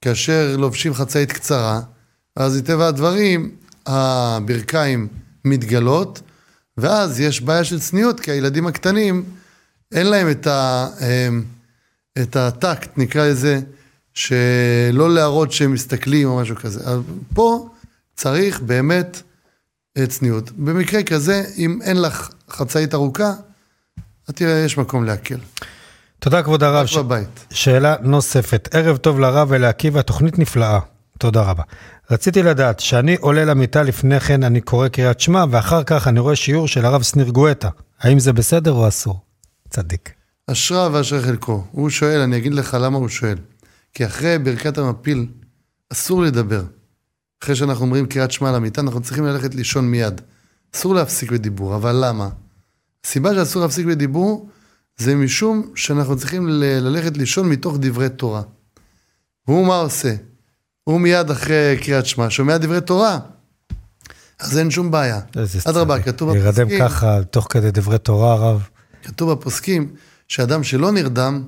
כאשר 0.00 0.56
לובשים 0.58 0.94
חצאית 0.94 1.32
קצרה, 1.32 1.80
אז 2.36 2.58
מטבע 2.58 2.86
הדברים 2.86 3.56
הברכיים 3.86 5.08
מתגלות, 5.44 6.20
ואז 6.78 7.20
יש 7.20 7.40
בעיה 7.40 7.64
של 7.64 7.80
צניעות, 7.80 8.20
כי 8.20 8.30
הילדים 8.30 8.66
הקטנים, 8.66 9.24
אין 9.92 10.06
להם 10.06 10.30
את, 10.30 10.46
ה, 10.46 10.88
את 12.22 12.36
הטקט, 12.36 12.98
נקרא 12.98 13.26
לזה, 13.26 13.60
שלא 14.14 15.14
להראות 15.14 15.52
שהם 15.52 15.72
מסתכלים 15.72 16.28
או 16.28 16.36
משהו 16.36 16.56
כזה. 16.56 16.80
אבל 16.84 17.02
פה 17.34 17.68
צריך 18.14 18.60
באמת 18.60 19.22
אה, 19.98 20.06
צניעות. 20.06 20.50
במקרה 20.50 21.02
כזה, 21.02 21.44
אם 21.56 21.78
אין 21.82 22.02
לך 22.02 22.30
חצאית 22.50 22.94
ארוכה, 22.94 23.32
את 24.30 24.36
תראה, 24.36 24.58
יש 24.64 24.78
מקום 24.78 25.04
להקל. 25.04 25.38
תודה, 26.18 26.42
כבוד 26.42 26.62
הרב. 26.62 26.86
ש... 26.86 26.96
בבית. 26.96 27.46
שאלה 27.50 27.96
נוספת. 28.02 28.68
ערב 28.72 28.96
טוב 28.96 29.20
לרב 29.20 29.48
ולעקיבא, 29.50 30.02
תוכנית 30.02 30.38
נפלאה. 30.38 30.78
תודה 31.22 31.42
רבה. 31.42 31.62
רציתי 32.10 32.42
לדעת, 32.42 32.80
שאני 32.80 33.16
עולה 33.20 33.44
למיטה 33.44 33.82
לפני 33.82 34.20
כן 34.20 34.42
אני 34.42 34.60
קורא 34.60 34.88
קריאת 34.88 35.20
שמע, 35.20 35.44
ואחר 35.50 35.84
כך 35.84 36.08
אני 36.08 36.20
רואה 36.20 36.36
שיעור 36.36 36.68
של 36.68 36.84
הרב 36.84 37.02
שניר 37.02 37.28
גואטה. 37.28 37.68
האם 38.00 38.18
זה 38.18 38.32
בסדר 38.32 38.72
או 38.72 38.88
אסור? 38.88 39.20
צדיק. 39.70 40.12
אשרה 40.46 40.88
ואשרי 40.92 41.22
חלקו. 41.22 41.64
הוא 41.72 41.90
שואל, 41.90 42.20
אני 42.20 42.36
אגיד 42.36 42.54
לך 42.54 42.76
למה 42.80 42.98
הוא 42.98 43.08
שואל. 43.08 43.38
כי 43.94 44.06
אחרי 44.06 44.38
ברכת 44.38 44.78
המפיל, 44.78 45.26
אסור 45.92 46.22
לדבר. 46.22 46.62
אחרי 47.42 47.56
שאנחנו 47.56 47.84
אומרים 47.84 48.06
קריאת 48.06 48.30
שמע 48.30 48.48
על 48.48 48.54
המיטה, 48.54 48.80
אנחנו 48.80 49.00
צריכים 49.00 49.24
ללכת 49.24 49.54
לישון 49.54 49.90
מיד. 49.90 50.20
אסור 50.74 50.94
להפסיק 50.94 51.30
בדיבור, 51.30 51.74
אבל 51.74 52.04
למה? 52.04 52.28
הסיבה 53.04 53.34
שאסור 53.34 53.62
להפסיק 53.62 53.86
בדיבור, 53.86 54.48
זה 54.96 55.14
משום 55.14 55.70
שאנחנו 55.74 56.16
צריכים 56.16 56.48
ללכת 56.60 57.16
לישון 57.16 57.48
מתוך 57.48 57.76
דברי 57.80 58.08
תורה. 58.08 58.42
והוא 59.48 59.66
מה 59.66 59.76
עושה? 59.76 60.14
הוא 60.84 61.00
מיד 61.00 61.30
אחרי 61.30 61.76
קריאת 61.82 62.06
שמע, 62.06 62.26
שומע 62.30 62.58
דברי 62.58 62.80
תורה. 62.80 63.18
אז 64.40 64.58
אין 64.58 64.70
שום 64.70 64.90
בעיה. 64.90 65.20
אדרבה. 65.68 66.02
כתוב 66.02 66.30
להירדם 66.30 66.66
בפוסקים, 66.66 66.80
ככה, 66.88 67.18
תוך 67.30 67.46
כדי 67.50 67.70
דברי 67.70 67.98
תורה, 67.98 68.32
הרב. 68.32 68.68
כתוב 69.04 69.32
בפוסקים, 69.32 69.88
שאדם 70.28 70.64
שלא 70.64 70.92
נרדם, 70.92 71.42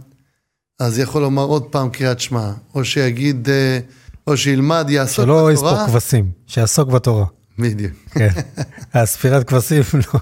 אז 0.80 0.99
יכול 0.99 1.22
לומר 1.22 1.43
עוד 1.43 1.62
פעם 1.62 1.91
קריאת 1.91 2.20
שמע, 2.20 2.51
או 2.74 2.85
שיגיד, 2.85 3.49
אה, 3.49 3.78
או 4.26 4.37
שילמד, 4.37 4.87
יעסוק 4.89 5.24
שלא 5.24 5.35
בתורה. 5.37 5.53
יספור 5.53 5.87
כבשים, 5.87 6.30
שיעסוק 6.47 6.89
בתורה. 6.89 7.26
בדיוק, 7.59 7.93
כן. 8.11 8.28
הספירת 8.95 9.49
כבשים 9.49 9.82
לא- 10.14 10.20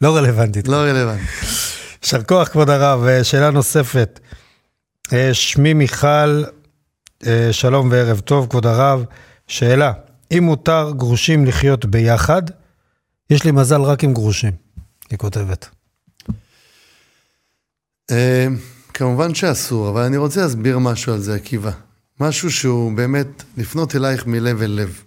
לא 0.00 0.16
רלוונטית. 0.16 0.68
לא 0.68 0.76
רלוונטי. 0.76 1.24
יישר 2.02 2.22
כוח, 2.22 2.48
כבוד 2.48 2.70
הרב. 2.70 3.04
אה, 3.06 3.24
שאלה 3.24 3.50
נוספת. 3.50 4.20
אה, 5.12 5.34
שמי 5.34 5.74
מיכל, 5.74 6.44
שלום 7.52 7.88
וערב 7.90 8.20
טוב, 8.20 8.46
כבוד 8.50 8.66
הרב. 8.66 9.04
שאלה, 9.46 9.92
אם 10.38 10.42
מותר 10.42 10.92
גרושים 10.96 11.44
לחיות 11.44 11.84
ביחד, 11.84 12.42
יש 13.30 13.44
לי 13.44 13.50
מזל 13.50 13.80
רק 13.80 14.04
עם 14.04 14.14
גרושים, 14.14 14.52
היא 15.10 15.18
כותבת. 15.18 15.68
אה, 18.10 18.46
כמובן 18.94 19.34
שאסור, 19.34 19.88
אבל 19.88 20.02
אני 20.02 20.16
רוצה 20.16 20.42
להסביר 20.42 20.78
משהו 20.78 21.12
על 21.12 21.20
זה, 21.20 21.34
עקיבא. 21.34 21.70
משהו 22.20 22.50
שהוא 22.50 22.92
באמת 22.96 23.42
לפנות 23.56 23.96
אלייך 23.96 24.26
מלב 24.26 24.62
אל 24.62 24.70
לב. 24.70 25.02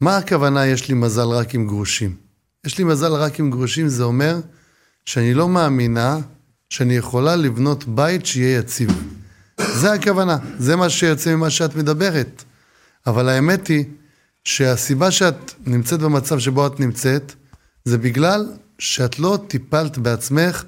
מה 0.00 0.16
הכוונה 0.16 0.66
יש 0.66 0.88
לי 0.88 0.94
מזל 0.94 1.28
רק 1.28 1.54
עם 1.54 1.66
גרושים? 1.66 2.16
יש 2.66 2.78
לי 2.78 2.84
מזל 2.84 3.12
רק 3.12 3.40
עם 3.40 3.50
גרושים, 3.50 3.88
זה 3.88 4.02
אומר 4.02 4.40
שאני 5.04 5.34
לא 5.34 5.48
מאמינה 5.48 6.18
שאני 6.70 6.96
יכולה 6.96 7.36
לבנות 7.36 7.84
בית 7.84 8.26
שיהיה 8.26 8.58
יציב. 8.58 9.17
זה 9.58 9.92
הכוונה, 9.92 10.36
זה 10.58 10.76
מה 10.76 10.90
שיוצא 10.90 11.34
ממה 11.34 11.50
שאת 11.50 11.76
מדברת. 11.76 12.44
אבל 13.06 13.28
האמת 13.28 13.66
היא 13.66 13.84
שהסיבה 14.44 15.10
שאת 15.10 15.52
נמצאת 15.66 16.00
במצב 16.00 16.38
שבו 16.38 16.66
את 16.66 16.80
נמצאת, 16.80 17.34
זה 17.84 17.98
בגלל 17.98 18.46
שאת 18.78 19.18
לא 19.18 19.38
טיפלת 19.48 19.98
בעצמך 19.98 20.64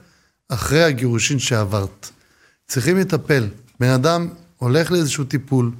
אחרי 0.49 0.84
הגירושין 0.84 1.38
שעברת. 1.38 2.11
צריכים 2.68 2.97
לטפל. 2.97 3.49
בן 3.80 3.88
אדם 3.88 4.28
הולך 4.57 4.91
לאיזשהו 4.91 5.24
טיפול, 5.24 5.72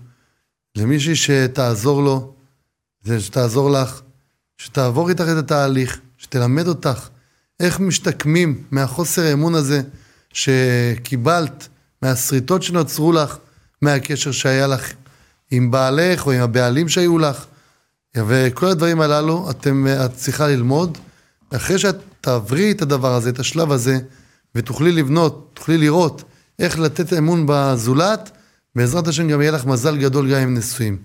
למישהי 0.77 1.17
שתעזור 1.17 2.03
לו, 2.03 2.35
שתעזור 3.19 3.71
לך, 3.71 4.01
שתעבור 4.59 5.09
איתך 5.09 5.25
את 5.33 5.37
התהליך, 5.37 6.01
שתלמד 6.19 6.69
אותך 6.69 7.09
איך 7.61 7.81
משתקמים 7.81 8.65
מהחוסר 8.71 9.23
האמון 9.23 9.55
הזה 9.55 9.83
שקיבלת, 10.33 11.69
מהשריטות 12.03 12.63
שנוצרו 12.63 13.13
לך, 13.13 13.37
מהקשר 13.83 14.33
שהיה 14.33 14.67
לך 14.67 14.93
עם 15.51 15.71
בעלך 15.71 16.27
או 16.27 16.33
עם 16.33 16.41
הבעלים 16.41 16.89
שהיו 16.89 17.19
לך. 17.19 17.47
וכל 18.17 18.67
הדברים 18.67 19.01
הללו, 19.01 19.51
אתם, 19.51 19.87
את 20.05 20.15
צריכה 20.15 20.49
ללמוד. 20.49 20.99
אחרי 21.57 21.79
שאת 21.79 21.97
תעברי 22.21 22.71
את 22.71 22.83
הדבר 22.83 23.15
הזה, 23.15 23.31
את 23.31 23.39
השלב 23.39 23.73
הזה, 23.73 23.99
ותוכלי 24.55 24.93
לבנות, 24.93 25.51
תוכלי 25.55 25.79
לראות 25.79 26.23
איך 26.59 26.79
לתת 26.79 27.13
אמון 27.13 27.45
בזולת, 27.49 28.31
בעזרת 28.77 29.09
השם 29.09 29.29
גם 29.29 29.41
יהיה 29.41 29.53
לך 29.53 29.67
מזל 29.67 29.97
גדול 29.97 30.31
גם 30.31 30.41
עם 30.41 30.55
נשואים. 30.55 30.97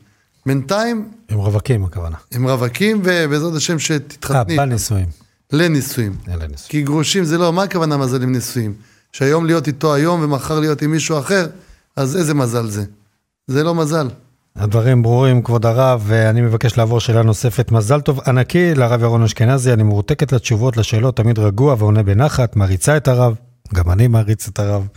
בינתיים, 0.46 1.12
עם 1.30 1.38
רווקים 1.38 1.86
הכוונה. 1.86 2.18
הם 2.32 2.48
רווקים, 2.48 3.02
ובעזרת 3.04 3.56
השם 3.56 3.74
אה, 3.74 3.80
שתתחתני 3.80 4.58
בנישואים. 4.58 5.06
לנישואים. 5.52 6.16
אלה 6.28 6.48
נישואים. 6.48 6.70
כי 6.70 6.82
גרושים 6.82 7.24
זה 7.24 7.38
לא, 7.38 7.54
מה 7.54 7.64
הכוונה 7.64 7.98
מזל 7.98 8.24
עם 8.24 8.32
נישואים? 8.32 8.74
שהיום 9.16 9.46
להיות 9.46 9.68
איתו 9.68 9.94
היום 9.94 10.22
ומחר 10.24 10.60
להיות 10.60 10.82
עם 10.82 10.92
מישהו 10.92 11.20
אחר, 11.20 11.48
אז 11.96 12.18
איזה 12.18 12.34
מזל 12.34 12.68
זה? 12.68 12.84
זה 13.48 13.64
לא 13.64 13.76
מזל. 13.76 14.08
הדברים 14.56 15.02
ברורים, 15.02 15.42
כבוד 15.42 15.66
הרב, 15.66 16.04
ואני 16.06 16.42
מבקש 16.42 16.78
לעבור 16.78 17.00
שאלה 17.00 17.24
נוספת. 17.24 17.72
מזל 17.72 18.02
טוב 18.02 18.20
ענקי 18.28 18.76
לרב 18.76 19.02
ירון 19.02 19.24
אשכנזי, 19.24 19.74
אני 19.74 19.84
מרותקת 19.84 20.32
לתשובות 20.32 20.78
לשאלות, 20.78 21.18
תמיד 21.18 21.40
רגוע 21.40 21.76
ועונה 21.78 22.04
בנחת, 22.04 22.56
מעריצה 22.56 22.98
את 22.98 23.08
הרב, 23.08 23.36
גם 23.74 23.92
אני 23.92 24.08
מעריץ 24.08 24.48
את 24.48 24.60
הרב. 24.60 24.88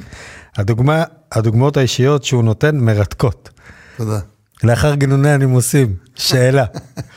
הדוגמה, 0.57 1.05
הדוגמאות 1.33 1.77
האישיות 1.77 2.25
שהוא 2.25 2.45
נותן 2.45 2.77
מרתקות. 2.77 3.51
תודה. 3.97 4.21
לאחר 4.65 4.95
גינוני 4.95 5.31
הנימוסים, 5.31 5.95
שאלה. 6.15 6.65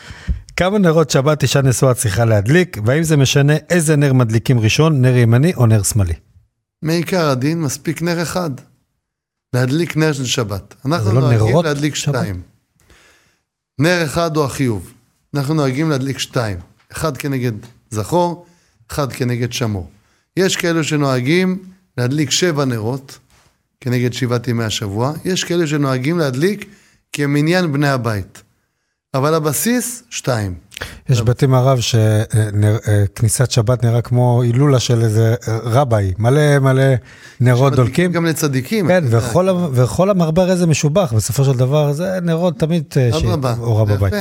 כמה 0.58 0.78
נרות 0.78 1.10
שבת 1.10 1.44
אישה 1.44 1.62
נשואה 1.62 1.94
צריכה 1.94 2.26
להדליק, 2.26 2.78
והאם 2.86 3.04
זה 3.04 3.18
משנה 3.18 3.54
איזה 3.70 3.96
נר 3.96 4.14
מדליקים 4.14 4.60
ראשון, 4.60 5.02
נר 5.02 5.18
ימני 5.18 5.54
או 5.54 5.66
נר 5.66 5.84
שמאלי? 5.84 6.31
מעיקר 6.82 7.30
הדין 7.30 7.62
מספיק 7.62 8.02
נר 8.02 8.22
אחד. 8.22 8.52
להדליק 9.54 9.98
נר 9.98 10.14
של 10.14 10.26
שבת. 10.26 10.76
אנחנו 10.86 11.12
לא 11.14 11.22
נוהגים 11.22 11.48
נרות 11.48 11.66
להדליק 11.66 11.96
שבת? 11.96 12.16
שתיים. 12.16 12.42
נר 13.80 14.06
אחד 14.06 14.38
הוא 14.38 14.46
החיוב. 14.46 14.94
אנחנו 15.34 15.54
נוהגים 15.54 15.90
להדליק 15.90 16.18
שתיים. 16.18 16.60
אחד 16.92 17.18
כנגד 17.18 17.52
זכור, 17.90 18.46
אחד 18.92 19.14
כנגד 19.14 19.54
שמור. 19.54 19.90
יש 20.38 20.56
כאלו 20.58 20.84
שנוהגים 20.84 21.64
להדליק 21.98 22.32
שבע 22.32 22.66
נרות 22.66 23.20
כנגד 23.80 24.14
שבעת 24.14 24.48
ימי 24.48 24.64
השבוע. 24.64 25.14
יש 25.26 25.44
כאלו 25.44 25.68
שנוהגים 25.68 26.18
להדליק 26.20 26.66
כמניין 27.14 27.72
בני 27.72 27.90
הבית. 27.90 28.42
אבל 29.14 29.34
הבסיס, 29.34 30.04
שתיים. 30.10 30.56
יש 31.10 31.22
בתים 31.22 31.54
הרב 31.54 31.80
שכניסת 31.80 33.52
שבת 33.52 33.86
נראה 33.86 34.02
כמו 34.02 34.42
הילולה 34.42 34.80
של 34.80 35.02
איזה 35.02 35.36
אה, 35.48 35.58
רביי, 35.64 36.14
מלא 36.18 36.60
מלא 36.60 36.84
נרות 37.40 37.74
דולקים. 37.76 38.12
גם 38.12 38.26
לצדיקים. 38.26 38.88
כן. 38.88 39.04
וכל, 39.10 39.50
ה- 39.50 39.54
וכל 39.74 40.10
המרבר 40.10 40.52
איזה 40.52 40.68
משובח, 40.68 41.14
בסופו 41.14 41.46
של 41.46 41.58
דבר 41.58 41.94
זה 41.94 42.20
נרות 42.22 42.60
תמיד 42.60 42.84
אה, 42.98 43.10
אורה 43.60 43.86
בבית. 43.86 44.14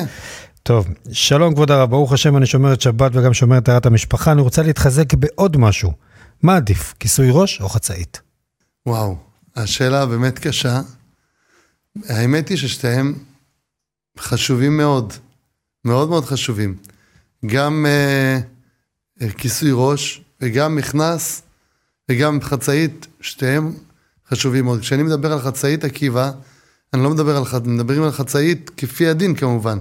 טוב, 0.63 0.87
שלום 1.13 1.55
כבוד 1.55 1.71
הרב, 1.71 1.91
ברוך 1.91 2.13
השם 2.13 2.37
אני 2.37 2.47
שומר 2.47 2.73
את 2.73 2.81
שבת 2.81 3.11
וגם 3.15 3.35
שומר 3.35 3.59
את 3.59 3.65
טהרת 3.65 3.87
המשפחה, 3.87 4.33
אני 4.33 4.41
רוצה 4.41 4.63
להתחזק 4.63 5.15
בעוד 5.15 5.57
משהו. 5.57 5.93
מה 6.43 6.57
עדיף, 6.57 6.95
כיסוי 7.01 7.29
ראש 7.31 7.61
או 7.61 7.69
חצאית? 7.69 8.21
וואו, 8.87 9.17
השאלה 9.57 10.07
באמת 10.07 10.39
קשה. 10.39 10.81
האמת 12.09 12.49
היא 12.49 12.57
ששתיהם 12.59 13.15
חשובים 14.19 14.77
מאוד, 14.77 15.13
מאוד 15.85 16.09
מאוד 16.09 16.25
חשובים. 16.25 16.77
גם 17.47 17.87
אה, 17.89 18.41
כיסוי 19.31 19.71
ראש 19.73 20.23
וגם 20.41 20.77
מכנס 20.77 21.43
וגם 22.11 22.41
חצאית, 22.41 23.07
שתיהם 23.21 23.75
חשובים 24.29 24.65
מאוד. 24.65 24.81
כשאני 24.81 25.03
מדבר 25.03 25.33
על 25.33 25.41
חצאית 25.41 25.85
עקיבא, 25.85 26.33
אני 26.95 27.03
לא 27.03 27.11
מדבר 27.11 27.37
על, 27.37 27.45
ח- 27.45 27.55
מדברים 27.55 28.03
על 28.03 28.11
חצאית 28.11 28.71
כפי 28.77 29.07
הדין 29.09 29.35
כמובן, 29.35 29.79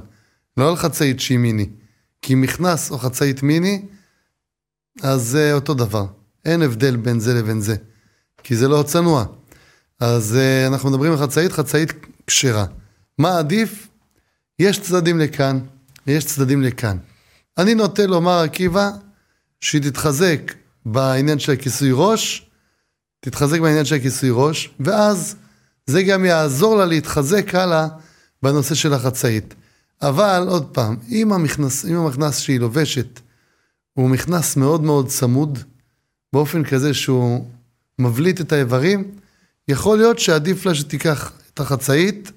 לא 0.58 0.70
על 0.70 0.76
חצאית 0.76 1.20
שהיא 1.20 1.38
מיני. 1.38 1.70
כי 2.22 2.36
מכנס 2.36 2.92
או 2.92 2.98
חצאית 2.98 3.44
מיני, 3.44 3.86
אז 5.02 5.22
זה 5.22 5.54
אותו 5.54 5.74
דבר. 5.74 6.06
אין 6.46 6.62
הבדל 6.62 6.96
בין 6.96 7.20
זה 7.20 7.34
לבין 7.34 7.62
זה. 7.62 7.76
כי 8.44 8.56
זה 8.56 8.68
לא 8.68 8.84
צנוע. 8.88 9.26
אז 10.00 10.38
uh, 10.38 10.68
אנחנו 10.68 10.90
מדברים 10.90 11.12
על 11.12 11.18
חצאית, 11.18 11.52
חצאית 11.52 11.94
כשרה. 12.28 12.66
מה 13.18 13.38
עדיף? 13.40 13.88
יש 14.60 14.80
צדדים 14.80 15.20
לכאן, 15.20 15.60
ויש 16.10 16.26
צדדים 16.26 16.62
לכאן. 16.62 16.98
אני 17.58 17.76
נוטה 17.76 18.06
לומר, 18.06 18.40
עקיבא, 18.40 18.92
שהיא 19.62 19.82
תתחזק 19.82 20.54
בעניין 20.86 21.40
של 21.40 21.52
הכיסוי 21.52 21.90
ראש, 21.94 22.50
תתחזק 23.20 23.60
בעניין 23.60 23.86
של 23.86 23.96
הכיסוי 23.96 24.30
ראש, 24.34 24.70
ואז 24.80 25.36
זה 25.86 26.04
גם 26.04 26.26
יעזור 26.26 26.78
לה 26.78 26.86
להתחזק 26.86 27.56
הלאה 27.56 27.88
בנושא 28.44 28.76
של 28.76 28.94
החצאית. 28.94 29.54
אבל 30.02 30.46
עוד 30.48 30.70
פעם, 30.72 30.98
אם 31.10 31.34
המכנס, 31.34 31.86
אם 31.86 31.96
המכנס 31.96 32.40
שהיא 32.40 32.60
לובשת 32.60 33.20
הוא 33.94 34.10
מכנס 34.10 34.56
מאוד 34.56 34.84
מאוד 34.84 35.08
צמוד, 35.08 35.60
באופן 36.34 36.64
כזה 36.64 36.94
שהוא 36.94 37.46
מבליט 38.00 38.42
את 38.42 38.52
האיברים, 38.52 39.12
יכול 39.68 39.98
להיות 39.98 40.20
שעדיף 40.20 40.66
לה 40.66 40.76
שתיקח 40.76 41.32
את 41.54 41.60
החצאית, 41.60 42.32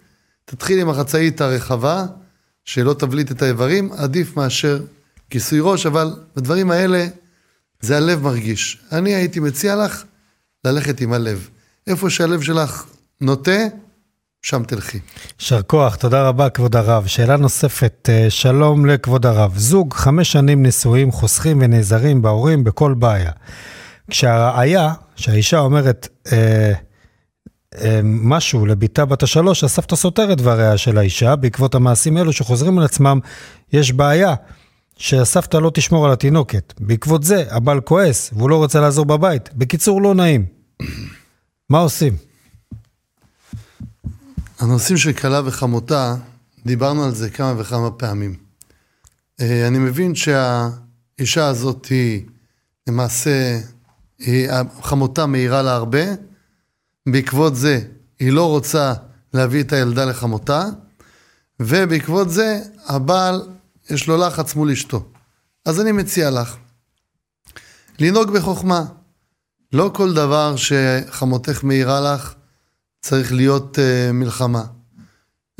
תתחיל 0.44 0.80
עם 0.80 0.88
החצאית 0.88 1.40
הרחבה, 1.40 2.06
שלא 2.64 2.94
תבליט 2.94 3.30
את 3.30 3.42
האיברים, 3.42 3.92
עדיף 3.92 4.36
מאשר 4.36 4.80
כיסוי 5.30 5.58
ראש, 5.62 5.86
אבל 5.86 6.14
בדברים 6.36 6.70
האלה 6.70 7.06
זה 7.80 7.96
הלב 7.96 8.22
מרגיש. 8.22 8.78
אני 8.92 9.14
הייתי 9.14 9.40
מציע 9.40 9.76
לך 9.76 10.04
ללכת 10.64 11.00
עם 11.00 11.12
הלב. 11.12 11.48
איפה 11.86 12.10
שהלב 12.10 12.42
שלך 12.42 12.84
נוטה, 13.20 13.58
שם 14.42 14.62
תלכי. 14.64 14.98
יישר 15.40 15.62
כוח, 15.62 15.96
תודה 15.96 16.28
רבה, 16.28 16.50
כבוד 16.50 16.76
הרב. 16.76 17.06
שאלה 17.06 17.36
נוספת, 17.36 18.08
אה, 18.08 18.30
שלום 18.30 18.86
לכבוד 18.86 19.26
הרב. 19.26 19.52
זוג 19.56 19.94
חמש 19.94 20.32
שנים 20.32 20.66
נשואים, 20.66 21.12
חוסכים 21.12 21.58
ונעזרים 21.60 22.22
בהורים 22.22 22.64
בכל 22.64 22.94
בעיה. 22.94 23.32
כשהראיה, 24.10 24.92
שהאישה 25.16 25.58
אומרת 25.58 26.08
אה, 26.32 26.72
משהו 28.04 28.66
לביתה 28.66 29.04
בת 29.04 29.22
השלוש, 29.22 29.64
הסבתא 29.64 29.96
סותרת 29.96 30.38
דבריה 30.38 30.78
של 30.78 30.98
האישה, 30.98 31.36
בעקבות 31.36 31.74
המעשים 31.74 32.18
אלו 32.18 32.32
שחוזרים 32.32 32.78
על 32.78 32.84
עצמם, 32.84 33.18
יש 33.72 33.92
בעיה. 33.92 34.34
שהסבתא 34.96 35.56
לא 35.56 35.70
תשמור 35.74 36.06
על 36.06 36.12
התינוקת. 36.12 36.74
בעקבות 36.80 37.22
זה, 37.22 37.44
הבעל 37.50 37.80
כועס, 37.80 38.30
והוא 38.32 38.50
לא 38.50 38.56
רוצה 38.56 38.80
לעזור 38.80 39.04
בבית. 39.04 39.50
בקיצור, 39.54 40.02
לא 40.02 40.14
נעים. 40.14 40.46
מה 41.70 41.78
עושים? 41.78 42.16
הנושאים 44.58 44.98
של 44.98 45.12
כלה 45.12 45.40
וחמותה, 45.44 46.14
דיברנו 46.66 47.04
על 47.04 47.14
זה 47.14 47.30
כמה 47.30 47.54
וכמה 47.58 47.90
פעמים. 47.90 48.36
אה, 49.40 49.66
אני 49.68 49.78
מבין 49.78 50.14
שהאישה 50.14 51.46
הזאת 51.46 51.86
היא 51.86 52.22
למעשה, 52.88 53.58
היא, 54.18 54.48
חמותה 54.82 55.26
מאירה 55.26 55.62
לה 55.62 55.74
הרבה, 55.74 56.04
בעקבות 57.09 57.57
זה 57.57 57.80
היא 58.18 58.32
לא 58.32 58.48
רוצה 58.48 58.92
להביא 59.34 59.62
את 59.62 59.72
הילדה 59.72 60.05
לחמותה, 60.05 60.64
ובעקבות 61.61 62.30
זה 62.30 62.61
הבעל 62.86 63.42
יש 63.90 64.09
לו 64.09 64.16
לחץ 64.16 64.55
מול 64.55 64.70
אשתו. 64.70 65.05
אז 65.64 65.80
אני 65.80 65.92
מציע 65.92 66.30
לך, 66.30 66.57
לנהוג 67.98 68.30
בחוכמה. 68.30 68.84
לא 69.72 69.90
כל 69.94 70.14
דבר 70.14 70.55
שחמותך 70.57 71.64
מאירה 71.64 72.00
לך 72.00 72.34
צריך 73.00 73.32
להיות 73.32 73.78
uh, 73.78 74.12
מלחמה. 74.12 74.64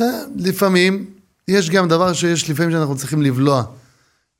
Uh, 0.01 0.05
לפעמים, 0.36 1.11
יש 1.49 1.70
גם 1.70 1.88
דבר 1.88 2.12
שיש 2.12 2.51
לפעמים 2.51 2.72
שאנחנו 2.72 2.97
צריכים 2.97 3.22
לבלוע. 3.22 3.64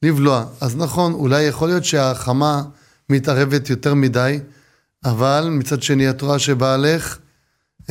לבלוע. 0.03 0.45
אז 0.61 0.77
נכון, 0.77 1.13
אולי 1.13 1.43
יכול 1.43 1.69
להיות 1.69 1.85
שהחמה 1.85 2.63
מתערבת 3.11 3.71
יותר 3.71 3.95
מדי, 3.95 4.41
אבל 5.05 5.49
מצד 5.51 5.83
שני 5.83 6.11
את 6.11 6.23
רואה 6.23 6.39
שבעלך 6.39 7.19
uh, 7.83 7.85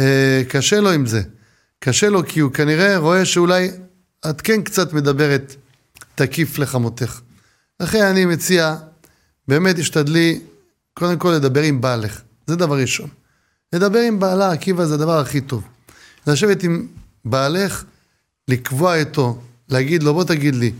קשה 0.49 0.80
לו 0.80 0.91
עם 0.91 1.05
זה. 1.05 1.22
קשה 1.80 2.09
לו 2.09 2.28
כי 2.28 2.39
הוא 2.39 2.51
כנראה 2.51 2.97
רואה 2.97 3.26
שאולי 3.26 3.72
את 4.30 4.41
כן 4.41 4.62
קצת 4.62 4.93
מדברת 4.93 5.55
תקיף 6.16 6.57
לחמותך. 6.57 7.22
לכן 7.80 8.01
אני 8.01 8.26
מציע, 8.26 8.76
באמת 9.47 9.76
תשתדלי 9.76 10.39
קודם 10.93 11.20
כל 11.20 11.30
לדבר 11.30 11.62
עם 11.62 11.82
בעלך, 11.82 12.22
זה 12.47 12.55
דבר 12.55 12.80
ראשון. 12.80 13.09
לדבר 13.74 13.99
עם 13.99 14.20
בעלה, 14.20 14.51
עקיבא 14.51 14.86
זה 14.86 14.93
הדבר 14.93 15.20
הכי 15.20 15.41
טוב. 15.41 15.64
לשבת 16.28 16.64
עם 16.64 16.88
בעלך, 17.26 17.84
לקבוע 18.47 18.95
איתו, 18.95 19.41
להגיד 19.70 20.03
לו, 20.03 20.14
בוא 20.14 20.24
תגיד 20.24 20.55
לי, 20.55 20.72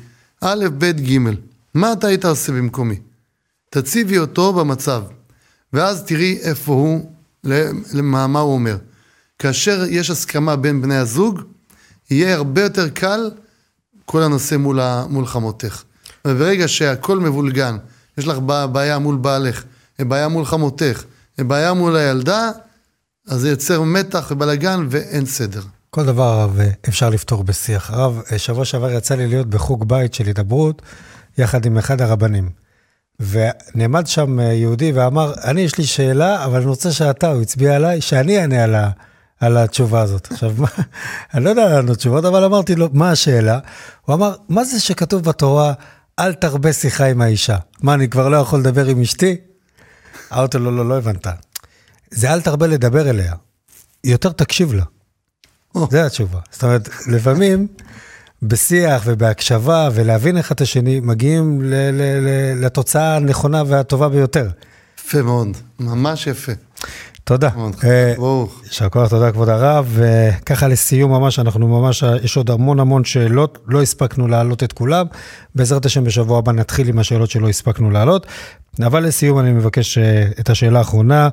א', 0.42 0.66
ב', 0.78 0.86
ג', 0.86 1.18
מה 1.74 1.94
אתה 1.94 2.08
היית 2.08 2.26
עושה 2.26 2.52
במקומי? 2.52 3.00
תציבי 3.70 4.18
אותו 4.18 4.54
במצב, 4.54 5.04
ואז 5.74 6.04
תראי 6.04 6.38
איפה 6.42 6.72
הוא, 6.72 7.12
למה, 7.94 8.28
מה 8.28 8.40
הוא 8.40 8.54
אומר. 8.54 8.78
כאשר 9.40 9.84
יש 9.90 10.10
הסכמה 10.10 10.56
בין 10.56 10.82
בני 10.82 10.96
הזוג, 10.96 11.42
יהיה 12.12 12.36
הרבה 12.36 12.62
יותר 12.62 12.90
קל 12.90 13.32
כל 14.06 14.24
הנושא 14.24 14.56
מול, 14.56 14.80
ה, 14.80 15.06
מול 15.10 15.26
חמותך. 15.26 15.84
וברגע 16.26 16.68
שהכל 16.68 17.20
מבולגן, 17.20 17.78
יש 18.18 18.28
לך 18.28 18.38
בעיה 18.72 19.00
מול 19.00 19.16
בעלך, 19.16 19.64
בעיה 20.00 20.28
מול 20.28 20.46
חמותך, 20.46 21.04
בעיה 21.38 21.74
מול 21.74 21.96
הילדה, 21.96 22.50
אז 23.28 23.42
זה 23.42 23.50
יוצר 23.50 23.82
מתח 23.82 24.28
ובלאגן 24.32 24.88
ואין 24.90 25.26
סדר. 25.26 25.62
כל 25.90 26.06
דבר, 26.06 26.24
הרב, 26.24 26.60
אפשר 26.90 27.10
לפתור 27.10 27.44
בשיח. 27.44 27.92
הרב, 27.92 28.22
שבוע 28.38 28.66
שעבר 28.66 28.92
יצא 28.92 29.16
לי 29.16 29.28
להיות 29.28 29.48
בחוג 29.48 29.88
בית 29.88 30.14
של 30.14 30.26
הידברות, 30.26 30.82
יחד 31.38 31.66
עם 31.66 31.78
אחד 31.78 32.02
הרבנים. 32.02 32.50
ונעמד 33.22 34.08
שם 34.08 34.40
יהודי 34.40 34.92
ואמר, 34.92 35.34
אני 35.44 35.62
יש 35.62 35.78
לי 35.78 35.84
שאלה, 35.84 36.46
אבל 36.46 36.58
אני 36.58 36.66
רוצה 36.66 36.92
שאתה, 36.92 37.32
הוא 37.32 37.42
הצביע 37.42 37.76
עליי, 37.76 38.02
שאני 38.02 38.40
אענה 38.40 38.64
על, 38.64 38.76
ה, 38.76 38.90
על 39.40 39.58
התשובה 39.58 40.02
הזאת. 40.02 40.32
עכשיו, 40.32 40.54
מה, 40.58 40.68
אני 41.34 41.44
לא 41.44 41.50
יודע 41.50 41.70
לענות 41.70 41.98
תשובות, 41.98 42.26
אבל 42.26 42.44
אמרתי 42.44 42.76
לו, 42.76 42.90
מה 42.94 43.12
השאלה? 43.12 43.60
הוא 44.06 44.16
אמר, 44.16 44.36
מה 44.50 44.64
זה 44.64 44.80
שכתוב 44.80 45.24
בתורה, 45.24 45.74
אל 46.20 46.34
תרבה 46.34 46.74
שיחה 46.74 47.06
עם 47.06 47.22
האישה? 47.22 47.58
מה, 47.82 47.94
אני 47.94 48.10
כבר 48.10 48.30
לא 48.30 48.38
יכול 48.38 48.60
לדבר 48.60 48.86
עם 48.86 49.02
אשתי? 49.02 49.38
אמרתי 50.34 50.58
לו, 50.58 50.72
לא, 50.72 50.78
לא, 50.78 50.90
לא 50.90 50.98
הבנת. 50.98 51.28
זה 52.12 52.34
אל 52.34 52.42
תרבה 52.42 52.68
לדבר 52.68 53.10
אליה, 53.10 53.34
יותר 54.04 54.32
תקשיב 54.32 54.74
לה. 54.74 54.84
זה 55.92 56.06
התשובה. 56.06 56.40
זאת 56.52 56.64
אומרת, 56.64 56.90
לפעמים 57.08 57.68
בשיח 58.44 59.04
ובהקשבה 59.06 59.90
ולהבין 59.94 60.38
אחד 60.38 60.56
את 60.56 60.62
השני, 60.62 61.00
מגיעים 61.00 61.62
ל- 61.62 61.74
ל- 61.74 62.28
ל- 62.28 62.66
לתוצאה 62.66 63.16
הנכונה 63.16 63.64
והטובה 63.68 64.10
ביותר. 64.10 64.48
יפה 65.00 65.22
מאוד, 65.22 65.48
ממש 65.80 66.28
יפה. 66.28 66.52
תודה. 67.24 67.50
אה, 67.84 68.14
ברוך. 68.18 68.62
יישר 68.64 68.90
כוח, 68.90 69.10
תודה 69.10 69.32
כבוד 69.32 69.50
הרב. 69.50 69.88
וככה 69.94 70.68
לסיום 70.68 71.12
ממש, 71.12 71.40
אנחנו 71.40 71.68
ממש, 71.68 72.04
יש 72.24 72.38
עוד 72.38 72.50
המון 72.52 72.80
המון 72.80 73.04
שאלות, 73.04 73.58
לא 73.68 73.82
הספקנו 73.82 74.28
להעלות 74.28 74.64
את 74.64 74.74
כולם. 74.74 75.06
בעזרת 75.56 75.86
השם 75.86 76.04
בשבוע 76.04 76.38
הבא 76.38 76.52
נתחיל 76.52 76.88
עם 76.88 77.00
השאלות 77.00 77.30
שלא 77.30 77.50
הספקנו 77.50 77.92
להעלות. 77.92 78.28
אבל 78.86 79.04
לסיום 79.04 79.40
אני 79.40 79.52
מבקש 79.52 79.98
אה, 79.98 80.26
את 80.40 80.50
השאלה 80.50 80.80
האחרונה. 80.80 81.30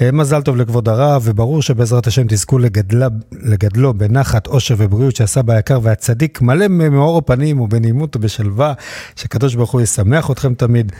אה, 0.00 0.12
מזל 0.12 0.42
טוב 0.42 0.56
לכבוד 0.56 0.88
הרב, 0.88 1.22
וברור 1.24 1.62
שבעזרת 1.62 2.06
השם 2.06 2.26
תזכו 2.28 2.58
לגדלה, 2.58 3.08
לגדלו 3.32 3.94
בנחת, 3.94 4.46
עושר 4.46 4.74
ובריאות 4.78 5.16
שעשה 5.16 5.42
ביקר 5.42 5.78
והצדיק, 5.82 6.40
מלא 6.42 6.68
מאור 6.68 7.18
הפנים 7.18 7.60
ובנעימות 7.60 8.16
ובשלווה, 8.16 8.72
שקדוש 9.16 9.54
ברוך 9.54 9.70
הוא 9.70 9.80
ישמח 9.80 10.30
אתכם 10.30 10.54
תמיד. 10.54 10.92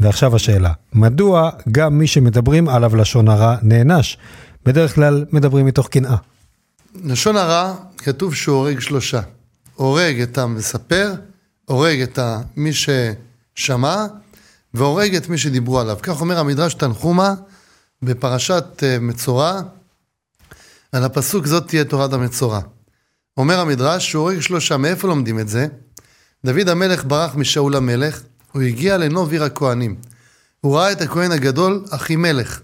ועכשיו 0.00 0.36
השאלה, 0.36 0.72
מדוע 0.92 1.50
גם 1.72 1.98
מי 1.98 2.06
שמדברים 2.06 2.68
עליו 2.68 2.96
לשון 2.96 3.28
הרע 3.28 3.56
נענש? 3.62 4.18
בדרך 4.64 4.94
כלל 4.94 5.24
מדברים 5.32 5.66
מתוך 5.66 5.88
קנאה. 5.88 6.16
לשון 7.04 7.36
הרע, 7.36 7.74
כתוב 7.98 8.34
שהוא 8.34 8.56
הורג 8.56 8.80
שלושה. 8.80 9.20
הורג 9.74 10.20
את 10.20 10.38
המספר, 10.38 11.14
הורג 11.64 12.00
את 12.00 12.18
מי 12.56 12.70
ששמע, 12.72 14.06
והורג 14.74 15.14
את 15.14 15.28
מי 15.28 15.38
שדיברו 15.38 15.80
עליו. 15.80 15.96
כך 16.02 16.20
אומר 16.20 16.38
המדרש 16.38 16.74
תנחומה 16.74 17.34
בפרשת 18.02 18.64
אה, 18.82 18.98
מצורע, 18.98 19.60
על 20.92 21.04
הפסוק 21.04 21.46
זאת 21.46 21.68
תהיה 21.68 21.84
תורת 21.84 22.12
המצורע. 22.12 22.60
אומר 23.36 23.60
המדרש 23.60 24.10
שהוא 24.10 24.22
הורג 24.22 24.40
שלושה, 24.40 24.76
מאיפה 24.76 25.08
לומדים 25.08 25.38
את 25.38 25.48
זה? 25.48 25.66
דוד 26.44 26.68
המלך 26.68 27.04
ברח 27.04 27.34
משאול 27.34 27.76
המלך, 27.76 28.22
הוא 28.56 28.62
הגיע 28.62 28.96
לנוב 28.96 29.32
עיר 29.32 29.44
הכהנים. 29.44 29.96
הוא 30.60 30.76
ראה 30.76 30.92
את 30.92 31.00
הכהן 31.00 31.32
הגדול, 31.32 31.84
אחימלך. 31.90 32.60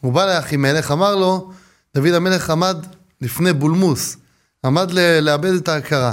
הוא 0.00 0.12
בא 0.12 0.26
לאחימלך, 0.26 0.90
אמר 0.90 1.16
לו, 1.16 1.52
דוד 1.94 2.14
המלך 2.14 2.50
עמד 2.50 2.76
לפני 3.20 3.52
בולמוס, 3.52 4.16
עמד 4.64 4.90
לאבד 5.22 5.54
את 5.54 5.68
ההכרה. 5.68 6.12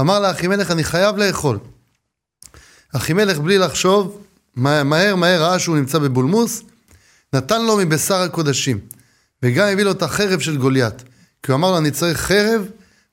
אמר 0.00 0.20
לאחימלך, 0.20 0.70
אני 0.70 0.84
חייב 0.84 1.16
לאכול. 1.16 1.58
אחימלך 2.94 3.38
בלי 3.38 3.58
לחשוב, 3.58 4.22
מהר 4.56 5.16
מהר 5.16 5.42
ראה 5.42 5.58
שהוא 5.58 5.76
נמצא 5.76 5.98
בבולמוס, 5.98 6.62
נתן 7.32 7.64
לו 7.64 7.76
מבשר 7.76 8.20
הקודשים, 8.20 8.78
וגם 9.42 9.68
הביא 9.68 9.84
לו 9.84 9.90
את 9.90 10.02
החרב 10.02 10.40
של 10.40 10.56
גוליית. 10.56 11.02
כי 11.42 11.52
הוא 11.52 11.58
אמר 11.58 11.70
לו, 11.70 11.78
אני 11.78 11.90
צריך 11.90 12.20
חרב, 12.20 12.62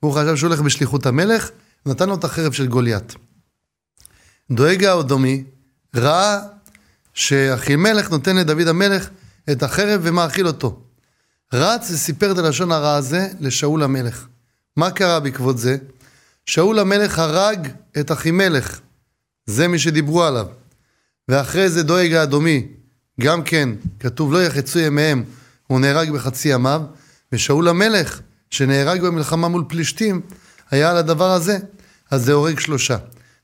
והוא 0.02 0.12
חשב 0.14 0.36
שהוא 0.36 0.48
הולך 0.48 0.60
בשליחות 0.60 1.06
המלך, 1.06 1.50
נתן 1.86 2.08
לו 2.08 2.14
את 2.14 2.24
החרב 2.24 2.52
של 2.52 2.66
גוליית. 2.66 3.14
דואג 4.50 4.84
האדומי 4.84 5.44
ראה 5.94 6.38
שאחימלך 7.14 8.10
נותן 8.10 8.36
לדוד 8.36 8.68
המלך 8.68 9.08
את 9.52 9.62
החרב 9.62 10.00
ומאכיל 10.02 10.46
אותו. 10.46 10.80
רץ 11.52 11.90
וסיפר 11.90 12.32
את 12.32 12.38
הלשון 12.38 12.72
הרע 12.72 12.94
הזה 12.94 13.28
לשאול 13.40 13.82
המלך. 13.82 14.26
מה 14.76 14.90
קרה 14.90 15.20
בעקבות 15.20 15.58
זה? 15.58 15.76
שאול 16.46 16.78
המלך 16.78 17.18
הרג 17.18 17.68
את 18.00 18.12
אחימלך, 18.12 18.80
זה 19.46 19.68
מי 19.68 19.78
שדיברו 19.78 20.22
עליו. 20.22 20.46
ואחרי 21.28 21.70
זה 21.70 21.82
דואג 21.82 22.12
האדומי, 22.12 22.66
גם 23.20 23.42
כן, 23.42 23.68
כתוב 24.00 24.32
לא 24.32 24.42
יחצו 24.42 24.78
ימיהם, 24.78 25.24
הוא 25.66 25.80
נהרג 25.80 26.10
בחצי 26.10 26.48
ימיו, 26.48 26.82
ושאול 27.32 27.68
המלך, 27.68 28.20
שנהרג 28.50 29.00
במלחמה 29.02 29.48
מול 29.48 29.64
פלישתים, 29.68 30.20
היה 30.70 30.90
על 30.90 30.96
הדבר 30.96 31.30
הזה, 31.30 31.58
אז 32.10 32.24
זה 32.24 32.32
הורג 32.32 32.60
שלושה. 32.60 32.96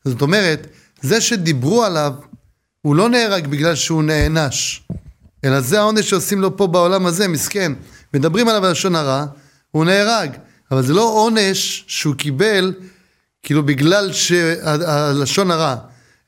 זאת 0.05 0.23
אומרת, 0.23 0.67
זה 1.03 1.21
שדיברו 1.21 1.85
עליו, 1.85 2.13
הוא 2.83 2.97
לא 2.97 3.09
נהרג 3.09 3.47
בגלל 3.47 3.75
שהוא 3.75 4.03
נענש, 4.03 4.83
אלא 5.45 5.61
זה 5.61 5.79
העונש 5.79 6.11
שעושים 6.11 6.41
לו 6.41 6.57
פה 6.57 6.67
בעולם 6.67 7.07
הזה, 7.07 7.29
מסכן. 7.29 7.73
מדברים 8.15 8.49
עליו 8.49 8.63
בלשון 8.63 8.95
הרע, 8.95 9.25
הוא 9.71 9.85
נהרג. 9.85 10.31
אבל 10.71 10.83
זה 10.83 10.95
לא 10.95 11.03
עונש 11.03 11.85
שהוא 11.87 12.15
קיבל, 12.15 12.75
כאילו 13.43 13.63
בגלל 13.63 14.13
שהלשון 14.13 15.51
הרע, 15.51 15.77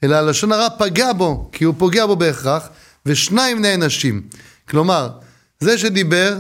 אלא 0.04 0.16
הלשון 0.16 0.52
הרע 0.52 0.68
פגע 0.78 1.12
בו, 1.12 1.48
כי 1.52 1.64
הוא 1.64 1.74
פוגע 1.78 2.06
בו 2.06 2.16
בהכרח, 2.16 2.68
ושניים 3.06 3.62
נענשים. 3.62 4.22
כלומר, 4.68 5.10
זה 5.60 5.78
שדיבר, 5.78 6.38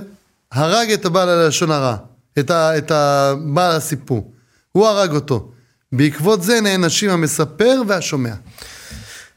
הרג 0.52 0.90
את 0.90 1.04
הבעל 1.04 1.28
הלשון 1.28 1.70
הרע, 1.70 1.96
את, 2.38 2.50
ה, 2.50 2.78
את 2.78 2.90
הבעל 2.90 3.76
הסיפור. 3.76 4.32
הוא 4.72 4.86
הרג 4.86 5.14
אותו. 5.14 5.52
בעקבות 5.92 6.42
זה 6.42 6.60
נענשים 6.60 7.10
המספר 7.10 7.82
והשומע. 7.88 8.34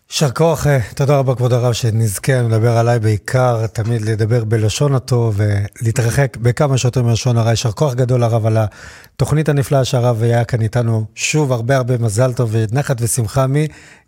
יישר 0.09 0.31
כוח, 0.31 0.67
אה, 0.67 0.79
תודה 0.95 1.17
רבה 1.17 1.35
כבוד 1.35 1.53
הרב 1.53 1.73
שנזכה 1.73 2.41
לדבר 2.41 2.77
עליי 2.77 2.99
בעיקר, 2.99 3.67
תמיד 3.67 4.01
לדבר 4.01 4.43
בלשון 4.43 4.95
הטוב 4.95 5.39
ולהתרחק 5.39 6.37
בכמה 6.37 6.77
שיותר 6.77 7.03
מלשון 7.03 7.37
הרע. 7.37 7.49
יישר 7.49 7.71
כוח 7.71 7.93
גדול 7.93 8.23
הרב 8.23 8.45
על 8.45 8.57
התוכנית 8.57 9.49
הנפלאה 9.49 9.85
שהרב 9.85 10.23
היה 10.23 10.45
כאן 10.45 10.61
איתנו. 10.61 11.05
שוב, 11.15 11.51
הרבה 11.51 11.77
הרבה 11.77 11.97
מזל 11.97 12.33
טוב 12.33 12.49
ונחת 12.51 12.97
ושמחה 13.01 13.45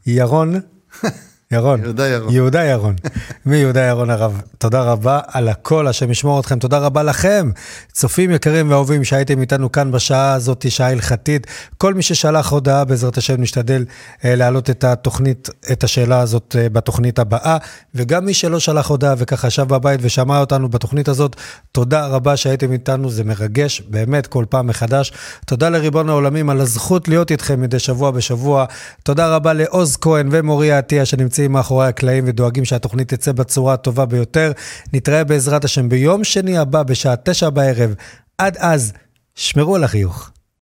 מירון. 0.05 0.59
ירון. 1.51 1.83
יהודה 1.83 2.07
ירון. 2.07 2.33
יהודה 2.33 2.63
ירון. 2.63 2.95
מיהודה 3.45 3.81
ירון 3.81 4.09
הרב. 4.09 4.41
תודה 4.57 4.81
רבה 4.81 5.19
על 5.27 5.49
הכל, 5.49 5.87
השם 5.87 6.11
ישמור 6.11 6.39
אתכם. 6.39 6.59
תודה 6.59 6.77
רבה 6.77 7.03
לכם, 7.03 7.49
צופים 7.91 8.31
יקרים 8.31 8.71
ואהובים 8.71 9.03
שהייתם 9.03 9.41
איתנו 9.41 9.71
כאן 9.71 9.91
בשעה 9.91 10.33
הזאת, 10.33 10.65
שעה 10.69 10.91
הלכתית. 10.91 11.47
כל 11.77 11.93
מי 11.93 12.01
ששלח 12.01 12.51
הודעה, 12.51 12.85
בעזרת 12.85 13.17
השם 13.17 13.41
נשתדל 13.41 13.85
אה, 14.25 14.35
להעלות 14.35 14.69
את 14.69 14.83
התוכנית, 14.83 15.49
את 15.71 15.83
השאלה 15.83 16.19
הזאת 16.19 16.55
אה, 16.59 16.69
בתוכנית 16.69 17.19
הבאה. 17.19 17.57
וגם 17.95 18.25
מי 18.25 18.33
שלא 18.33 18.59
שלח 18.59 18.89
הודעה 18.89 19.15
וככה 19.17 19.47
ישב 19.47 19.67
בבית 19.67 19.99
ושמע 20.03 20.39
אותנו 20.39 20.69
בתוכנית 20.69 21.07
הזאת, 21.07 21.35
תודה 21.71 22.07
רבה 22.07 22.37
שהייתם 22.37 22.71
איתנו, 22.71 23.09
זה 23.09 23.23
מרגש 23.23 23.81
באמת 23.81 24.27
כל 24.27 24.45
פעם 24.49 24.67
מחדש. 24.67 25.13
תודה 25.45 25.69
לריבון 25.69 26.09
העולמים 26.09 26.49
על 26.49 26.61
הזכות 26.61 27.07
להיות 27.07 27.31
איתכם 27.31 27.61
מדי 27.61 27.79
שבוע 27.79 28.11
בשבוע. 28.11 28.65
תודה 29.03 29.35
רבה 29.35 29.53
לעוז 29.53 29.97
כהן 30.01 30.29
ומוריה 30.31 30.77
עטיה 30.77 31.05
שנמצאים 31.38 31.51
מאחורי 31.51 31.88
הקלעים 31.88 32.23
ודואגים 32.27 32.65
שהתוכנית 32.65 33.13
תצא 33.13 33.31
בצורה 33.31 33.73
הטובה 33.73 34.05
ביותר. 34.05 34.51
נתראה 34.93 35.23
בעזרת 35.23 35.65
השם 35.65 35.89
ביום 35.89 36.23
שני 36.23 36.57
הבא 36.57 36.83
בשעה 36.83 37.15
תשע 37.15 37.49
בערב. 37.49 37.95
עד 38.38 38.57
אז, 38.57 38.93
שמרו 39.35 39.75
על 39.75 39.83
החיוך. 39.83 40.31